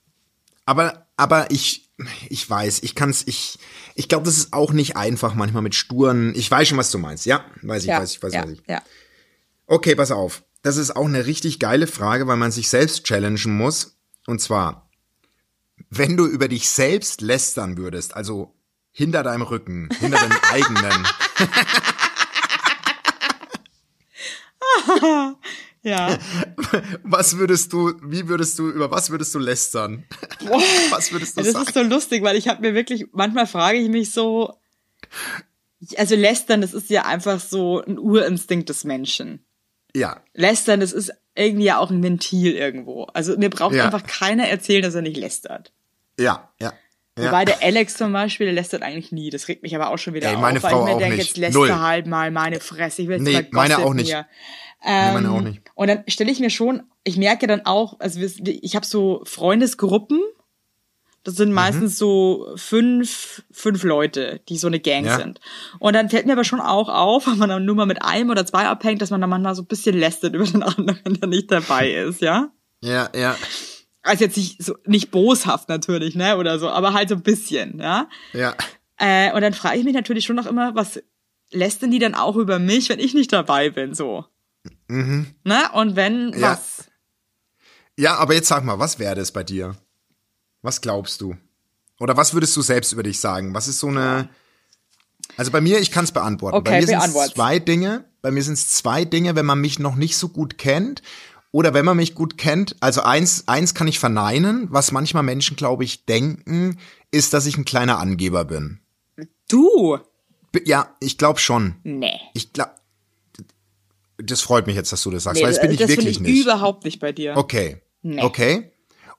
Aber, 0.66 1.06
aber 1.16 1.52
ich, 1.52 1.88
ich 2.28 2.50
weiß, 2.50 2.82
ich 2.82 2.96
kann's, 2.96 3.22
ich, 3.26 3.60
ich 3.94 4.08
glaube, 4.08 4.24
das 4.24 4.36
ist 4.36 4.52
auch 4.52 4.72
nicht 4.72 4.96
einfach 4.96 5.34
manchmal 5.34 5.62
mit 5.62 5.76
Sturen. 5.76 6.34
Ich 6.34 6.50
weiß 6.50 6.66
schon, 6.66 6.78
was 6.78 6.90
du 6.90 6.98
meinst. 6.98 7.26
Ja, 7.26 7.44
weiß 7.62 7.84
ich, 7.84 7.90
ja, 7.90 8.00
weiß 8.00 8.10
ich, 8.10 8.22
weiß, 8.22 8.32
ja, 8.32 8.42
weiß 8.42 8.50
ich. 8.50 8.62
ja. 8.66 8.82
Okay, 9.68 9.94
pass 9.94 10.10
auf. 10.10 10.42
Das 10.62 10.76
ist 10.76 10.96
auch 10.96 11.04
eine 11.04 11.26
richtig 11.26 11.60
geile 11.60 11.86
Frage, 11.86 12.26
weil 12.26 12.36
man 12.36 12.50
sich 12.50 12.68
selbst 12.68 13.04
challengen 13.04 13.56
muss. 13.56 13.96
Und 14.26 14.40
zwar, 14.40 14.90
wenn 15.90 16.16
du 16.16 16.26
über 16.26 16.48
dich 16.48 16.68
selbst 16.68 17.20
lästern 17.20 17.76
würdest, 17.76 18.16
also 18.16 18.56
hinter 18.90 19.22
deinem 19.22 19.42
Rücken, 19.42 19.90
hinter 20.00 20.18
deinem 20.18 20.38
eigenen, 20.50 21.06
Ja. 25.84 26.18
was 27.04 27.36
würdest 27.38 27.72
du, 27.72 27.92
wie 28.02 28.26
würdest 28.28 28.58
du, 28.58 28.68
über 28.70 28.90
was 28.90 29.10
würdest 29.10 29.34
du 29.34 29.38
lästern? 29.38 30.04
Was 30.90 31.12
würdest 31.12 31.36
du 31.36 31.42
das 31.42 31.52
sagen? 31.52 31.66
ist 31.66 31.74
so 31.74 31.82
lustig, 31.82 32.22
weil 32.22 32.36
ich 32.36 32.48
habe 32.48 32.60
mir 32.62 32.74
wirklich, 32.74 33.06
manchmal 33.12 33.46
frage 33.46 33.78
ich 33.78 33.88
mich 33.88 34.10
so, 34.10 34.54
also 35.96 36.14
lästern, 36.16 36.60
das 36.60 36.72
ist 36.74 36.88
ja 36.90 37.04
einfach 37.04 37.38
so 37.40 37.82
ein 37.82 37.98
Urinstinkt 37.98 38.68
des 38.68 38.84
Menschen. 38.84 39.44
ja, 39.94 40.22
Lästern, 40.32 40.80
das 40.80 40.92
ist 40.92 41.12
irgendwie 41.34 41.64
ja 41.66 41.78
auch 41.78 41.90
ein 41.90 42.02
Ventil 42.02 42.54
irgendwo. 42.54 43.04
Also 43.04 43.36
mir 43.36 43.50
braucht 43.50 43.74
Ja. 43.74 43.84
einfach 43.84 44.04
keiner 44.06 44.48
erzählen, 44.48 44.82
dass 44.82 44.94
er 44.94 45.02
nicht 45.02 45.16
lästert. 45.16 45.72
ja, 46.18 46.50
ja. 46.60 46.72
Ja. 47.18 47.26
Wobei 47.26 47.44
der 47.44 47.62
Alex 47.62 47.96
zum 47.96 48.12
Beispiel, 48.12 48.46
der 48.46 48.54
lästert 48.54 48.82
eigentlich 48.82 49.12
nie. 49.12 49.30
Das 49.30 49.46
regt 49.48 49.62
mich 49.62 49.74
aber 49.76 49.90
auch 49.90 49.98
schon 49.98 50.14
wieder 50.14 50.28
Ey, 50.28 50.34
auf, 50.36 50.40
meine 50.42 50.62
weil 50.62 50.70
Frau 50.72 50.86
ich 50.86 50.94
mir 50.94 50.98
denke, 50.98 51.16
jetzt 51.18 51.36
läster 51.36 51.58
Null. 51.58 51.78
halt 51.80 52.06
mal 52.06 52.30
meine 52.30 52.60
Fresse. 52.60 53.02
Ich 53.02 53.08
will 53.08 53.16
jetzt 53.16 53.24
Nee, 53.24 53.32
mal 53.52 53.68
meine 53.68 53.78
auch 53.78 53.94
nicht. 53.94 54.08
Hier. 54.08 54.26
Nee, 54.84 55.12
meine 55.12 55.28
Ähm, 55.28 55.34
auch 55.34 55.40
nicht. 55.40 55.62
Und 55.74 55.88
dann 55.88 56.04
stelle 56.08 56.30
ich 56.30 56.40
mir 56.40 56.50
schon, 56.50 56.82
ich 57.04 57.16
merke 57.16 57.46
dann 57.46 57.64
auch, 57.66 58.00
also 58.00 58.20
ich 58.20 58.74
habe 58.76 58.84
so 58.84 59.22
Freundesgruppen, 59.24 60.20
das 61.22 61.34
Mhm. 61.34 61.38
sind 61.38 61.52
meistens 61.52 61.98
so 61.98 62.52
fünf, 62.56 63.44
fünf 63.50 63.82
Leute, 63.84 64.40
die 64.48 64.58
so 64.58 64.66
eine 64.66 64.78
Gang 64.80 65.06
Ja. 65.06 65.16
sind. 65.16 65.40
Und 65.78 65.94
dann 65.94 66.10
fällt 66.10 66.26
mir 66.26 66.32
aber 66.32 66.44
schon 66.44 66.60
auch 66.60 66.88
auf, 66.90 67.26
wenn 67.28 67.38
man 67.38 67.48
dann 67.48 67.64
nur 67.64 67.76
mal 67.76 67.86
mit 67.86 68.02
einem 68.02 68.28
oder 68.30 68.44
zwei 68.44 68.66
abhängt, 68.66 69.00
dass 69.00 69.10
man 69.10 69.20
dann 69.20 69.30
manchmal 69.30 69.54
so 69.54 69.62
ein 69.62 69.66
bisschen 69.66 69.96
lästert 69.96 70.34
über 70.34 70.44
den 70.44 70.62
anderen, 70.62 70.98
der 71.20 71.28
nicht 71.28 71.50
dabei 71.50 71.92
ist, 71.92 72.20
ja? 72.20 72.50
Ja, 72.82 73.08
ja, 73.14 73.36
Also 74.04 74.24
jetzt 74.24 74.36
nicht 74.36 74.62
so, 74.62 74.76
nicht 74.86 75.10
boshaft 75.10 75.68
natürlich, 75.68 76.14
ne, 76.14 76.36
oder 76.36 76.58
so, 76.58 76.68
aber 76.68 76.92
halt 76.92 77.08
so 77.08 77.14
ein 77.16 77.22
bisschen, 77.22 77.78
ja? 77.80 78.08
ja. 78.32 78.54
Äh, 78.98 79.32
und 79.32 79.40
dann 79.40 79.54
frage 79.54 79.78
ich 79.78 79.84
mich 79.84 79.94
natürlich 79.94 80.24
schon 80.24 80.36
noch 80.36 80.46
immer, 80.46 80.74
was 80.74 81.02
lästern 81.50 81.90
die 81.90 81.98
dann 81.98 82.14
auch 82.14 82.36
über 82.36 82.58
mich, 82.58 82.88
wenn 82.90 82.98
ich 83.00 83.14
nicht 83.14 83.32
dabei 83.32 83.70
bin, 83.70 83.94
so? 83.94 84.26
Ne? 84.88 85.68
Und 85.72 85.96
wenn, 85.96 86.26
Mhm. 86.30 86.38
Ja. 86.38 86.52
was? 86.52 86.84
Ja, 87.96 88.16
aber 88.16 88.34
jetzt 88.34 88.48
sag 88.48 88.64
mal, 88.64 88.78
was 88.78 88.98
wäre 88.98 89.14
das 89.14 89.32
bei 89.32 89.42
dir? 89.44 89.76
Was 90.62 90.80
glaubst 90.80 91.20
du? 91.20 91.36
Oder 92.00 92.16
was 92.16 92.34
würdest 92.34 92.56
du 92.56 92.62
selbst 92.62 92.92
über 92.92 93.02
dich 93.02 93.20
sagen? 93.20 93.54
Was 93.54 93.68
ist 93.68 93.78
so 93.78 93.88
eine. 93.88 94.28
Also 95.36 95.50
bei 95.50 95.60
mir, 95.60 95.78
ich 95.80 95.90
kann 95.90 96.04
es 96.04 96.12
beantworten. 96.12 96.56
Okay, 96.56 96.70
bei 96.70 96.80
mir 96.80 96.86
sind 96.86 97.32
zwei 97.34 97.58
Dinge. 97.58 98.04
Bei 98.20 98.30
mir 98.30 98.42
sind 98.42 98.54
es 98.54 98.70
zwei 98.70 99.04
Dinge, 99.04 99.36
wenn 99.36 99.46
man 99.46 99.60
mich 99.60 99.78
noch 99.78 99.94
nicht 99.96 100.16
so 100.16 100.28
gut 100.28 100.58
kennt. 100.58 101.02
Oder 101.54 101.72
wenn 101.72 101.84
man 101.84 101.96
mich 101.96 102.16
gut 102.16 102.36
kennt, 102.36 102.74
also 102.80 103.02
eins, 103.02 103.44
eins 103.46 103.74
kann 103.74 103.86
ich 103.86 104.00
verneinen, 104.00 104.66
was 104.72 104.90
manchmal 104.90 105.22
Menschen, 105.22 105.56
glaube 105.56 105.84
ich, 105.84 106.04
denken, 106.04 106.80
ist, 107.12 107.32
dass 107.32 107.46
ich 107.46 107.56
ein 107.56 107.64
kleiner 107.64 108.00
Angeber 108.00 108.44
bin. 108.44 108.80
Du? 109.48 109.98
Ja, 110.64 110.92
ich 110.98 111.16
glaube 111.16 111.38
schon. 111.38 111.76
Nee. 111.84 112.18
Ich 112.32 112.52
glaube, 112.52 112.72
das 114.18 114.40
freut 114.40 114.66
mich 114.66 114.74
jetzt, 114.74 114.90
dass 114.90 115.04
du 115.04 115.12
das 115.12 115.22
sagst, 115.22 115.36
Nee, 115.40 115.44
weil 115.46 115.52
das 115.52 115.60
bin 115.60 115.70
ich 115.70 115.78
das 115.78 115.90
wirklich 115.90 116.08
ich 116.16 116.20
nicht. 116.20 116.42
überhaupt 116.42 116.84
nicht 116.84 116.98
bei 116.98 117.12
dir. 117.12 117.36
Okay. 117.36 117.80
Nee. 118.02 118.20
Okay. 118.20 118.72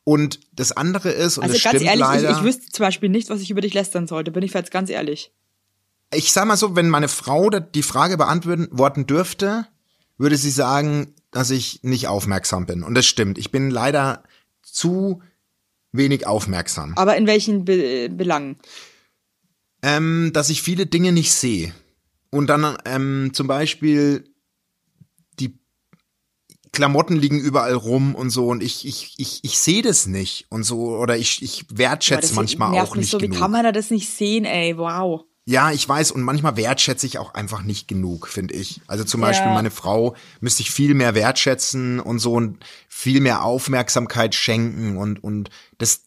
Und 0.04 0.42
das 0.52 0.74
andere 0.74 1.12
ist, 1.12 1.38
und 1.38 1.44
Also 1.46 1.54
das 1.54 1.64
ganz 1.64 1.76
stimmt 1.78 1.90
ehrlich, 1.90 2.06
ich, 2.06 2.22
leider. 2.24 2.32
ich 2.38 2.44
wüsste 2.44 2.70
zum 2.70 2.84
Beispiel 2.86 3.08
nicht, 3.08 3.30
was 3.30 3.40
ich 3.40 3.50
über 3.50 3.62
dich 3.62 3.74
lästern 3.74 4.08
sollte, 4.08 4.32
bin 4.32 4.44
ich 4.44 4.52
jetzt 4.54 4.72
ganz 4.72 4.90
ehrlich. 4.90 5.32
ich 6.14 6.34
sag 6.34 6.46
mal 6.48 6.58
so, 6.58 6.76
wenn 6.76 6.90
meine 6.90 7.08
Frau 7.08 7.50
die 7.50 7.82
Frage 7.82 8.18
beantworten 8.18 9.08
dürfte, 9.08 9.68
würde 10.18 10.36
sie 10.36 10.52
sagen, 10.52 11.14
dass 11.36 11.50
ich 11.50 11.84
nicht 11.84 12.08
aufmerksam 12.08 12.66
bin. 12.66 12.82
Und 12.82 12.96
das 12.96 13.06
stimmt. 13.06 13.38
Ich 13.38 13.52
bin 13.52 13.70
leider 13.70 14.24
zu 14.62 15.22
wenig 15.92 16.26
aufmerksam. 16.26 16.94
Aber 16.96 17.18
in 17.18 17.28
welchen 17.28 17.66
Be 17.66 18.10
Belangen? 18.10 18.56
Ähm, 19.82 20.32
dass 20.34 20.50
ich 20.50 20.62
viele 20.62 20.86
Dinge 20.86 21.12
nicht 21.12 21.34
sehe. 21.34 21.76
Und 22.32 22.48
dann 22.48 22.78
ähm, 22.86 23.32
zum 23.34 23.48
Beispiel 23.48 24.34
die 25.42 25.60
Klamotten 26.72 27.18
liegen 27.18 27.42
überall 27.42 27.74
rum 27.74 28.16
und 28.16 28.30
so 28.30 28.48
und 28.48 28.64
ich, 28.64 28.88
ich, 28.88 29.16
ich, 29.18 29.42
ich 29.44 29.60
sehe 29.60 29.82
das 29.82 30.08
nicht 30.08 30.46
und 30.50 30.64
so 30.64 30.98
oder 30.98 31.18
ich, 31.18 31.42
ich 31.44 31.66
wertschätze 31.70 32.34
manchmal 32.34 32.80
auch 32.80 32.96
nicht 32.96 33.10
so, 33.10 33.18
genug. 33.18 33.36
Wie 33.36 33.40
kann 33.40 33.52
man 33.52 33.64
da 33.66 33.74
das 33.74 33.92
nicht 33.92 34.10
sehen, 34.10 34.46
ey? 34.46 34.78
Wow. 34.78 35.26
Ja, 35.48 35.72
ich 35.72 35.88
weiß 35.88 36.12
und 36.12 36.24
manchmal 36.24 36.58
wertschätze 36.58 37.06
ich 37.06 37.20
auch 37.20 37.36
einfach 37.36 37.62
nicht 37.62 37.88
genug, 37.88 38.28
finde 38.28 38.56
ich. 38.56 38.82
Also 38.88 39.04
zum 39.04 39.22
Ja. 39.22 39.28
Beispiel 39.28 39.52
meine 39.52 39.70
Frau 39.70 40.16
müsste 40.42 40.64
ich 40.64 40.72
viel 40.72 40.96
mehr 40.96 41.14
wertschätzen 41.14 42.00
und 42.00 42.18
so 42.18 42.34
und 42.34 42.58
viel 42.90 43.22
mehr 43.22 43.44
Aufmerksamkeit 43.44 44.34
schenken 44.34 44.98
und 44.98 45.24
und 45.24 45.52
das 45.78 46.02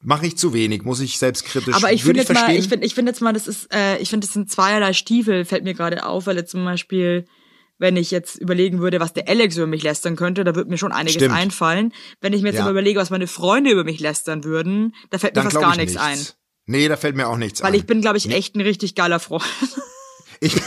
mache 0.00 0.26
ich 0.26 0.38
zu 0.38 0.54
wenig, 0.54 0.84
muss 0.84 1.00
ich 1.00 1.18
selbstkritisch. 1.18 1.74
Aber 1.74 1.92
ich 1.92 2.02
finde 2.04 2.20
jetzt 2.20 2.28
mal, 2.32 2.36
verstehen. 2.38 2.60
ich 2.60 2.68
finde, 2.68 2.86
ich 2.86 2.94
finde 2.94 3.10
jetzt 3.10 3.20
mal, 3.20 3.32
das 3.34 3.46
ist, 3.46 3.74
äh, 3.74 3.98
ich 3.98 4.08
finde, 4.08 4.26
das 4.26 4.32
sind 4.32 4.50
zweierlei 4.50 4.92
Stiefel, 4.94 5.44
fällt 5.44 5.64
mir 5.64 5.74
gerade 5.74 6.06
auf, 6.06 6.26
weil 6.26 6.36
jetzt 6.36 6.52
zum 6.52 6.64
Beispiel, 6.64 7.26
wenn 7.78 7.96
ich 7.96 8.10
jetzt 8.10 8.36
überlegen 8.36 8.78
würde, 8.78 9.00
was 9.00 9.12
der 9.12 9.28
Alex 9.28 9.56
über 9.56 9.66
mich 9.66 9.82
lästern 9.82 10.14
könnte, 10.16 10.44
da 10.44 10.54
würde 10.54 10.70
mir 10.70 10.78
schon 10.78 10.92
einiges 10.92 11.14
Stimmt. 11.16 11.34
einfallen. 11.34 11.92
Wenn 12.20 12.32
ich 12.32 12.42
mir 12.42 12.48
jetzt 12.48 12.56
Ja. 12.58 12.62
aber 12.62 12.70
überlege, 12.70 12.98
was 13.00 13.10
meine 13.10 13.26
Freunde 13.26 13.70
über 13.70 13.84
mich 13.84 13.98
lästern 14.00 14.44
würden, 14.44 14.94
da 15.10 15.18
fällt 15.18 15.34
mir 15.34 15.42
dann 15.42 15.50
fast 15.50 15.60
gar 15.62 15.72
ich 15.72 15.78
nichts 15.78 15.92
nichts. 15.94 16.06
ein. 16.30 16.34
Nee, 16.70 16.86
da 16.88 16.96
fällt 16.96 17.16
mir 17.16 17.26
auch 17.28 17.36
nichts 17.38 17.62
Weil 17.62 17.72
ein. 17.72 17.74
ich 17.78 17.86
bin, 17.86 18.00
glaube 18.02 18.18
ich, 18.18 18.30
echt 18.30 18.54
ein 18.54 18.60
richtig 18.60 18.94
geiler 18.94 19.18
Freund. 19.20 19.42
Ich, 20.40 20.54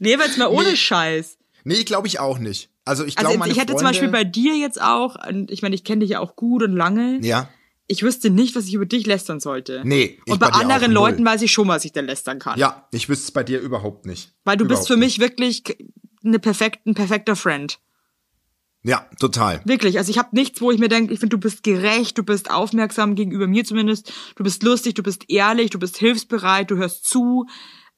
nee, 0.00 0.18
weil 0.18 0.28
es 0.28 0.36
mir 0.36 0.50
ohne 0.50 0.76
Scheiß. 0.76 1.38
nee, 1.64 1.84
glaube 1.84 2.08
ich 2.08 2.18
auch 2.18 2.38
nicht. 2.38 2.68
Also 2.84 3.04
ich 3.04 3.16
Also 3.18 3.28
glaube, 3.28 3.32
jetzt, 3.34 3.38
meine 3.40 3.52
ich 3.52 3.58
hätte 3.58 3.72
Freunde, 3.74 3.78
zum 3.84 3.88
Beispiel 3.92 4.08
bei 4.08 4.24
dir 4.24 4.56
jetzt 4.56 4.80
auch, 4.82 5.16
und 5.28 5.50
ich 5.52 5.62
meine, 5.62 5.74
ich 5.76 5.84
kenne 5.84 6.00
dich 6.00 6.10
ja 6.10 6.20
auch 6.20 6.34
gut 6.34 6.62
und 6.64 6.72
lange. 6.72 7.18
Ja. 7.22 7.48
Ich 7.86 8.02
wüsste 8.02 8.30
nicht, 8.30 8.56
was 8.56 8.66
ich 8.66 8.74
über 8.74 8.86
dich 8.86 9.06
lästern 9.06 9.38
sollte. 9.40 9.82
Nee, 9.84 10.18
ich 10.24 10.32
Und 10.32 10.38
bei, 10.38 10.48
bei 10.50 10.58
anderen. 10.58 10.92
Leuten 10.92 11.24
weiß 11.24 11.42
ich 11.42 11.52
schon, 11.52 11.68
was 11.68 11.84
ich 11.84 11.92
da 11.92 12.00
lästern 12.00 12.38
kann. 12.38 12.58
Ja, 12.58 12.88
ich 12.92 13.08
wüsste 13.08 13.24
es 13.26 13.30
bei 13.32 13.42
dir 13.44 13.60
überhaupt 13.60 14.06
nicht. 14.06 14.32
Weil 14.44 14.56
du 14.56 14.64
überhaupt 14.64 14.82
bist 14.82 14.88
für 14.88 14.96
mich 14.96 15.18
wirklich 15.20 15.62
eine 16.24 16.38
perfekt, 16.38 16.86
ein 16.86 16.94
perfekter 16.94 17.34
Friend. 17.36 17.78
Ja, 18.82 19.06
total. 19.18 19.60
Wirklich. 19.64 19.98
Also 19.98 20.10
ich 20.10 20.18
habe 20.18 20.30
nichts, 20.32 20.60
wo 20.60 20.70
ich 20.70 20.78
mir 20.78 20.88
denke, 20.88 21.12
ich 21.12 21.20
finde, 21.20 21.36
du 21.36 21.40
bist 21.40 21.62
gerecht, 21.62 22.16
du 22.16 22.22
bist 22.22 22.50
aufmerksam 22.50 23.14
gegenüber 23.14 23.46
mir 23.46 23.64
zumindest, 23.64 24.12
du 24.36 24.44
bist 24.44 24.62
lustig, 24.62 24.94
du 24.94 25.02
bist 25.02 25.24
ehrlich, 25.28 25.70
du 25.70 25.78
bist 25.78 25.98
hilfsbereit, 25.98 26.70
du 26.70 26.76
hörst 26.76 27.04
zu. 27.04 27.46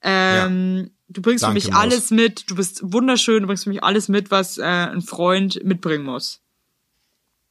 Ähm, 0.02 0.90
Du 1.12 1.20
bringst 1.20 1.44
Danke, 1.44 1.60
für 1.60 1.66
mich 1.66 1.72
Maus. 1.72 1.82
alles 1.82 2.10
mit, 2.10 2.50
du 2.50 2.54
bist 2.54 2.80
wunderschön, 2.82 3.42
du 3.42 3.46
bringst 3.46 3.64
für 3.64 3.70
mich 3.70 3.82
alles 3.82 4.08
mit, 4.08 4.30
was 4.30 4.58
äh, 4.58 4.62
ein 4.62 5.02
Freund 5.02 5.62
mitbringen 5.64 6.04
muss. 6.04 6.40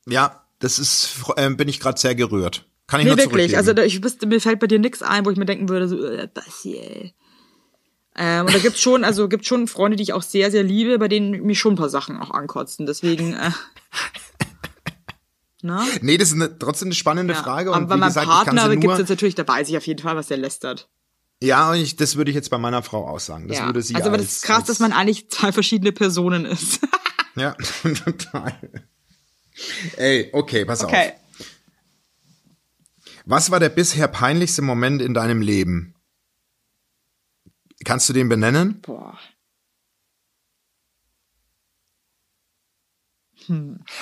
Ja, 0.07 0.43
das 0.59 0.79
ist, 0.79 1.15
äh, 1.35 1.49
bin 1.51 1.67
ich 1.67 1.79
gerade 1.79 1.99
sehr 1.99 2.15
gerührt. 2.15 2.65
Kann 2.87 2.99
ich 2.99 3.05
Nee, 3.05 3.11
nur 3.11 3.19
wirklich. 3.19 3.57
Also 3.57 3.75
ich 3.77 4.03
wüsste, 4.03 4.25
mir 4.25 4.41
fällt 4.41 4.59
bei 4.59 4.67
dir 4.67 4.79
nichts 4.79 5.01
ein, 5.01 5.25
wo 5.25 5.29
ich 5.29 5.37
mir 5.37 5.45
denken 5.45 5.69
würde, 5.69 5.87
so, 5.87 6.03
äh, 6.03 6.27
Bassi, 6.33 6.77
ey. 6.77 7.13
Ähm, 8.15 8.45
und 8.45 8.53
da 8.53 8.59
gibt's 8.59 8.81
schon, 8.81 9.03
also 9.03 9.29
gibt 9.29 9.45
schon 9.45 9.67
Freunde, 9.67 9.95
die 9.95 10.03
ich 10.03 10.13
auch 10.13 10.21
sehr, 10.21 10.51
sehr 10.51 10.63
liebe, 10.63 10.99
bei 10.99 11.07
denen 11.07 11.43
mich 11.43 11.59
schon 11.59 11.73
ein 11.73 11.77
paar 11.77 11.89
Sachen 11.89 12.17
auch 12.19 12.31
ankotzen. 12.31 12.85
Deswegen, 12.85 13.33
äh, 13.33 13.51
na? 15.61 15.85
nee, 16.01 16.17
das 16.17 16.29
ist 16.29 16.35
eine, 16.35 16.57
trotzdem 16.57 16.87
eine 16.87 16.95
spannende 16.95 17.33
Ja. 17.33 17.41
Frage. 17.41 17.69
Aber 17.69 17.79
Und 17.79 17.87
bei 17.87 17.95
wie 17.95 17.99
meinem 17.99 18.09
gesagt, 18.09 18.27
Partner 18.27 18.69
sie 18.69 18.77
gibt's 18.77 18.97
jetzt 18.99 19.09
natürlich, 19.09 19.35
da 19.35 19.47
weiß 19.47 19.69
ich 19.69 19.77
auf 19.77 19.87
jeden 19.87 20.01
Fall, 20.01 20.15
was 20.15 20.27
der 20.27 20.37
lästert. 20.37 20.89
Ja, 21.41 21.71
und 21.71 21.77
ich, 21.77 21.95
das 21.95 22.17
würde 22.17 22.29
ich 22.29 22.35
jetzt 22.35 22.49
bei 22.51 22.57
meiner 22.57 22.83
Frau 22.83 23.07
auch 23.07 23.19
sagen. 23.19 23.47
Das 23.47 23.57
ja. 23.57 23.65
würde 23.65 23.81
sie 23.81 23.95
also, 23.95 24.09
aber 24.09 24.17
als, 24.17 24.25
das 24.25 24.35
ist 24.37 24.43
krass, 24.43 24.65
dass 24.65 24.79
man 24.79 24.93
eigentlich 24.93 25.29
zwei 25.31 25.51
verschiedene 25.51 25.91
Personen 25.91 26.45
ist. 26.45 26.79
Ja, 27.35 27.55
total. 28.03 28.53
Ey, 29.95 30.29
okay, 30.33 30.65
pass 30.65 30.83
auf. 30.83 30.91
okay. 30.91 31.13
Was 33.25 33.51
war 33.51 33.61
der 33.61 33.69
bisher 33.69 34.09
peinlichste 34.09 34.61
Moment 34.61 35.01
in 35.01 35.13
deinem 35.13 35.41
Leben? 35.41 35.95
Kannst 37.85 38.07
du 38.09 38.13
den 38.13 38.29
benennen? 38.29 38.81
Boah. 38.81 39.17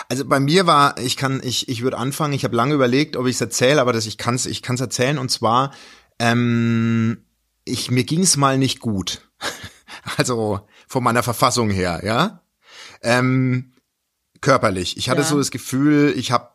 Also 0.10 0.26
bei 0.26 0.40
mir 0.40 0.68
war, 0.68 0.98
ich 0.98 1.16
kann, 1.16 1.42
ich, 1.44 1.70
ich 1.70 1.82
würde 1.82 1.98
anfangen. 1.98 2.34
Ich 2.34 2.44
habe 2.44 2.56
lange 2.56 2.74
überlegt, 2.74 3.16
ob 3.16 3.26
ich 3.26 3.36
es 3.36 3.42
erzähle, 3.42 3.80
aber 3.82 3.94
das, 3.94 4.06
ich 4.06 4.18
kann 4.18 4.36
es, 4.36 4.46
ich 4.46 4.62
kann's 4.62 4.82
erzählen. 4.82 5.18
Und 5.18 5.30
zwar, 5.30 5.74
ähm, 6.20 7.26
ich 7.64 7.90
mir 7.90 8.04
ging 8.04 8.22
es 8.22 8.38
mal 8.38 8.58
nicht 8.58 8.80
gut. 8.80 9.28
Also 10.18 10.62
von 10.88 11.04
meiner 11.04 11.24
Verfassung 11.24 11.70
her, 11.70 12.02
ja. 12.04 12.42
Ähm, 13.02 13.74
körperlich. 14.40 14.98
Ich 14.98 15.10
hatte 15.10 15.22
Ja. 15.22 15.28
so 15.28 15.38
das 15.38 15.52
Gefühl, 15.52 16.14
ich 16.16 16.32
habe 16.32 16.52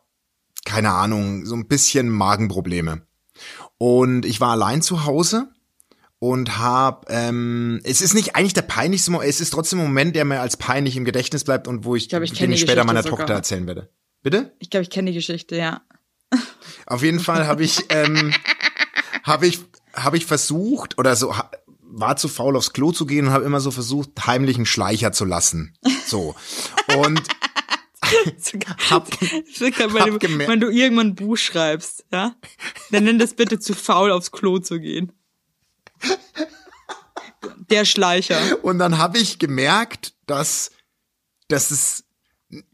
keine 0.65 0.91
Ahnung, 0.91 1.45
so 1.45 1.55
ein 1.55 1.67
bisschen 1.67 2.09
Magenprobleme. 2.09 3.05
Und 3.77 4.25
ich 4.25 4.41
war 4.41 4.51
allein 4.51 4.81
zu 4.81 5.05
Hause 5.05 5.53
und 6.19 6.57
hab, 6.57 7.07
ähm, 7.09 7.81
es 7.83 8.01
ist 8.01 8.13
nicht 8.13 8.35
eigentlich 8.35 8.53
der 8.53 8.61
peinlichste 8.61 9.11
Moment, 9.11 9.29
es 9.29 9.41
ist 9.41 9.51
trotzdem 9.51 9.79
ein 9.79 9.85
Moment, 9.85 10.15
der 10.15 10.25
mir 10.25 10.39
als 10.39 10.57
peinlich 10.57 10.95
im 10.95 11.05
Gedächtnis 11.05 11.43
bleibt 11.43 11.67
und 11.67 11.85
wo 11.85 11.95
ich, 11.95 12.09
glaub, 12.09 12.23
ich 12.23 12.33
den 12.33 12.51
ich 12.51 12.61
die 12.61 12.65
später 12.65 12.81
Geschichte 12.81 12.87
meiner 12.87 13.03
sogar. 13.03 13.19
Tochter 13.19 13.33
erzählen 13.33 13.67
werde. 13.67 13.89
Bitte? 14.23 14.55
Ich 14.59 14.69
glaube, 14.69 14.83
ich 14.83 14.89
kenne 14.89 15.11
die 15.11 15.17
Geschichte, 15.17 15.55
ja. 15.55 15.81
Auf 16.87 17.03
jeden 17.03 17.19
Fall 17.19 17.47
habe 17.47 17.63
ich, 17.63 17.85
ähm, 17.89 18.33
habe 19.23 19.47
ich, 19.47 19.59
habe 19.93 20.17
ich 20.17 20.25
versucht 20.25 20.97
oder 20.97 21.15
so, 21.15 21.33
war 21.81 22.17
zu 22.17 22.27
faul 22.27 22.55
aufs 22.55 22.73
Klo 22.73 22.91
zu 22.91 23.05
gehen 23.05 23.27
und 23.27 23.33
habe 23.33 23.45
immer 23.45 23.59
so 23.59 23.71
versucht, 23.71 24.09
heimlich 24.25 24.57
einen 24.57 24.65
Schleicher 24.65 25.11
zu 25.11 25.25
lassen. 25.25 25.77
So. 26.05 26.35
Und 26.97 27.21
hab, 28.89 29.07
Sogar, 29.53 29.93
wenn, 29.93 30.13
hab 30.13 30.47
wenn 30.47 30.59
du 30.59 30.69
irgendwann 30.69 31.07
ein 31.07 31.15
Buch 31.15 31.37
schreibst, 31.37 32.05
ja, 32.11 32.35
dann 32.91 33.03
nenn 33.03 33.19
das 33.19 33.33
bitte 33.33 33.59
zu 33.59 33.73
faul 33.73 34.11
aufs 34.11 34.31
Klo 34.31 34.59
zu 34.59 34.79
gehen. 34.79 35.11
Der 37.69 37.85
Schleicher. 37.85 38.63
und 38.63 38.79
dann 38.79 38.97
habe 38.97 39.17
ich 39.17 39.39
gemerkt, 39.39 40.13
dass, 40.27 40.71
dass 41.47 41.71
es 41.71 42.03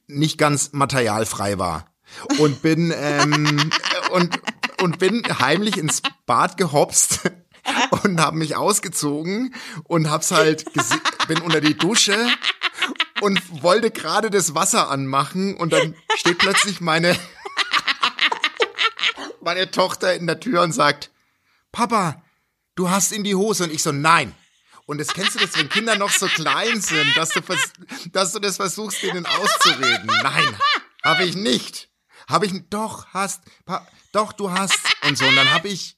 nicht 0.07 0.37
ganz 0.37 0.71
materialfrei 0.73 1.57
war. 1.57 1.85
Und 2.39 2.61
bin, 2.61 2.93
ähm, 2.95 3.71
und, 4.11 4.39
und 4.81 4.99
bin 4.99 5.23
heimlich 5.39 5.77
ins 5.77 6.01
Bad 6.25 6.57
gehopst 6.57 7.31
und 8.03 8.19
habe 8.19 8.37
mich 8.37 8.55
ausgezogen 8.55 9.55
und 9.85 10.09
hab's 10.09 10.31
halt 10.31 10.65
bin 11.27 11.41
unter 11.41 11.61
die 11.61 11.77
Dusche 11.77 12.17
und 13.21 13.63
wollte 13.63 13.91
gerade 13.91 14.29
das 14.29 14.55
Wasser 14.55 14.89
anmachen 14.89 15.55
und 15.55 15.71
dann 15.71 15.95
steht 16.15 16.39
plötzlich 16.39 16.81
meine 16.81 17.15
meine 19.41 19.71
Tochter 19.71 20.13
in 20.15 20.27
der 20.27 20.39
Tür 20.39 20.61
und 20.63 20.73
sagt 20.73 21.11
Papa 21.71 22.21
du 22.75 22.89
hast 22.89 23.11
in 23.11 23.23
die 23.23 23.35
Hose. 23.35 23.63
Und 23.65 23.71
ich 23.73 23.83
so 23.83 23.91
nein. 23.91 24.33
Und 24.85 24.97
das 24.99 25.09
kennst 25.09 25.35
du 25.35 25.39
das 25.39 25.55
wenn 25.57 25.69
Kinder 25.69 25.95
noch 25.95 26.09
so 26.09 26.25
klein 26.27 26.81
sind 26.81 27.15
dass 27.15 27.29
du 27.29 27.41
dass 28.11 28.33
du 28.33 28.39
das 28.39 28.57
versuchst 28.57 29.01
denen 29.03 29.25
auszureden? 29.25 30.07
Nein. 30.23 30.55
Habe 31.03 31.23
ich 31.23 31.35
nicht. 31.35 31.89
Habe 32.27 32.45
ich 32.45 32.53
doch 32.69 33.07
hast 33.13 33.41
doch 34.11 34.33
du 34.33 34.51
hast 34.51 34.79
und 35.07 35.17
so. 35.17 35.25
Und 35.25 35.35
dann 35.35 35.51
habe 35.51 35.69
ich 35.69 35.97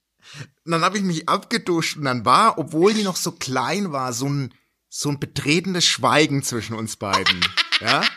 dann 0.66 0.84
habe 0.84 0.98
ich 0.98 1.04
mich 1.04 1.28
abgeduscht. 1.30 1.98
Und 1.98 2.06
dann 2.06 2.26
war, 2.26 2.58
obwohl 2.58 2.94
die 2.94 3.04
noch 3.04 3.16
so 3.16 3.32
klein 3.32 3.92
war, 3.92 4.14
so 4.14 4.28
ein 4.30 4.54
so 4.90 5.10
ein 5.10 5.20
betretenes 5.20 5.86
Schweigen 5.86 6.44
zwischen 6.44 6.76
uns 6.76 6.96
beiden. 6.98 7.44
Ja? 7.82 8.04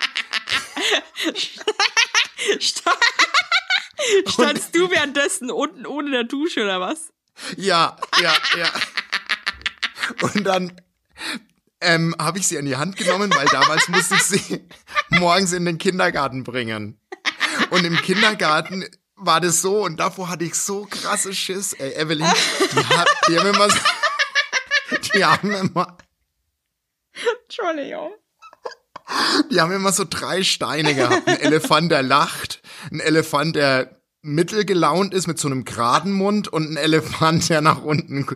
Sta- 2.60 2.92
Standst 4.28 4.74
du 4.76 4.90
währenddessen 4.90 5.50
unten 5.50 5.86
ohne 5.86 6.10
der 6.10 6.24
Dusche 6.24 6.62
oder 6.62 6.80
was? 6.80 7.12
Ja, 7.56 7.96
ja, 8.20 8.32
ja. 8.56 8.70
Und 10.22 10.44
dann 10.44 10.80
ähm, 11.80 12.14
habe 12.18 12.38
ich 12.38 12.48
sie 12.48 12.58
an 12.58 12.64
die 12.64 12.76
Hand 12.76 12.96
genommen, 12.96 13.32
weil 13.34 13.46
damals 13.46 13.88
musste 13.88 14.14
ich 14.14 14.22
sie 14.22 14.68
morgens 15.10 15.52
in 15.52 15.64
den 15.64 15.78
Kindergarten 15.78 16.44
bringen. 16.44 17.00
Und 17.70 17.84
im 17.84 17.96
Kindergarten 17.96 18.84
war 19.16 19.40
das 19.40 19.62
so 19.62 19.84
und 19.84 19.98
davor 19.98 20.28
hatte 20.28 20.44
ich 20.44 20.54
so 20.54 20.86
krasse 20.88 21.34
Schiss. 21.34 21.72
Ey, 21.72 21.94
Evelyn, 21.94 22.30
die, 22.72 22.84
hat, 22.96 23.08
die 23.28 23.38
haben 23.38 23.54
immer 23.54 23.70
so, 23.70 23.78
die 25.14 25.24
haben 25.24 25.52
immer, 25.52 25.96
Entschuldigung. 27.44 28.12
die 29.50 29.60
haben 29.60 29.72
immer 29.72 29.92
so 29.92 30.04
drei 30.08 30.42
Steine 30.42 30.94
gehabt. 30.94 31.26
Ein 31.26 31.40
Elefant, 31.40 31.90
der 31.90 32.02
lacht, 32.02 32.60
ein 32.90 33.00
Elefant, 33.00 33.56
der 33.56 33.95
mittelgelaunt 34.26 35.14
ist 35.14 35.26
mit 35.26 35.38
so 35.38 35.48
einem 35.48 35.64
geraden 35.64 36.12
Mund 36.12 36.48
und 36.48 36.70
ein 36.70 36.76
Elefant, 36.76 37.48
der 37.48 37.60
nach 37.60 37.80
unten 37.82 38.26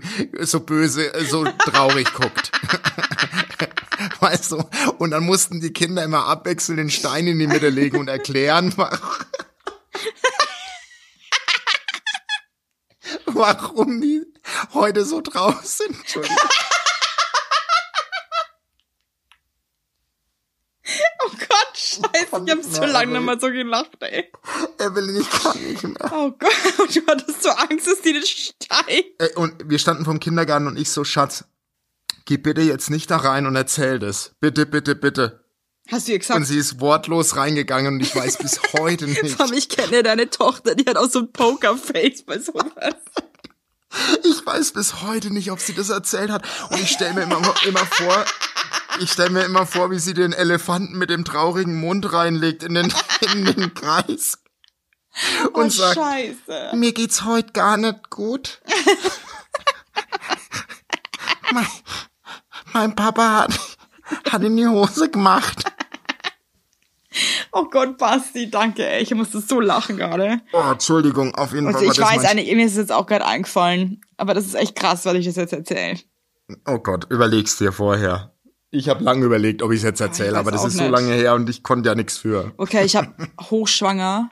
so 0.41 0.61
böse, 0.61 1.13
äh, 1.13 1.25
so 1.25 1.45
traurig 1.45 2.13
guckt. 2.15 2.53
Weißt 4.21 4.53
du? 4.53 4.63
Und 4.99 5.11
dann 5.11 5.25
mussten 5.25 5.61
die 5.61 5.73
Kinder 5.73 6.03
immer 6.05 6.27
abwechselnd 6.27 6.79
den 6.79 6.91
Stein 6.91 7.27
in 7.27 7.39
die 7.39 7.47
Mitte 7.47 7.69
legen 7.69 7.99
und 7.99 8.09
erklären, 8.09 8.73
wa- 8.79 8.99
warum 13.27 14.01
die 14.01 14.25
heute 14.75 15.05
so 15.05 15.21
drauf 15.21 15.61
sind. 15.65 15.97
Entschuldigung. 15.99 16.37
Oh 21.25 21.31
Gott, 21.39 22.01
scheiße, 22.31 22.45
ich 22.47 22.51
hab 22.53 22.63
so 22.65 22.85
lange 22.85 23.13
nicht 23.13 23.23
mehr 23.27 23.41
so 23.41 23.49
gelacht, 23.49 23.97
ey. 24.01 24.31
Evelyn, 24.79 25.21
ich 25.21 25.31
kann 25.31 25.63
nicht 25.63 25.83
mehr. 25.83 26.13
Oh 26.13 26.31
Gott, 26.31 26.51
du 26.97 27.07
hattest 27.07 27.43
so 27.43 27.51
Angst, 27.51 27.87
dass 27.87 28.01
die 28.03 28.13
das 28.19 28.29
steigt. 28.29 29.21
Äh, 29.23 29.35
Und 29.37 29.69
wir 29.69 29.79
standen 29.79 30.05
vom 30.05 30.21
Kindergarten 30.21 30.67
und 30.67 30.79
ich 30.79 30.91
so, 30.91 31.05
Schatz, 31.05 31.45
geh 32.25 32.37
bitte 32.37 32.61
jetzt 32.63 32.91
nicht 32.91 33.11
da 33.11 33.17
rein 33.19 33.47
und 33.47 33.57
erzähl 33.57 33.99
das. 33.99 34.33
Bitte, 34.41 34.67
bitte, 34.67 34.95
bitte. 34.95 35.45
Hast 35.91 36.07
du 36.07 36.13
ihr 36.13 36.17
Und 36.17 36.21
gesagt? 36.21 36.47
sie 36.47 36.57
ist 36.59 36.81
wortlos 36.81 37.35
reingegangen 37.37 37.95
und 37.95 38.01
ich 38.01 38.15
weiß 38.15 38.39
bis 38.39 38.61
heute 38.79 39.07
nicht. 39.07 39.37
Komm, 39.37 39.53
ich 39.53 39.69
kenne 39.69 40.03
deine 40.05 40.31
Tochter, 40.31 40.75
die 40.77 40.85
hat 40.89 40.97
auch 40.97 41.11
so 41.11 41.21
ein 41.21 41.33
Pokerface 41.33 42.23
bei 42.23 42.39
sowas. 42.39 42.95
Ich 44.25 44.47
weiß 44.47 44.73
bis 44.73 45.03
heute 45.03 45.33
nicht, 45.33 45.51
ob 45.51 45.61
sie 45.61 45.75
das 45.75 45.89
erzählt 45.89 46.31
hat. 46.31 46.45
Und 46.71 46.81
ich 46.81 46.91
stelle 46.91 47.15
mir 47.15 47.23
immer, 47.23 47.41
immer 47.67 47.87
vor, 47.87 48.25
ich 49.01 49.13
stelle 49.13 49.31
mir 49.31 49.45
immer 49.45 49.67
vor, 49.67 49.91
wie 49.91 49.99
sie 49.99 50.15
den 50.15 50.33
Elefanten 50.33 50.97
mit 50.97 51.11
dem 51.11 51.25
traurigen 51.25 51.81
Mund 51.81 52.13
reinlegt 52.13 52.63
in 52.63 52.75
den, 52.75 52.93
in 53.33 53.45
den 53.45 53.75
Kreis. 53.75 54.39
Und 55.53 55.67
oh, 55.67 55.69
sagt, 55.69 55.97
scheiße. 55.97 56.71
mir 56.75 56.93
geht's 56.93 57.25
heute 57.25 57.53
gar 57.53 57.77
nicht 57.77 58.11
gut. 58.11 58.63
mein, 61.53 61.67
mein 62.73 62.95
Papa 62.95 63.43
hat, 63.43 63.59
hat 64.31 64.43
in 64.43 64.57
die 64.57 64.69
Hose 64.69 65.11
gemacht. 65.11 65.65
Oh 67.53 67.65
Gott, 67.65 67.99
Basti, 67.99 68.51
danke, 68.51 68.87
ey. 68.87 69.03
Ich 69.03 69.13
musste 69.15 69.41
so 69.41 69.61
lachen 69.61 69.97
gerade. 69.97 70.41
Oh, 70.53 70.63
Entschuldigung, 70.71 71.35
auf 71.35 71.53
jeden 71.53 71.67
Und 71.67 71.73
Fall 71.73 71.87
war 71.87 71.93
ich 71.93 72.01
weiß 72.01 72.25
eigentlich, 72.27 72.55
mir 72.55 72.65
ist 72.65 72.73
es 72.73 72.79
jetzt 72.79 72.93
auch 72.93 73.07
gerade 73.07 73.27
eingefallen. 73.27 74.01
Aber 74.17 74.35
das 74.35 74.47
ist 74.47 74.55
echt 74.55 74.77
krass, 74.77 75.05
weil 75.07 75.17
ich 75.17 75.27
das 75.27 75.37
jetzt 75.37 75.53
erzähle. 75.53 75.99
Oh 76.67 76.79
Gott, 76.79 77.07
überleg's 77.11 77.57
dir 77.59 77.73
vorher. 77.73 78.35
Ich 78.71 78.89
habe 78.89 79.03
lange 79.03 79.25
überlegt, 79.25 79.63
ob 79.63 79.73
ich 79.73 79.79
es 79.79 79.83
jetzt 79.85 80.01
erzähle, 80.01 80.39
aber 80.39 80.53
das 80.53 80.65
ist 80.65 80.75
so 80.77 80.83
nicht. 80.85 80.93
lange 80.93 81.13
her 81.13 81.35
und 81.35 81.51
ich 81.51 81.65
konnte 81.65 81.89
ja 81.89 81.97
nichts 81.97 82.19
für. 82.19 82.53
Okay, 82.57 82.85
ich 82.85 82.95
habe 82.95 83.13
hochschwanger. 83.41 84.31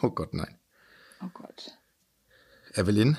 Oh 0.00 0.10
Gott, 0.10 0.32
nein. 0.32 0.58
Oh 1.22 1.28
Gott. 1.34 1.76
Evelyn? 2.74 3.18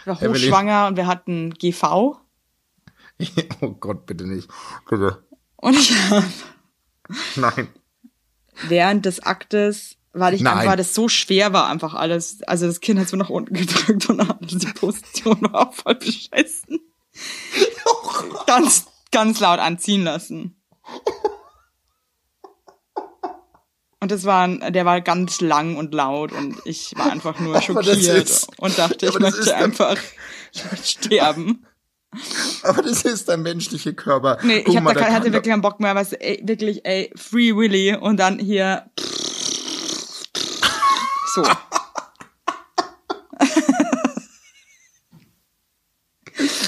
Ich 0.00 0.06
war 0.06 0.16
Evelyn. 0.22 0.34
hochschwanger 0.34 0.86
und 0.88 0.96
wir 0.96 1.06
hatten 1.06 1.54
GV. 1.54 2.16
Oh 3.60 3.72
Gott, 3.72 4.06
bitte 4.06 4.26
nicht. 4.26 4.50
Bitte. 4.88 5.22
Und 5.62 5.76
ich 5.76 5.92
habe 6.10 6.24
Nein. 7.36 7.68
während 8.68 9.04
des 9.04 9.20
Aktes, 9.20 9.96
weil 10.12 10.34
ich 10.34 10.40
Nein. 10.40 10.58
einfach, 10.58 10.76
das 10.76 10.94
so 10.94 11.08
schwer 11.08 11.52
war, 11.52 11.68
einfach 11.68 11.94
alles. 11.94 12.42
Also 12.44 12.66
das 12.66 12.80
Kind 12.80 12.98
hat 12.98 13.08
so 13.08 13.16
nach 13.16 13.28
unten 13.30 13.54
gedrückt 13.54 14.08
und 14.08 14.18
dann 14.18 14.38
die 14.40 14.56
Position 14.72 15.38
war 15.52 15.68
auch 15.68 15.74
voll 15.74 15.96
beschissen. 15.96 16.80
ganz, 18.46 18.86
ganz 19.12 19.40
laut 19.40 19.58
anziehen 19.58 20.02
lassen. 20.04 20.56
Und 24.02 24.10
das 24.10 24.24
war, 24.24 24.44
ein- 24.46 24.72
der 24.72 24.86
war 24.86 25.02
ganz 25.02 25.42
lang 25.42 25.76
und 25.76 25.92
laut 25.92 26.32
und 26.32 26.56
ich 26.64 26.94
war 26.96 27.12
einfach 27.12 27.38
nur 27.38 27.60
schockiert 27.60 27.96
ist- 28.30 28.48
und 28.58 28.78
dachte, 28.78 29.06
ich 29.06 29.18
möchte 29.18 29.54
einfach 29.54 29.96
ich 30.52 30.64
möchte 30.64 30.86
sterben. 30.86 31.66
Aber 32.62 32.82
das 32.82 33.02
ist 33.02 33.28
der 33.28 33.36
menschliche 33.36 33.94
Körper. 33.94 34.38
Nee, 34.42 34.62
Guck 34.62 34.68
ich 34.70 34.76
hab 34.76 34.84
mal, 34.84 34.94
da 34.94 35.00
kein, 35.00 35.12
hatte 35.12 35.32
wirklich 35.32 35.50
keinen 35.50 35.62
Bock 35.62 35.80
mehr, 35.80 35.94
was 35.94 36.12
ey, 36.12 36.40
wirklich, 36.44 36.84
ey, 36.84 37.12
Free 37.14 37.54
Willy 37.54 37.94
und 37.94 38.18
dann 38.18 38.38
hier 38.38 38.90
so. 41.34 41.42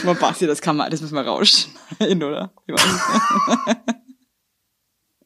Aber 0.03 0.15
Basti, 0.17 0.47
das 0.47 0.61
kann 0.61 0.77
man, 0.77 0.91
das 0.91 1.01
müssen 1.01 1.15
wir 1.15 1.23
rausschneiden, 1.23 2.23
oder? 2.29 2.53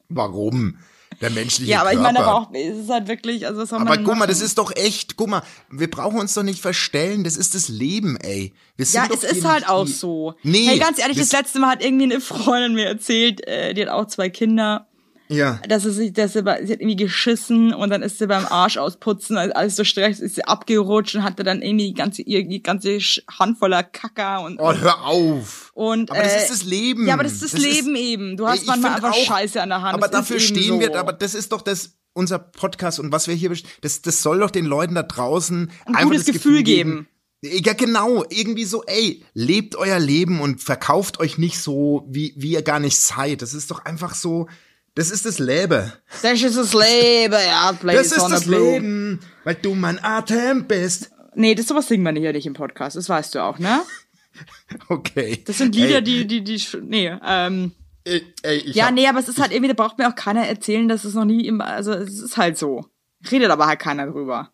Warum? 0.09 0.79
Der 1.21 1.31
menschliche 1.31 1.71
Ja, 1.71 1.81
aber 1.81 1.93
ich 1.93 1.99
meine 1.99 2.21
aber 2.21 2.35
auch, 2.35 2.51
es 2.53 2.77
ist 2.79 2.91
halt 2.91 3.09
wirklich, 3.09 3.47
also 3.47 3.61
was 3.63 3.69
soll 3.71 3.79
man 3.79 3.89
Aber 3.89 4.03
guck 4.03 4.17
mal, 4.17 4.27
das 4.27 4.41
ist 4.41 4.59
doch 4.59 4.75
echt, 4.77 5.17
guck 5.17 5.29
mal, 5.29 5.43
wir 5.71 5.91
brauchen 5.91 6.19
uns 6.21 6.35
doch 6.35 6.43
nicht 6.43 6.61
verstellen, 6.61 7.25
das 7.25 7.37
ist 7.37 7.55
das 7.55 7.69
Leben, 7.69 8.17
ey. 8.19 8.53
Wir 8.77 8.87
sind 8.87 9.09
Ja, 9.09 9.15
es 9.15 9.25
ist 9.25 9.45
halt 9.45 9.69
auch 9.69 9.87
so. 9.87 10.35
Nee. 10.43 10.67
Hey, 10.67 10.79
ganz 10.79 10.99
ehrlich, 10.99 11.17
das 11.19 11.31
das- 11.31 11.41
letzte 11.41 11.59
Mal 11.61 11.71
hat 11.71 11.85
irgendwie 11.85 12.05
eine 12.05 12.21
Freundin 12.21 12.75
mir 12.75 12.87
erzählt, 12.87 13.47
äh, 13.47 13.73
die 13.75 13.83
hat 13.83 13.89
auch 13.89 14.07
zwei 14.07 14.29
Kinder, 14.29 14.87
Ja. 15.29 15.61
dass 15.69 15.83
sie 15.83 15.91
sich, 15.93 16.13
dass 16.13 16.35
sie, 16.35 16.43
bei, 16.43 16.65
sie 16.65 16.73
hat 16.75 16.81
irgendwie 16.81 16.97
geschissen 16.97 17.75
und 17.75 17.91
dann 17.91 18.03
ist 18.03 18.19
sie 18.19 18.27
beim 18.27 18.47
Arsch 18.47 18.77
ausputzen, 18.77 19.37
als 19.37 19.53
alles 19.55 19.77
so 19.77 19.85
stress, 19.85 20.21
ist 20.21 20.37
sie 20.37 20.45
abgerutscht 20.45 21.15
und 21.17 21.25
hatte 21.25 21.43
dann 21.43 21.63
irgendwie 21.63 21.89
die 21.89 21.95
ganze, 21.95 22.23
die 22.25 22.63
ganze 22.63 22.99
Hand 23.39 23.59
voller 23.59 23.83
Kacker 23.83 24.43
und, 24.43 24.59
Oh, 24.61 24.73
hör 24.73 25.05
auf. 25.05 25.71
und, 25.75 26.11
aber 26.11 26.23
das 26.23 26.33
äh, 26.35 26.39
ist 26.43 26.51
das 26.51 26.65
Leben. 26.65 27.07
Ja, 27.07 27.15
aber 27.15 27.25
das 27.25 27.43
ist 27.43 27.55
das, 27.55 27.61
Leben 27.61 27.97
eben. 27.97 28.37
Du 28.37 28.47
hast 28.47 28.67
manchmal 28.67 28.95
einfach 28.95 29.13
auch- 29.13 29.25
Scheiße 29.25 29.61
an 29.61 29.71
der 29.71 29.83
Hand. 29.83 29.95
Aber 29.95 30.09
Das 30.09 30.21
dafür 30.21 30.37
ist 30.37 30.45
stehen 30.47 30.75
so. 30.75 30.81
wir, 30.81 30.99
aber 30.99 31.13
das 31.13 31.35
ist 31.35 31.53
doch 31.53 31.63
das, 31.63 31.97
unser 32.13 32.39
Podcast 32.39 32.99
und 33.01 33.13
was 33.13 33.29
wir 33.29 33.35
hier, 33.35 33.51
das, 33.83 34.03
das 34.03 34.23
soll 34.23 34.39
doch 34.39 34.51
den 34.51 34.65
Leuten 34.65 34.95
da 34.95 35.03
draußen 35.03 35.71
Ein 35.87 35.95
einfach 35.97 36.11
gutes 36.11 36.25
das 36.27 36.35
Gefühl 36.35 36.63
geben. 36.63 37.09
Ja, 37.45 37.75
genau, 37.75 38.25
irgendwie 38.31 38.65
so, 38.65 38.83
ey, 38.85 39.23
lebt 39.35 39.77
euer 39.77 39.99
Leben 39.99 40.41
und 40.41 40.63
verkauft 40.63 41.21
euch 41.21 41.37
nicht 41.37 41.59
so, 41.61 42.07
wie, 42.09 42.33
wie 42.37 42.53
ihr 42.53 42.63
gar 42.63 42.81
nicht 42.81 42.97
seid. 42.97 43.43
Das 43.43 43.53
ist 43.53 43.71
doch 43.71 43.85
einfach 43.85 44.15
so, 44.15 44.49
das 44.97 45.11
ist 45.11 45.25
das 45.27 45.39
Leben. 45.39 45.93
Das 46.23 46.43
ist 46.43 46.57
das 46.57 46.73
Leben, 46.73 47.33
ja. 47.35 47.73
Play 47.73 47.95
Das 47.95 48.13
ist 48.13 48.29
das 48.29 48.45
Blue. 48.45 48.59
Leben, 48.73 49.21
weil 49.45 49.55
du 49.55 49.75
mein 49.75 50.03
Atem 50.03 50.67
bist. 50.67 51.13
Nee, 51.35 51.55
das 51.55 51.69
sowas 51.69 51.87
singen 51.87 52.03
wir 52.03 52.13
nicht, 52.13 52.25
ja 52.25 52.33
nicht 52.33 52.47
im 52.47 52.55
Podcast, 52.55 52.97
das 52.97 53.09
weißt 53.09 53.35
du 53.35 53.45
auch, 53.45 53.59
ne? 53.59 53.83
Okay. 54.89 55.43
Das 55.47 55.59
sind 55.59 55.75
Lieder, 55.75 55.97
ey, 55.97 56.03
die, 56.05 56.27
die, 56.27 56.43
die, 56.45 56.63
nee, 56.83 57.15
ähm, 57.25 57.73
Ey, 58.05 58.23
ey, 58.43 58.71
ja, 58.71 58.87
hab, 58.87 58.95
nee, 58.95 59.07
aber 59.07 59.19
es 59.19 59.29
ist 59.29 59.41
halt 59.41 59.51
irgendwie, 59.53 59.69
da 59.69 59.75
braucht 59.75 59.99
mir 59.99 60.09
auch 60.09 60.15
keiner 60.15 60.47
erzählen, 60.47 60.89
dass 60.89 61.05
es 61.05 61.15
noch 61.15 61.25
nie 61.25 61.47
im, 61.47 61.61
also 61.61 61.93
es 61.93 62.21
ist 62.21 62.37
halt 62.37 62.59
so. 62.59 62.85
Redet 63.31 63.51
aber 63.51 63.67
halt 63.67 63.81
keiner 63.81 64.07
drüber. 64.07 64.53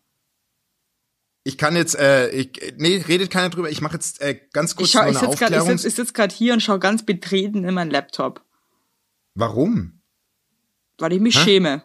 ich 1.43 1.57
kann 1.57 1.75
jetzt, 1.75 1.95
äh, 1.95 2.29
ich, 2.29 2.51
nee, 2.77 3.03
redet 3.07 3.29
keiner 3.29 3.49
drüber. 3.49 3.69
Ich 3.69 3.81
mache 3.81 3.95
jetzt 3.95 4.21
äh, 4.21 4.39
ganz 4.53 4.75
kurz 4.75 4.87
Ich, 4.87 4.93
schau, 4.93 5.01
nur 5.03 5.11
ich 5.11 5.17
eine 5.17 5.27
sitze 5.27 5.37
gerade 5.37 5.53
ich 5.55 5.59
Aufklärung. 5.59 5.77
sitz, 5.77 5.85
ich 5.85 5.95
sitz 5.95 6.13
grad 6.13 6.31
hier 6.31 6.53
und 6.53 6.61
schau 6.61 6.79
ganz 6.79 7.05
betreten 7.05 7.63
in 7.65 7.73
meinen 7.73 7.91
Laptop, 7.91 8.43
Warum? 9.35 10.01
Weil 11.03 11.13
ich 11.13 11.19
mich 11.21 11.35
schäme. 11.35 11.83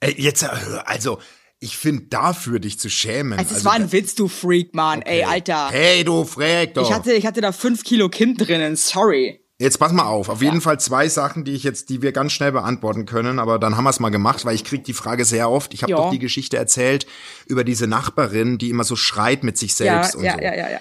Ey, 0.00 0.14
jetzt, 0.18 0.42
äh, 0.42 0.48
also, 0.86 1.18
ich 1.60 1.76
finde 1.76 2.06
dafür 2.06 2.58
dich 2.58 2.80
zu 2.80 2.88
schämen. 2.88 3.38
Also, 3.38 3.50
es 3.50 3.56
also, 3.58 3.64
war 3.66 3.74
ein 3.74 3.92
Witz, 3.92 4.14
du 4.14 4.28
Freak, 4.28 4.74
Mann. 4.74 5.02
Ey, 5.02 5.24
Alter. 5.24 5.68
Hey, 5.70 6.02
du 6.02 6.24
Freak 6.24 6.74
doch. 6.74 6.88
Ich 6.88 6.94
hatte, 6.94 7.12
ich 7.12 7.26
hatte 7.26 7.40
da 7.42 7.52
fünf 7.52 7.84
Kilo 7.84 8.08
Kind 8.08 8.40
drinnen, 8.40 8.76
sorry. 8.76 9.44
Jetzt 9.58 9.76
pass 9.78 9.92
mal 9.92 10.04
auf. 10.04 10.30
Auf 10.30 10.40
jeden 10.40 10.62
Fall 10.62 10.80
zwei 10.80 11.10
Sachen, 11.10 11.44
die 11.44 11.52
ich 11.52 11.64
jetzt, 11.64 11.90
die 11.90 12.00
wir 12.00 12.12
ganz 12.12 12.32
schnell 12.32 12.50
beantworten 12.50 13.04
können. 13.04 13.38
Aber 13.38 13.58
dann 13.58 13.76
haben 13.76 13.84
wir 13.84 13.90
es 13.90 14.00
mal 14.00 14.08
gemacht, 14.08 14.46
weil 14.46 14.54
ich 14.54 14.64
krieg 14.64 14.84
die 14.84 14.94
Frage 14.94 15.26
sehr 15.26 15.50
oft. 15.50 15.74
Ich 15.74 15.82
habe 15.82 15.90
Ja. 15.92 15.98
doch 15.98 16.10
die 16.10 16.18
Geschichte 16.18 16.56
erzählt 16.56 17.06
über 17.44 17.62
diese 17.62 17.86
Nachbarin, 17.86 18.56
die 18.56 18.70
immer 18.70 18.84
so 18.84 18.96
schreit 18.96 19.44
mit 19.44 19.58
sich 19.58 19.72
Ja, 19.72 19.76
selbst 20.02 20.16
und 20.16 20.24
ja, 20.24 20.32
so. 20.32 20.40
ja, 20.40 20.54
ja, 20.56 20.70
ja. 20.70 20.80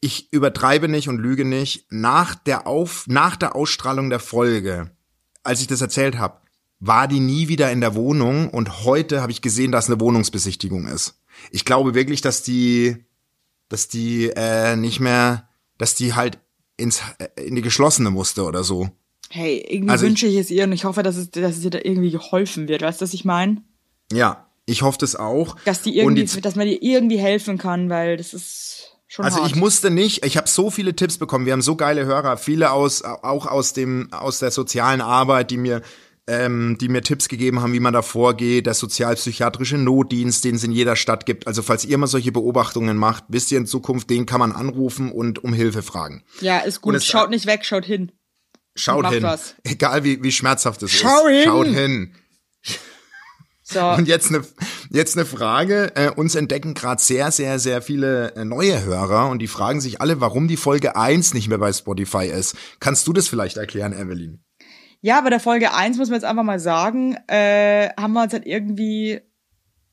Ich 0.00 0.32
übertreibe 0.32 0.86
nicht 0.86 1.08
und 1.08 1.18
lüge 1.18 1.44
nicht. 1.44 1.86
Nach 1.90 2.36
der 2.36 2.68
Auf, 2.68 3.06
nach 3.08 3.34
der 3.34 3.56
Ausstrahlung 3.56 4.10
der 4.10 4.20
Folge, 4.20 4.92
als 5.42 5.60
ich 5.60 5.66
das 5.66 5.80
erzählt 5.80 6.16
habe, 6.16 6.40
war 6.80 7.06
die 7.08 7.20
nie 7.20 7.48
wieder 7.48 7.70
in 7.70 7.80
der 7.80 7.94
Wohnung 7.94 8.48
und 8.50 8.84
heute 8.84 9.20
habe 9.22 9.32
ich 9.32 9.42
gesehen, 9.42 9.70
dass 9.72 9.88
eine 9.88 10.00
Wohnungsbesichtigung 10.00 10.86
ist. 10.86 11.20
Ich 11.50 11.64
glaube 11.64 11.94
wirklich, 11.94 12.20
dass 12.22 12.42
die, 12.42 12.96
dass 13.68 13.88
die 13.88 14.30
äh, 14.34 14.76
nicht 14.76 14.98
mehr, 15.00 15.48
dass 15.78 15.94
die 15.94 16.14
halt 16.14 16.38
ins 16.76 17.02
äh, 17.18 17.42
in 17.44 17.54
die 17.54 17.62
geschlossene 17.62 18.10
musste 18.10 18.44
oder 18.44 18.64
so. 18.64 18.88
Hey, 19.28 19.64
irgendwie 19.68 19.90
Also 19.92 20.04
ich- 20.06 20.10
wünsche 20.10 20.26
ich 20.26 20.36
es 20.36 20.50
ihr 20.50 20.64
und 20.64 20.72
ich 20.72 20.84
hoffe, 20.84 21.02
dass 21.02 21.16
es, 21.16 21.30
dass 21.30 21.58
es 21.58 21.64
ihr 21.64 21.70
da 21.70 21.78
irgendwie 21.82 22.10
geholfen 22.10 22.66
wird. 22.68 22.82
Weißt 22.82 23.00
du, 23.00 23.04
was 23.04 23.14
ich 23.14 23.24
meine? 23.24 23.62
Ja, 24.12 24.46
ich 24.66 24.82
hoffe 24.82 24.98
das 24.98 25.14
auch. 25.16 25.56
Dass 25.64 25.82
die 25.82 25.98
irgendwie, 25.98 26.24
die- 26.24 26.40
dass 26.40 26.56
man 26.56 26.66
ihr 26.66 26.82
irgendwie 26.82 27.18
helfen 27.18 27.58
kann, 27.58 27.90
weil 27.90 28.16
das 28.16 28.32
ist 28.34 28.96
schon 29.06 29.24
Also 29.24 29.38
hart. 29.38 29.48
ich 29.50 29.54
musste 29.56 29.90
nicht, 29.90 30.24
ich 30.24 30.36
habe 30.36 30.48
so 30.48 30.70
viele 30.70 30.96
Tipps 30.96 31.18
bekommen. 31.18 31.44
Wir 31.46 31.52
haben 31.52 31.62
so 31.62 31.76
geile 31.76 32.06
Hörer, 32.06 32.38
viele 32.38 32.72
aus 32.72 33.02
auch 33.02 33.46
aus 33.46 33.72
dem 33.74 34.12
aus 34.12 34.38
der 34.40 34.50
sozialen 34.50 35.00
Arbeit, 35.02 35.50
die 35.50 35.58
mir 35.58 35.82
ähm, 36.26 36.76
die 36.80 36.88
mir 36.88 37.02
Tipps 37.02 37.28
gegeben 37.28 37.60
haben, 37.60 37.72
wie 37.72 37.80
man 37.80 37.92
da 37.92 38.02
vorgeht, 38.02 38.66
der 38.66 38.74
sozialpsychiatrische 38.74 39.78
Notdienst, 39.78 40.44
den 40.44 40.54
es 40.56 40.64
in 40.64 40.72
jeder 40.72 40.96
Stadt 40.96 41.26
gibt. 41.26 41.46
Also 41.46 41.62
falls 41.62 41.84
ihr 41.84 41.98
mal 41.98 42.06
solche 42.06 42.30
Beobachtungen 42.32 42.96
macht, 42.96 43.24
wisst 43.28 43.50
ihr 43.52 43.58
in 43.58 43.66
Zukunft, 43.66 44.10
den 44.10 44.26
kann 44.26 44.38
man 44.40 44.52
anrufen 44.52 45.10
und 45.10 45.42
um 45.42 45.52
Hilfe 45.52 45.82
fragen. 45.82 46.22
ja, 46.40 46.58
ist 46.58 46.80
gut. 46.80 46.94
es- 46.94 47.04
Schaut 47.06 47.30
nicht 47.30 47.46
weg, 47.46 47.64
schaut 47.64 47.84
hin. 47.84 48.12
Schaut 48.76 49.08
hin, 49.10 49.22
was. 49.24 49.56
egal 49.64 50.04
wie, 50.04 50.22
wie 50.22 50.30
schmerzhaft 50.32 50.82
es 50.84 50.92
Schau 50.92 51.26
ist. 51.26 51.34
hin. 51.34 51.44
Schaut 51.44 51.66
hin. 51.66 52.14
So. 53.62 53.80
Und 53.96 54.06
jetzt 54.08 54.28
eine 54.28 54.44
jetzt 54.90 55.16
eine 55.16 55.26
Frage. 55.26 55.92
Äh, 55.96 56.10
uns 56.10 56.34
entdecken 56.34 56.74
gerade 56.74 57.02
sehr, 57.02 57.30
sehr, 57.32 57.58
sehr 57.58 57.82
viele 57.82 58.34
äh, 58.36 58.44
neue 58.44 58.82
Hörer 58.84 59.28
und 59.28 59.38
die 59.40 59.46
fragen 59.48 59.80
sich 59.80 60.00
alle, 60.00 60.20
warum 60.20 60.48
die 60.48 60.56
Folge 60.56 60.96
1 60.96 61.34
nicht 61.34 61.48
mehr 61.48 61.58
bei 61.58 61.72
Spotify 61.72 62.26
ist. 62.26 62.56
Kannst 62.80 63.06
du 63.06 63.12
das 63.12 63.28
vielleicht 63.28 63.56
erklären, 63.56 63.92
Evelyn? 63.92 64.42
Ja, 65.02 65.20
bei 65.22 65.30
der 65.30 65.40
Folge 65.40 65.72
1 65.72 65.96
muss 65.98 66.08
man 66.08 66.16
jetzt 66.16 66.24
einfach 66.28 66.42
mal 66.42 66.58
sagen, 66.58 67.16
äh, 67.26 67.88
haben 67.98 68.12
wir 68.12 68.22
uns 68.22 68.32
halt 68.32 68.46
irgendwie 68.46 69.20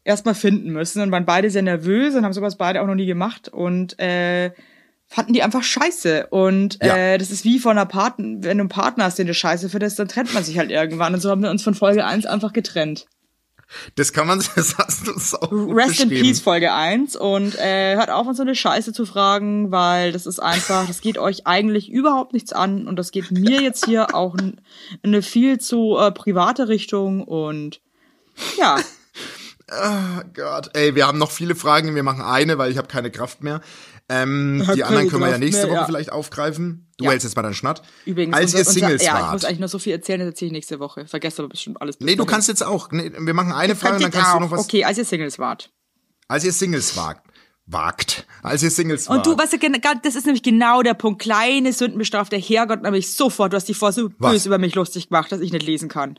erstmal 0.04 0.36
finden 0.36 0.72
müssen 0.72 1.02
und 1.02 1.12
waren 1.12 1.26
beide 1.26 1.50
sehr 1.50 1.62
nervös 1.62 2.16
und 2.16 2.24
haben 2.26 2.34
sowas 2.34 2.58
beide 2.58 2.82
auch 2.82 2.88
noch 2.88 2.96
nie 2.96 3.06
gemacht 3.06 3.48
und 3.50 3.98
äh, 4.00 4.52
fanden 5.08 5.34
die 5.34 5.44
einfach 5.44 5.64
scheiße. 5.64 6.28
Und 6.28 6.80
Ja. 6.84 6.96
äh, 6.98 7.18
das 7.18 7.32
ist 7.32 7.46
wie 7.46 7.60
von 7.60 7.78
einer 7.78 7.86
Partner, 7.86 8.26
wenn 8.42 8.58
du 8.58 8.64
einen 8.64 8.70
Partner 8.70 9.06
hast, 9.06 9.18
den 9.20 9.28
du 9.28 9.34
scheiße 9.34 9.70
findest, 9.70 9.98
dann 10.00 10.08
trennt 10.10 10.34
man 10.34 10.44
sich 10.44 10.58
halt 10.58 10.72
irgendwann. 10.72 11.14
Und 11.14 11.22
so 11.22 11.30
haben 11.30 11.42
wir 11.44 11.50
uns 11.50 11.64
von 11.64 11.74
Folge 11.74 12.06
1 12.06 12.26
einfach 12.26 12.52
getrennt. 12.54 13.06
Das 13.96 14.14
kann 14.14 14.28
man, 14.28 14.40
das 14.56 14.78
hast 14.78 15.08
du 15.08 15.48
gut 15.48 15.76
Rest 15.78 16.00
in. 16.02 16.10
Peace 16.10 16.40
Folge 16.40 16.74
1 16.74 17.16
und 17.16 17.56
äh, 17.56 17.96
hört 17.96 18.10
auf, 18.10 18.28
uns 18.28 18.38
so 18.38 18.44
eine 18.44 18.56
Scheiße 18.56 18.94
zu 18.94 19.06
fragen, 19.06 19.72
weil 19.72 20.12
das 20.12 20.26
ist 20.26 20.40
einfach, 20.40 20.88
das 20.88 21.02
geht 21.02 21.18
euch 21.18 21.46
eigentlich 21.46 21.90
überhaupt 21.92 22.34
nichts 22.34 22.54
an. 22.54 22.88
Und 22.88 22.96
das 22.98 23.12
geht 23.12 23.32
mir 23.32 23.62
jetzt 23.62 23.86
hier 23.86 24.16
auch 24.16 24.36
in 24.36 24.58
in 25.02 25.14
eine 25.14 25.22
viel 25.22 25.60
zu 25.60 25.98
äh, 25.98 26.12
private 26.12 26.68
Richtung. 26.68 27.24
Und 27.24 27.82
ja, 28.58 28.78
Oh 29.70 30.22
Gott, 30.34 30.70
ey, 30.76 30.96
wir 30.96 31.06
haben 31.08 31.18
noch 31.18 31.32
viele 31.32 31.56
Fragen. 31.56 31.94
Wir 31.96 32.04
machen 32.04 32.22
eine, 32.22 32.58
weil 32.58 32.72
ich 32.72 32.78
habe 32.78 32.88
keine 32.88 33.12
Kraft 33.12 33.44
mehr. 33.44 33.62
Ähm, 34.10 34.66
die 34.76 34.84
anderen 34.86 35.10
können 35.10 35.22
wir 35.24 35.30
ja 35.30 35.38
nächste 35.38 35.64
mehr, 35.64 35.72
Woche 35.72 35.80
ja. 35.82 35.86
vielleicht 35.86 36.12
aufgreifen. 36.12 36.90
Du 36.98 37.04
Ja. 37.06 37.12
hältst 37.12 37.26
jetzt 37.26 37.36
mal 37.36 37.42
deinen 37.42 37.54
Schnatt. 37.54 37.82
übrigens. 38.06 38.34
Als 38.36 38.46
unser, 38.54 38.58
ihr 38.60 38.66
Singles 38.66 38.92
unser, 38.94 39.04
ja, 39.06 39.18
ich 39.18 39.24
wart. 39.24 39.34
muss 39.34 39.46
eigentlich 39.46 39.60
noch 39.60 39.68
so 39.68 39.80
viel 39.80 39.92
erzählen, 39.92 40.20
das 40.20 40.28
erzähle 40.30 40.48
ich 40.48 40.54
nächste 40.54 40.80
Woche. 40.80 41.06
Vergesst 41.06 41.40
aber 41.40 41.50
bestimmt 41.50 41.82
alles. 41.82 42.00
Nee, 42.00 42.16
du 42.16 42.26
kannst 42.26 42.48
jetzt 42.48 42.64
auch. 42.64 42.90
Nee, 42.92 43.12
wir 43.18 43.34
machen 43.34 43.52
eine 43.52 43.76
Frage 43.76 43.96
und 43.96 44.04
dann 44.04 44.12
kannst 44.12 44.32
du 44.32 44.36
auch. 44.36 44.40
noch 44.40 44.52
was. 44.52 44.62
Okay, 44.62 44.86
als 44.86 44.98
ihr 44.98 45.06
Singles 45.06 45.38
wart. 45.38 45.70
Als 46.30 46.46
ihr 46.46 46.54
Singles 46.54 46.96
wagt. 46.96 47.28
Wagt. 47.66 48.26
Als 48.44 48.64
ihr 48.64 48.72
Singles 48.72 49.10
wart. 49.10 49.18
Und 49.18 49.26
du, 49.26 49.38
weißt 49.38 49.52
du, 49.54 49.58
das 50.02 50.16
ist 50.16 50.26
nämlich 50.26 50.44
genau 50.44 50.82
der 50.82 50.94
Punkt. 50.94 51.22
Kleine 51.22 51.74
Sünden 51.74 51.98
bestraft 52.00 52.32
der 52.32 52.40
Herrgott 52.40 52.82
nämlich 52.84 53.12
sofort. 53.14 53.52
Du 53.52 53.58
hast 53.58 53.68
dich 53.68 53.78
vor 53.78 53.92
so 53.92 54.10
Was? 54.20 54.32
böse 54.32 54.48
über 54.48 54.58
mich 54.58 54.74
lustig 54.76 55.10
gemacht, 55.10 55.30
dass 55.34 55.42
ich 55.42 55.52
nicht 55.52 55.66
lesen 55.66 55.90
kann. 55.90 56.18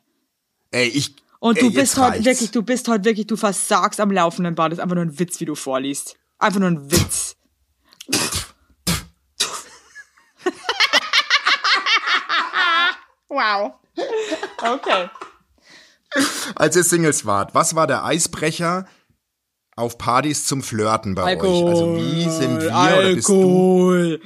Ey, 0.71 0.89
ich. 0.89 1.17
Und 1.41 1.61
du 1.61 1.67
jetzt 1.67 1.75
bist 1.75 1.99
heute 1.99 2.25
wirklich, 2.25 2.51
du 2.51 2.63
bist 2.63 2.89
heute 2.89 3.05
wirklich, 3.05 3.27
du 3.27 3.37
versagst 3.37 4.01
am 4.01 4.11
laufenden 4.11 4.55
Band. 4.55 4.73
Das 4.73 4.79
ist 4.79 4.83
einfach 4.83 4.97
nur 4.97 5.05
ein 5.05 5.19
Witz, 5.19 5.39
wie 5.41 5.45
du 5.45 5.55
vorliest. 5.55 6.17
Einfach 6.39 6.61
nur 6.61 6.71
ein 6.71 6.91
Witz. 6.91 7.37
wow. 13.29 13.75
Okay. 14.61 15.11
Als 16.55 16.77
ihr 16.77 16.85
Singles 16.85 17.27
wart, 17.27 17.55
was 17.55 17.75
war 17.75 17.87
der 17.87 18.05
Eisbrecher 18.05 18.87
auf 19.77 19.99
Partys 19.99 20.47
zum 20.47 20.63
Flirten 20.63 21.15
bei 21.15 21.37
euch? 21.37 21.43
Also 21.43 21.97
wie 21.97 22.29
sind 22.29 22.61
wir 22.61 22.71
oder 22.71 23.15
bist 23.15 23.29
du? 23.29 23.35
Alkohol. 23.35 24.21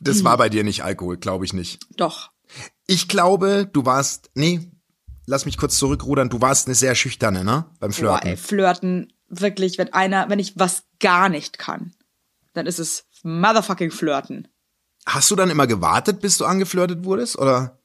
Das 0.00 0.24
war 0.24 0.38
bei 0.38 0.48
dir 0.48 0.64
nicht 0.64 0.82
Alkohol, 0.82 1.18
glaube 1.18 1.44
ich 1.44 1.52
nicht. 1.52 1.80
Doch. 1.96 2.29
Ich 2.90 3.06
glaube, 3.06 3.70
du 3.72 3.86
warst, 3.86 4.32
nee, 4.34 4.68
lass 5.24 5.46
mich 5.46 5.56
kurz 5.56 5.78
zurückrudern, 5.78 6.28
du 6.28 6.40
warst 6.40 6.66
eine 6.66 6.74
sehr 6.74 6.96
schüchterne, 6.96 7.44
ne? 7.44 7.66
Beim 7.78 7.92
Boah, 7.92 7.96
Flirten. 7.96 8.28
ey, 8.30 8.36
flirten, 8.36 9.12
wirklich, 9.28 9.78
wenn 9.78 9.92
einer, 9.92 10.28
wenn 10.28 10.40
ich 10.40 10.58
was 10.58 10.82
gar 10.98 11.28
nicht 11.28 11.56
kann, 11.56 11.94
dann 12.52 12.66
ist 12.66 12.80
es 12.80 13.06
motherfucking 13.22 13.92
flirten. 13.92 14.48
Hast 15.06 15.30
du 15.30 15.36
dann 15.36 15.50
immer 15.50 15.68
gewartet, 15.68 16.18
bis 16.18 16.36
du 16.36 16.46
angeflirtet 16.46 17.04
wurdest, 17.04 17.38
oder? 17.38 17.78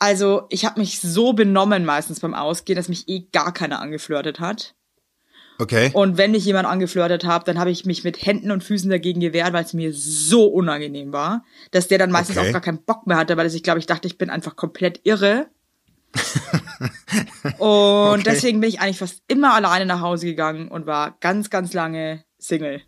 Also, 0.00 0.46
ich 0.50 0.64
habe 0.64 0.80
mich 0.80 1.00
so 1.00 1.34
benommen 1.34 1.84
meistens 1.84 2.18
beim 2.18 2.34
Ausgehen, 2.34 2.76
dass 2.76 2.88
mich 2.88 3.08
eh 3.08 3.28
gar 3.30 3.54
keiner 3.54 3.80
angeflirtet 3.80 4.40
hat. 4.40 4.74
Okay. 5.60 5.90
Und 5.92 6.16
wenn 6.16 6.34
ich 6.34 6.44
jemand 6.44 6.66
angeflirtet 6.68 7.24
habe, 7.24 7.44
dann 7.44 7.58
habe 7.58 7.70
ich 7.70 7.84
mich 7.84 8.04
mit 8.04 8.24
Händen 8.24 8.50
und 8.52 8.62
Füßen 8.62 8.88
dagegen 8.90 9.18
gewehrt, 9.20 9.52
weil 9.52 9.64
es 9.64 9.74
mir 9.74 9.92
so 9.92 10.46
unangenehm 10.46 11.12
war, 11.12 11.44
dass 11.72 11.88
der 11.88 11.98
dann 11.98 12.12
meistens 12.12 12.36
Okay. 12.38 12.48
auch 12.48 12.52
gar 12.52 12.60
keinen 12.60 12.84
Bock 12.84 13.06
mehr 13.08 13.16
hatte, 13.16 13.36
weil 13.36 13.46
ich 13.52 13.62
glaube, 13.64 13.80
ich 13.80 13.86
dachte, 13.86 14.06
ich 14.06 14.18
bin 14.18 14.30
einfach 14.30 14.54
komplett 14.54 15.00
irre. 15.04 15.48
und 17.58 18.26
deswegen 18.26 18.60
bin 18.60 18.68
ich 18.68 18.80
eigentlich 18.80 18.98
fast 18.98 19.22
immer 19.28 19.54
alleine 19.54 19.86
nach 19.86 20.00
Hause 20.00 20.26
gegangen 20.26 20.68
und 20.68 20.86
war 20.86 21.16
ganz, 21.20 21.50
ganz 21.50 21.72
lange 21.72 22.24
Single. 22.38 22.80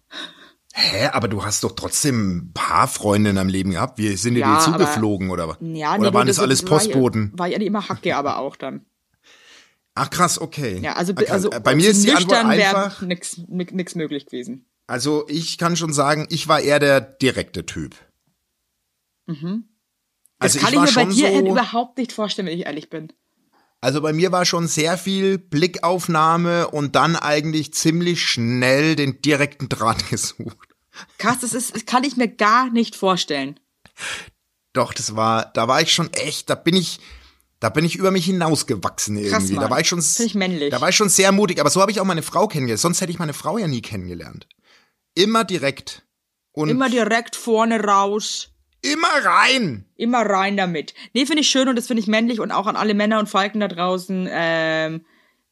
Hä, 0.73 1.09
aber 1.13 1.27
du 1.27 1.45
hast 1.45 1.65
doch 1.65 1.73
trotzdem 1.73 2.37
ein 2.37 2.53
paar 2.55 2.87
Freunde 2.87 3.31
in 3.31 3.37
deinem 3.37 3.49
Leben 3.49 3.73
gehabt. 3.73 3.99
Wir 3.99 4.17
sind 4.17 4.35
dir 4.35 4.41
Ja, 4.41 4.47
die 4.47 4.69
aber- 4.73 4.85
zugeflogen, 4.85 5.31
oder 5.31 5.49
was? 5.49 5.57
Ja, 5.61 5.95
oder 5.97 6.11
nee, 6.11 6.15
waren 6.15 6.27
das, 6.29 6.37
das 6.37 6.45
alles 6.45 6.65
Postboten? 6.65 7.33
War 7.35 7.49
ja 7.49 7.59
immer 7.59 7.89
Hacke, 7.89 8.15
aber 8.17 8.39
auch 8.39 8.55
dann. 8.55 8.87
Ach 9.95 10.09
krass, 10.11 10.41
okay. 10.41 10.79
Ja, 10.83 10.95
also, 10.95 11.13
Okay, 11.13 11.29
also 11.29 11.51
bei 11.51 11.75
mir 11.75 11.91
ist 11.91 12.05
die 12.05 12.13
Antwort 12.13 12.45
einfach. 12.45 13.03
nix, 13.03 13.41
nix, 13.49 13.95
möglich 13.95 14.27
gewesen. 14.27 14.67
Also 14.87 15.25
ich 15.29 15.59
kann 15.59 15.77
schon 15.77 15.93
sagen, 15.93 16.27
ich 16.31 16.49
war 16.49 16.61
eher 16.61 16.79
der 16.79 17.01
direkte 17.01 17.67
Typ. 17.67 17.95
Mhm. 19.27 19.65
Das 20.39 20.57
Also 20.57 20.67
kann 20.67 20.85
ich 20.85 20.91
ich, 20.91 20.97
mir 20.97 21.05
bei 21.05 21.13
dir 21.13 21.29
so, 21.39 21.51
überhaupt 21.51 21.99
nicht 21.99 22.13
vorstellen, 22.13 22.49
wenn 22.49 22.59
ich 22.59 22.67
ehrlich 22.67 22.89
bin. 22.91 23.13
Also 23.83 24.01
bei 24.01 24.13
mir 24.13 24.31
war 24.33 24.45
schon 24.45 24.69
sehr 24.69 24.99
viel 24.99 25.39
Blickaufnahme 25.39 26.69
und 26.69 26.97
dann 26.97 27.17
eigentlich 27.17 27.73
ziemlich 27.73 28.23
schnell 28.27 28.95
den 28.97 29.23
direkten 29.23 29.69
Draht 29.69 30.09
gesucht. 30.11 30.69
Krass, 31.19 31.39
das 31.41 31.55
ist, 31.55 31.75
das 31.75 31.87
kann 31.87 32.05
ich 32.05 32.17
mir 32.17 32.29
gar 32.29 32.71
nicht 32.71 32.97
vorstellen. 32.97 33.59
Doch, 34.73 34.93
das 34.93 35.17
war, 35.17 35.47
da 35.55 35.67
war 35.69 35.81
ich 35.81 35.93
schon 35.93 36.13
echt, 36.13 36.51
da 36.51 36.55
bin 36.55 36.77
ich, 36.77 37.01
Da 37.61 37.69
bin 37.69 37.85
ich 37.85 37.97
über 37.97 38.11
mich 38.11 38.25
hinausgewachsen 38.25 39.17
irgendwie. 39.19 39.55
da 39.55 39.61
Mann. 39.63 39.71
war 39.71 39.81
ich 39.81 39.89
schon, 39.89 39.99
ich 40.01 40.35
männlich. 40.35 40.71
da 40.71 40.81
war 40.81 40.89
ich 40.89 40.97
schon 40.97 41.11
sehr 41.11 41.31
mutig. 41.31 41.61
Aber 41.61 41.69
so 41.71 41.81
habe 41.83 41.91
ich 41.93 42.01
auch 42.01 42.05
meine 42.07 42.23
Frau 42.23 42.49
kennengelernt. 42.49 42.81
Sonst 42.81 43.01
hätte 43.03 43.13
ich 43.13 43.19
meine 43.19 43.35
Frau 43.35 43.59
ja 43.59 43.69
nie 43.69 43.83
kennengelernt. 43.83 44.47
Immer 45.15 45.45
direkt 45.45 46.07
und 46.53 46.71
Immer 46.71 46.89
direkt 46.89 47.37
vorne 47.37 47.83
raus. 47.85 48.49
immer 48.81 49.09
rein. 49.23 49.85
Immer 49.97 50.23
rein 50.23 50.57
damit. 50.57 50.95
Nee, 51.13 51.27
finde 51.27 51.43
ich 51.43 51.51
schön 51.51 51.69
und 51.69 51.77
das 51.77 51.87
finde 51.87 52.01
ich 52.01 52.07
männlich 52.07 52.41
und 52.41 52.51
auch 52.51 52.67
an 52.67 52.77
alle 52.77 52.95
Männer 52.95 53.19
und 53.19 53.29
Falken 53.29 53.61
da 53.61 53.69
draußen. 53.69 54.27
Ähm, 54.31 55.05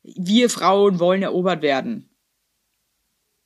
wir 0.03 0.49
Frauen 0.49 0.99
wollen 1.01 1.23
erobert 1.23 1.61
werden. 1.61 2.09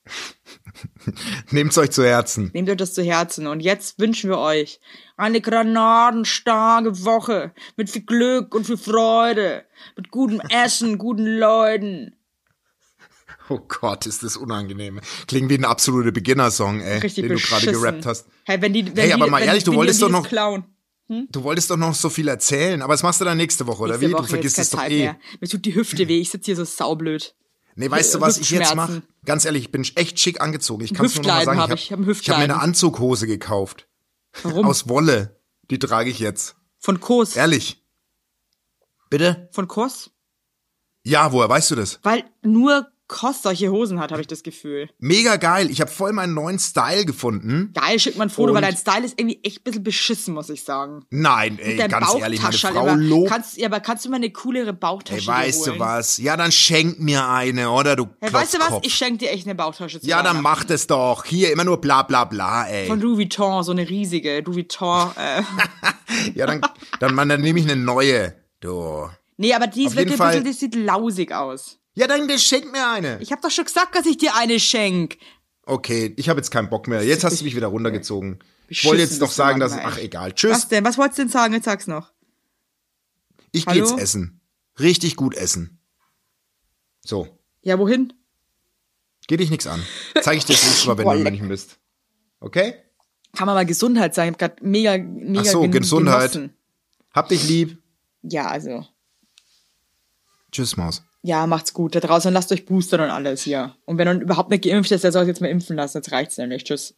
Nehmt's 1.51 1.79
euch 1.79 1.91
zu 1.91 2.05
Herzen. 2.05 2.51
Nehmt 2.55 2.69
euch 2.71 2.77
das 2.77 2.95
zu 2.95 3.03
Herzen. 3.03 3.47
Und 3.47 3.61
jetzt 3.61 3.99
wünschen 3.99 4.31
wir 4.31 4.39
euch 4.39 4.81
eine 5.23 5.41
granatenstarke 5.41 7.05
Woche 7.05 7.53
mit 7.77 7.91
viel 7.91 8.03
Glück 8.03 8.55
und 8.55 8.67
viel 8.67 8.77
Freude, 8.77 9.65
mit 9.97 10.11
gutem 10.11 10.41
Essen, 10.51 10.99
guten 10.99 11.27
Leuten. 11.39 12.15
Oh 13.49 13.59
Gott, 13.59 14.07
ist 14.07 14.23
das 14.23 14.37
unangenehm. 14.37 15.01
Klingt 15.27 15.51
wie 15.51 15.55
ein 15.59 15.65
absoluter 15.65 16.13
Beginner-Song, 16.13 16.81
ey, 16.81 16.99
Richtig 17.01 17.25
den 17.27 17.35
du 17.37 17.41
gerade 17.43 17.67
beschissen. 17.67 17.83
gerappt 17.83 18.07
hast. 18.07 18.27
Hey, 18.45 18.63
wenn 18.63 18.73
die, 18.73 18.87
wenn 18.87 18.97
Hey, 18.97 19.07
die, 19.09 19.13
aber 19.15 19.27
mal 19.29 19.41
wenn, 19.41 19.49
ehrlich, 19.49 19.65
du 19.65 19.75
wolltest 19.75 20.01
die 20.01 20.05
doch 20.05 20.11
noch- 20.11 20.27
klauen. 20.29 20.65
Du 21.31 21.43
wolltest 21.43 21.71
doch 21.71 21.77
noch 21.77 21.95
so 21.95 22.09
viel 22.09 22.27
erzählen, 22.29 22.81
aber 22.81 22.95
das 22.95 23.03
machst 23.03 23.21
du 23.21 23.27
dann 23.27 23.37
nächste 23.37 23.67
Woche, 23.67 23.83
oder 23.83 23.99
Nächste 23.99 24.09
wie? 24.09 24.13
Woche 24.15 24.23
du 24.23 24.29
vergisst 24.29 24.59
es 24.59 24.71
doch 24.71 24.79
keine 24.79 24.95
eh. 24.95 25.07
Zeit 25.09 25.19
mehr. 25.19 25.39
Mir 25.41 25.49
tut 25.49 25.65
die 25.67 25.75
Hüfte 25.75 26.09
weh. 26.09 26.21
Ich 26.21 26.31
sitze 26.31 26.47
hier 26.47 26.57
so 26.57 26.65
saublöd. 26.65 27.35
Nee, 27.75 27.91
weißt 27.91 28.15
du, 28.15 28.21
was 28.23 28.39
ich 28.39 28.51
jetzt 28.51 28.75
mache? 28.75 29.03
Ganz 29.27 29.45
ehrlich, 29.45 29.65
ich 29.65 29.71
bin 29.73 29.87
echt 29.97 30.19
schick 30.19 30.41
angezogen. 30.41 30.85
Ich 30.85 30.95
kann 30.95 31.05
es 31.05 31.15
nur 31.17 31.25
noch 31.27 31.35
mal 31.35 31.45
sagen. 31.45 31.59
hab 31.61 31.73
ich. 31.75 31.83
Ich 31.87 31.93
hab 31.93 31.99
habe 32.01 32.39
mir 32.39 32.55
eine. 32.55 32.61
Anzughose 32.61 33.27
gekauft. 33.27 33.89
Warum? 34.43 34.67
Aus 34.67 34.89
Wolle. 34.89 35.41
Die 35.71 35.79
trage 35.79 36.11
ich 36.11 36.19
jetzt. 36.19 36.57
Von 36.79 37.01
Kos. 37.01 37.37
Ehrlich. 37.37 37.85
Bitte? 39.11 39.49
Von 39.53 39.69
Kos? 39.69 40.11
Ja, 41.05 41.33
woher 41.33 41.49
weißt 41.49 41.71
du 41.71 41.75
das? 41.77 42.01
Weil 42.03 42.25
nur 42.43 42.92
Kos 43.09 43.43
solche 43.43 43.71
Hosen 43.71 44.01
hat, 44.01 44.11
habe 44.11 44.23
ich 44.23 44.27
das 44.27 44.43
Gefühl. 44.43 44.89
Mega 44.99 45.37
geil. 45.37 45.71
Ich 45.71 45.81
habe 45.83 45.91
voll 45.91 46.13
meinen 46.13 46.33
neuen 46.33 46.59
Style 46.59 47.05
gefunden. 47.05 47.71
Geil, 47.75 47.99
schick 47.99 48.17
mal 48.17 48.25
ein 48.25 48.31
Foto, 48.31 48.49
Und- 48.51 48.55
weil 48.55 48.63
dein 48.63 48.77
Style 48.77 49.05
ist 49.05 49.19
irgendwie 49.21 49.39
echt 49.43 49.59
ein 49.61 49.65
bisschen 49.65 49.83
beschissen, 49.83 50.33
muss 50.33 50.49
ich 50.49 50.65
sagen. 50.65 51.05
Nein, 51.11 51.59
ey, 51.61 51.77
ganz 51.77 51.93
ehrlich, 52.15 52.41
meine 52.41 52.53
Bauchtasche, 52.53 52.69
Frau 52.69 52.81
aber 52.89 52.97
lobt. 52.97 53.29
kannst, 53.29 53.59
ja, 53.59 53.67
aber 53.67 53.81
kannst 53.81 54.07
du 54.07 54.11
mal 54.11 54.17
eine 54.17 54.31
coolere 54.31 54.73
Bauchtasche 54.73 55.21
Ey, 55.21 55.27
weißt 55.27 55.67
du 55.67 55.79
was? 55.79 56.17
Ja, 56.19 56.37
dann 56.39 56.53
schenk 56.53 57.01
mir 57.01 57.29
eine, 57.29 57.71
oder 57.71 57.97
du 57.97 58.07
Hey, 58.21 58.33
weißt 58.33 58.55
du 58.55 58.59
was? 58.61 58.79
Ich 58.83 58.95
schenk 58.95 59.19
dir 59.19 59.31
echt 59.31 59.47
eine 59.47 59.55
Bauchtasche 59.57 60.01
zu 60.01 60.07
Ja, 60.07 60.19
dann 60.23 60.39
Weihnachten. 60.39 60.43
mach 60.43 60.65
das 60.65 60.87
doch. 60.87 61.25
Hier 61.27 61.53
immer 61.53 61.65
nur 61.65 61.81
bla 61.83 62.03
bla 62.05 62.25
bla, 62.25 62.67
ey. 62.67 62.87
Von 62.87 63.01
Louis 63.01 63.19
Vuitton, 63.19 63.63
so 63.63 63.73
eine 63.73 63.87
riesige 63.89 64.41
Louis 64.41 64.57
Vuitton. 64.57 65.11
Äh. 65.19 65.43
Ja, 66.35 66.47
dann, 66.47 66.61
dann, 67.01 67.15
Mann, 67.15 67.29
dann 67.29 67.41
nehme 67.41 67.59
ich 67.61 67.65
eine 67.71 67.77
neue. 67.77 68.35
Du. 68.61 69.09
Nee, 69.37 69.53
aber 69.55 69.67
die 69.67 69.85
ist 69.85 69.97
wirklich 69.97 70.15
ein 70.15 70.19
Fall- 70.19 70.41
bisschen, 70.43 70.71
die 70.71 70.77
sieht 70.77 70.85
lausig 70.87 71.33
aus. 71.33 71.79
Ja, 71.95 72.07
dann 72.07 72.29
schenk 72.39 72.73
mir 72.73 72.89
eine. 72.91 73.21
Ich 73.21 73.33
hab 73.33 73.43
doch 73.43 73.51
schon 73.51 73.65
gesagt, 73.67 73.95
dass 73.95 74.07
ich 74.07 74.17
dir 74.17 74.35
eine 74.37 74.59
schenk. 74.59 75.19
Okay, 75.65 76.15
ich 76.17 76.29
habe 76.29 76.39
jetzt 76.41 76.51
keinen 76.51 76.71
Bock 76.71 76.89
mehr. 76.89 77.05
Jetzt 77.05 77.23
hast 77.25 77.41
du 77.41 77.45
mich 77.45 77.55
wieder 77.55 77.69
runtergezogen. 77.69 78.39
Ich 78.69 78.85
wollte 78.85 79.03
jetzt 79.03 79.21
noch 79.21 79.31
sagen, 79.31 79.61
dass 79.61 79.73
ach 79.73 79.99
egal. 79.99 80.31
Was 80.31 80.35
Tschüss. 80.37 80.69
denn? 80.69 80.85
Was 80.85 80.97
wolltest 80.99 81.19
du 81.19 81.23
denn 81.23 81.31
sagen? 81.31 81.53
Jetzt 81.55 81.67
sag's 81.67 81.87
noch. 81.87 82.13
Ich 83.53 83.67
geh 83.67 83.73
Hallo? 83.73 83.87
jetzt 83.91 83.99
essen. 83.99 84.41
Richtig 84.81 85.17
gut 85.17 85.35
essen. 85.35 85.79
So, 87.05 87.39
Ja, 87.63 87.79
wohin? 87.79 88.13
geh 89.27 89.37
dich 89.37 89.51
nichts 89.51 89.67
an. 89.67 89.83
Zeig 90.23 90.39
ich 90.39 90.45
dir 90.47 90.55
das 90.55 90.65
nächste 90.65 90.89
Mal, 90.89 90.99
wenn 90.99 91.05
Boah, 91.05 91.13
du 91.15 91.19
in. 91.19 91.25
München 91.25 91.49
bist. 91.49 91.79
Okay? 92.41 92.75
Kann 93.37 93.47
man 93.47 93.55
mal 93.55 93.67
Gesundheit 93.67 94.15
sagen. 94.15 94.29
Ich 94.31 94.33
hab 94.35 94.39
grad 94.57 94.63
mega, 94.63 94.97
mega 94.99 95.41
Ach 95.41 95.45
so, 95.45 95.61
gen- 95.63 95.71
Gesundheit. 95.73 96.33
genossen. 96.33 96.57
Hab 97.13 97.29
dich 97.29 97.47
lieb. 97.47 97.83
Ja, 98.23 98.47
also. 98.49 98.87
Tschüss, 100.51 100.77
Maus. 100.77 101.03
Ja, 101.25 101.47
macht's 101.47 101.73
gut 101.73 101.95
da 101.95 102.01
draußen. 102.01 102.33
Lasst 102.33 102.51
euch 102.53 102.67
boostern 102.67 103.01
und 103.01 103.11
alles 103.11 103.43
hier. 103.43 103.77
Und 103.85 103.97
wenn 103.99 104.09
ihr 104.09 104.21
überhaupt 104.21 104.51
nicht 104.51 104.65
geimpft 104.65 104.91
ist, 104.91 105.05
der 105.05 105.13
soll 105.13 105.23
sich 105.23 105.29
jetzt 105.29 105.41
mal 105.41 105.49
impfen 105.49 105.77
lassen. 105.77 105.99
Jetzt 105.99 106.11
reicht's 106.11 106.37
nämlich. 106.37 106.65
Tschüss. 106.65 106.97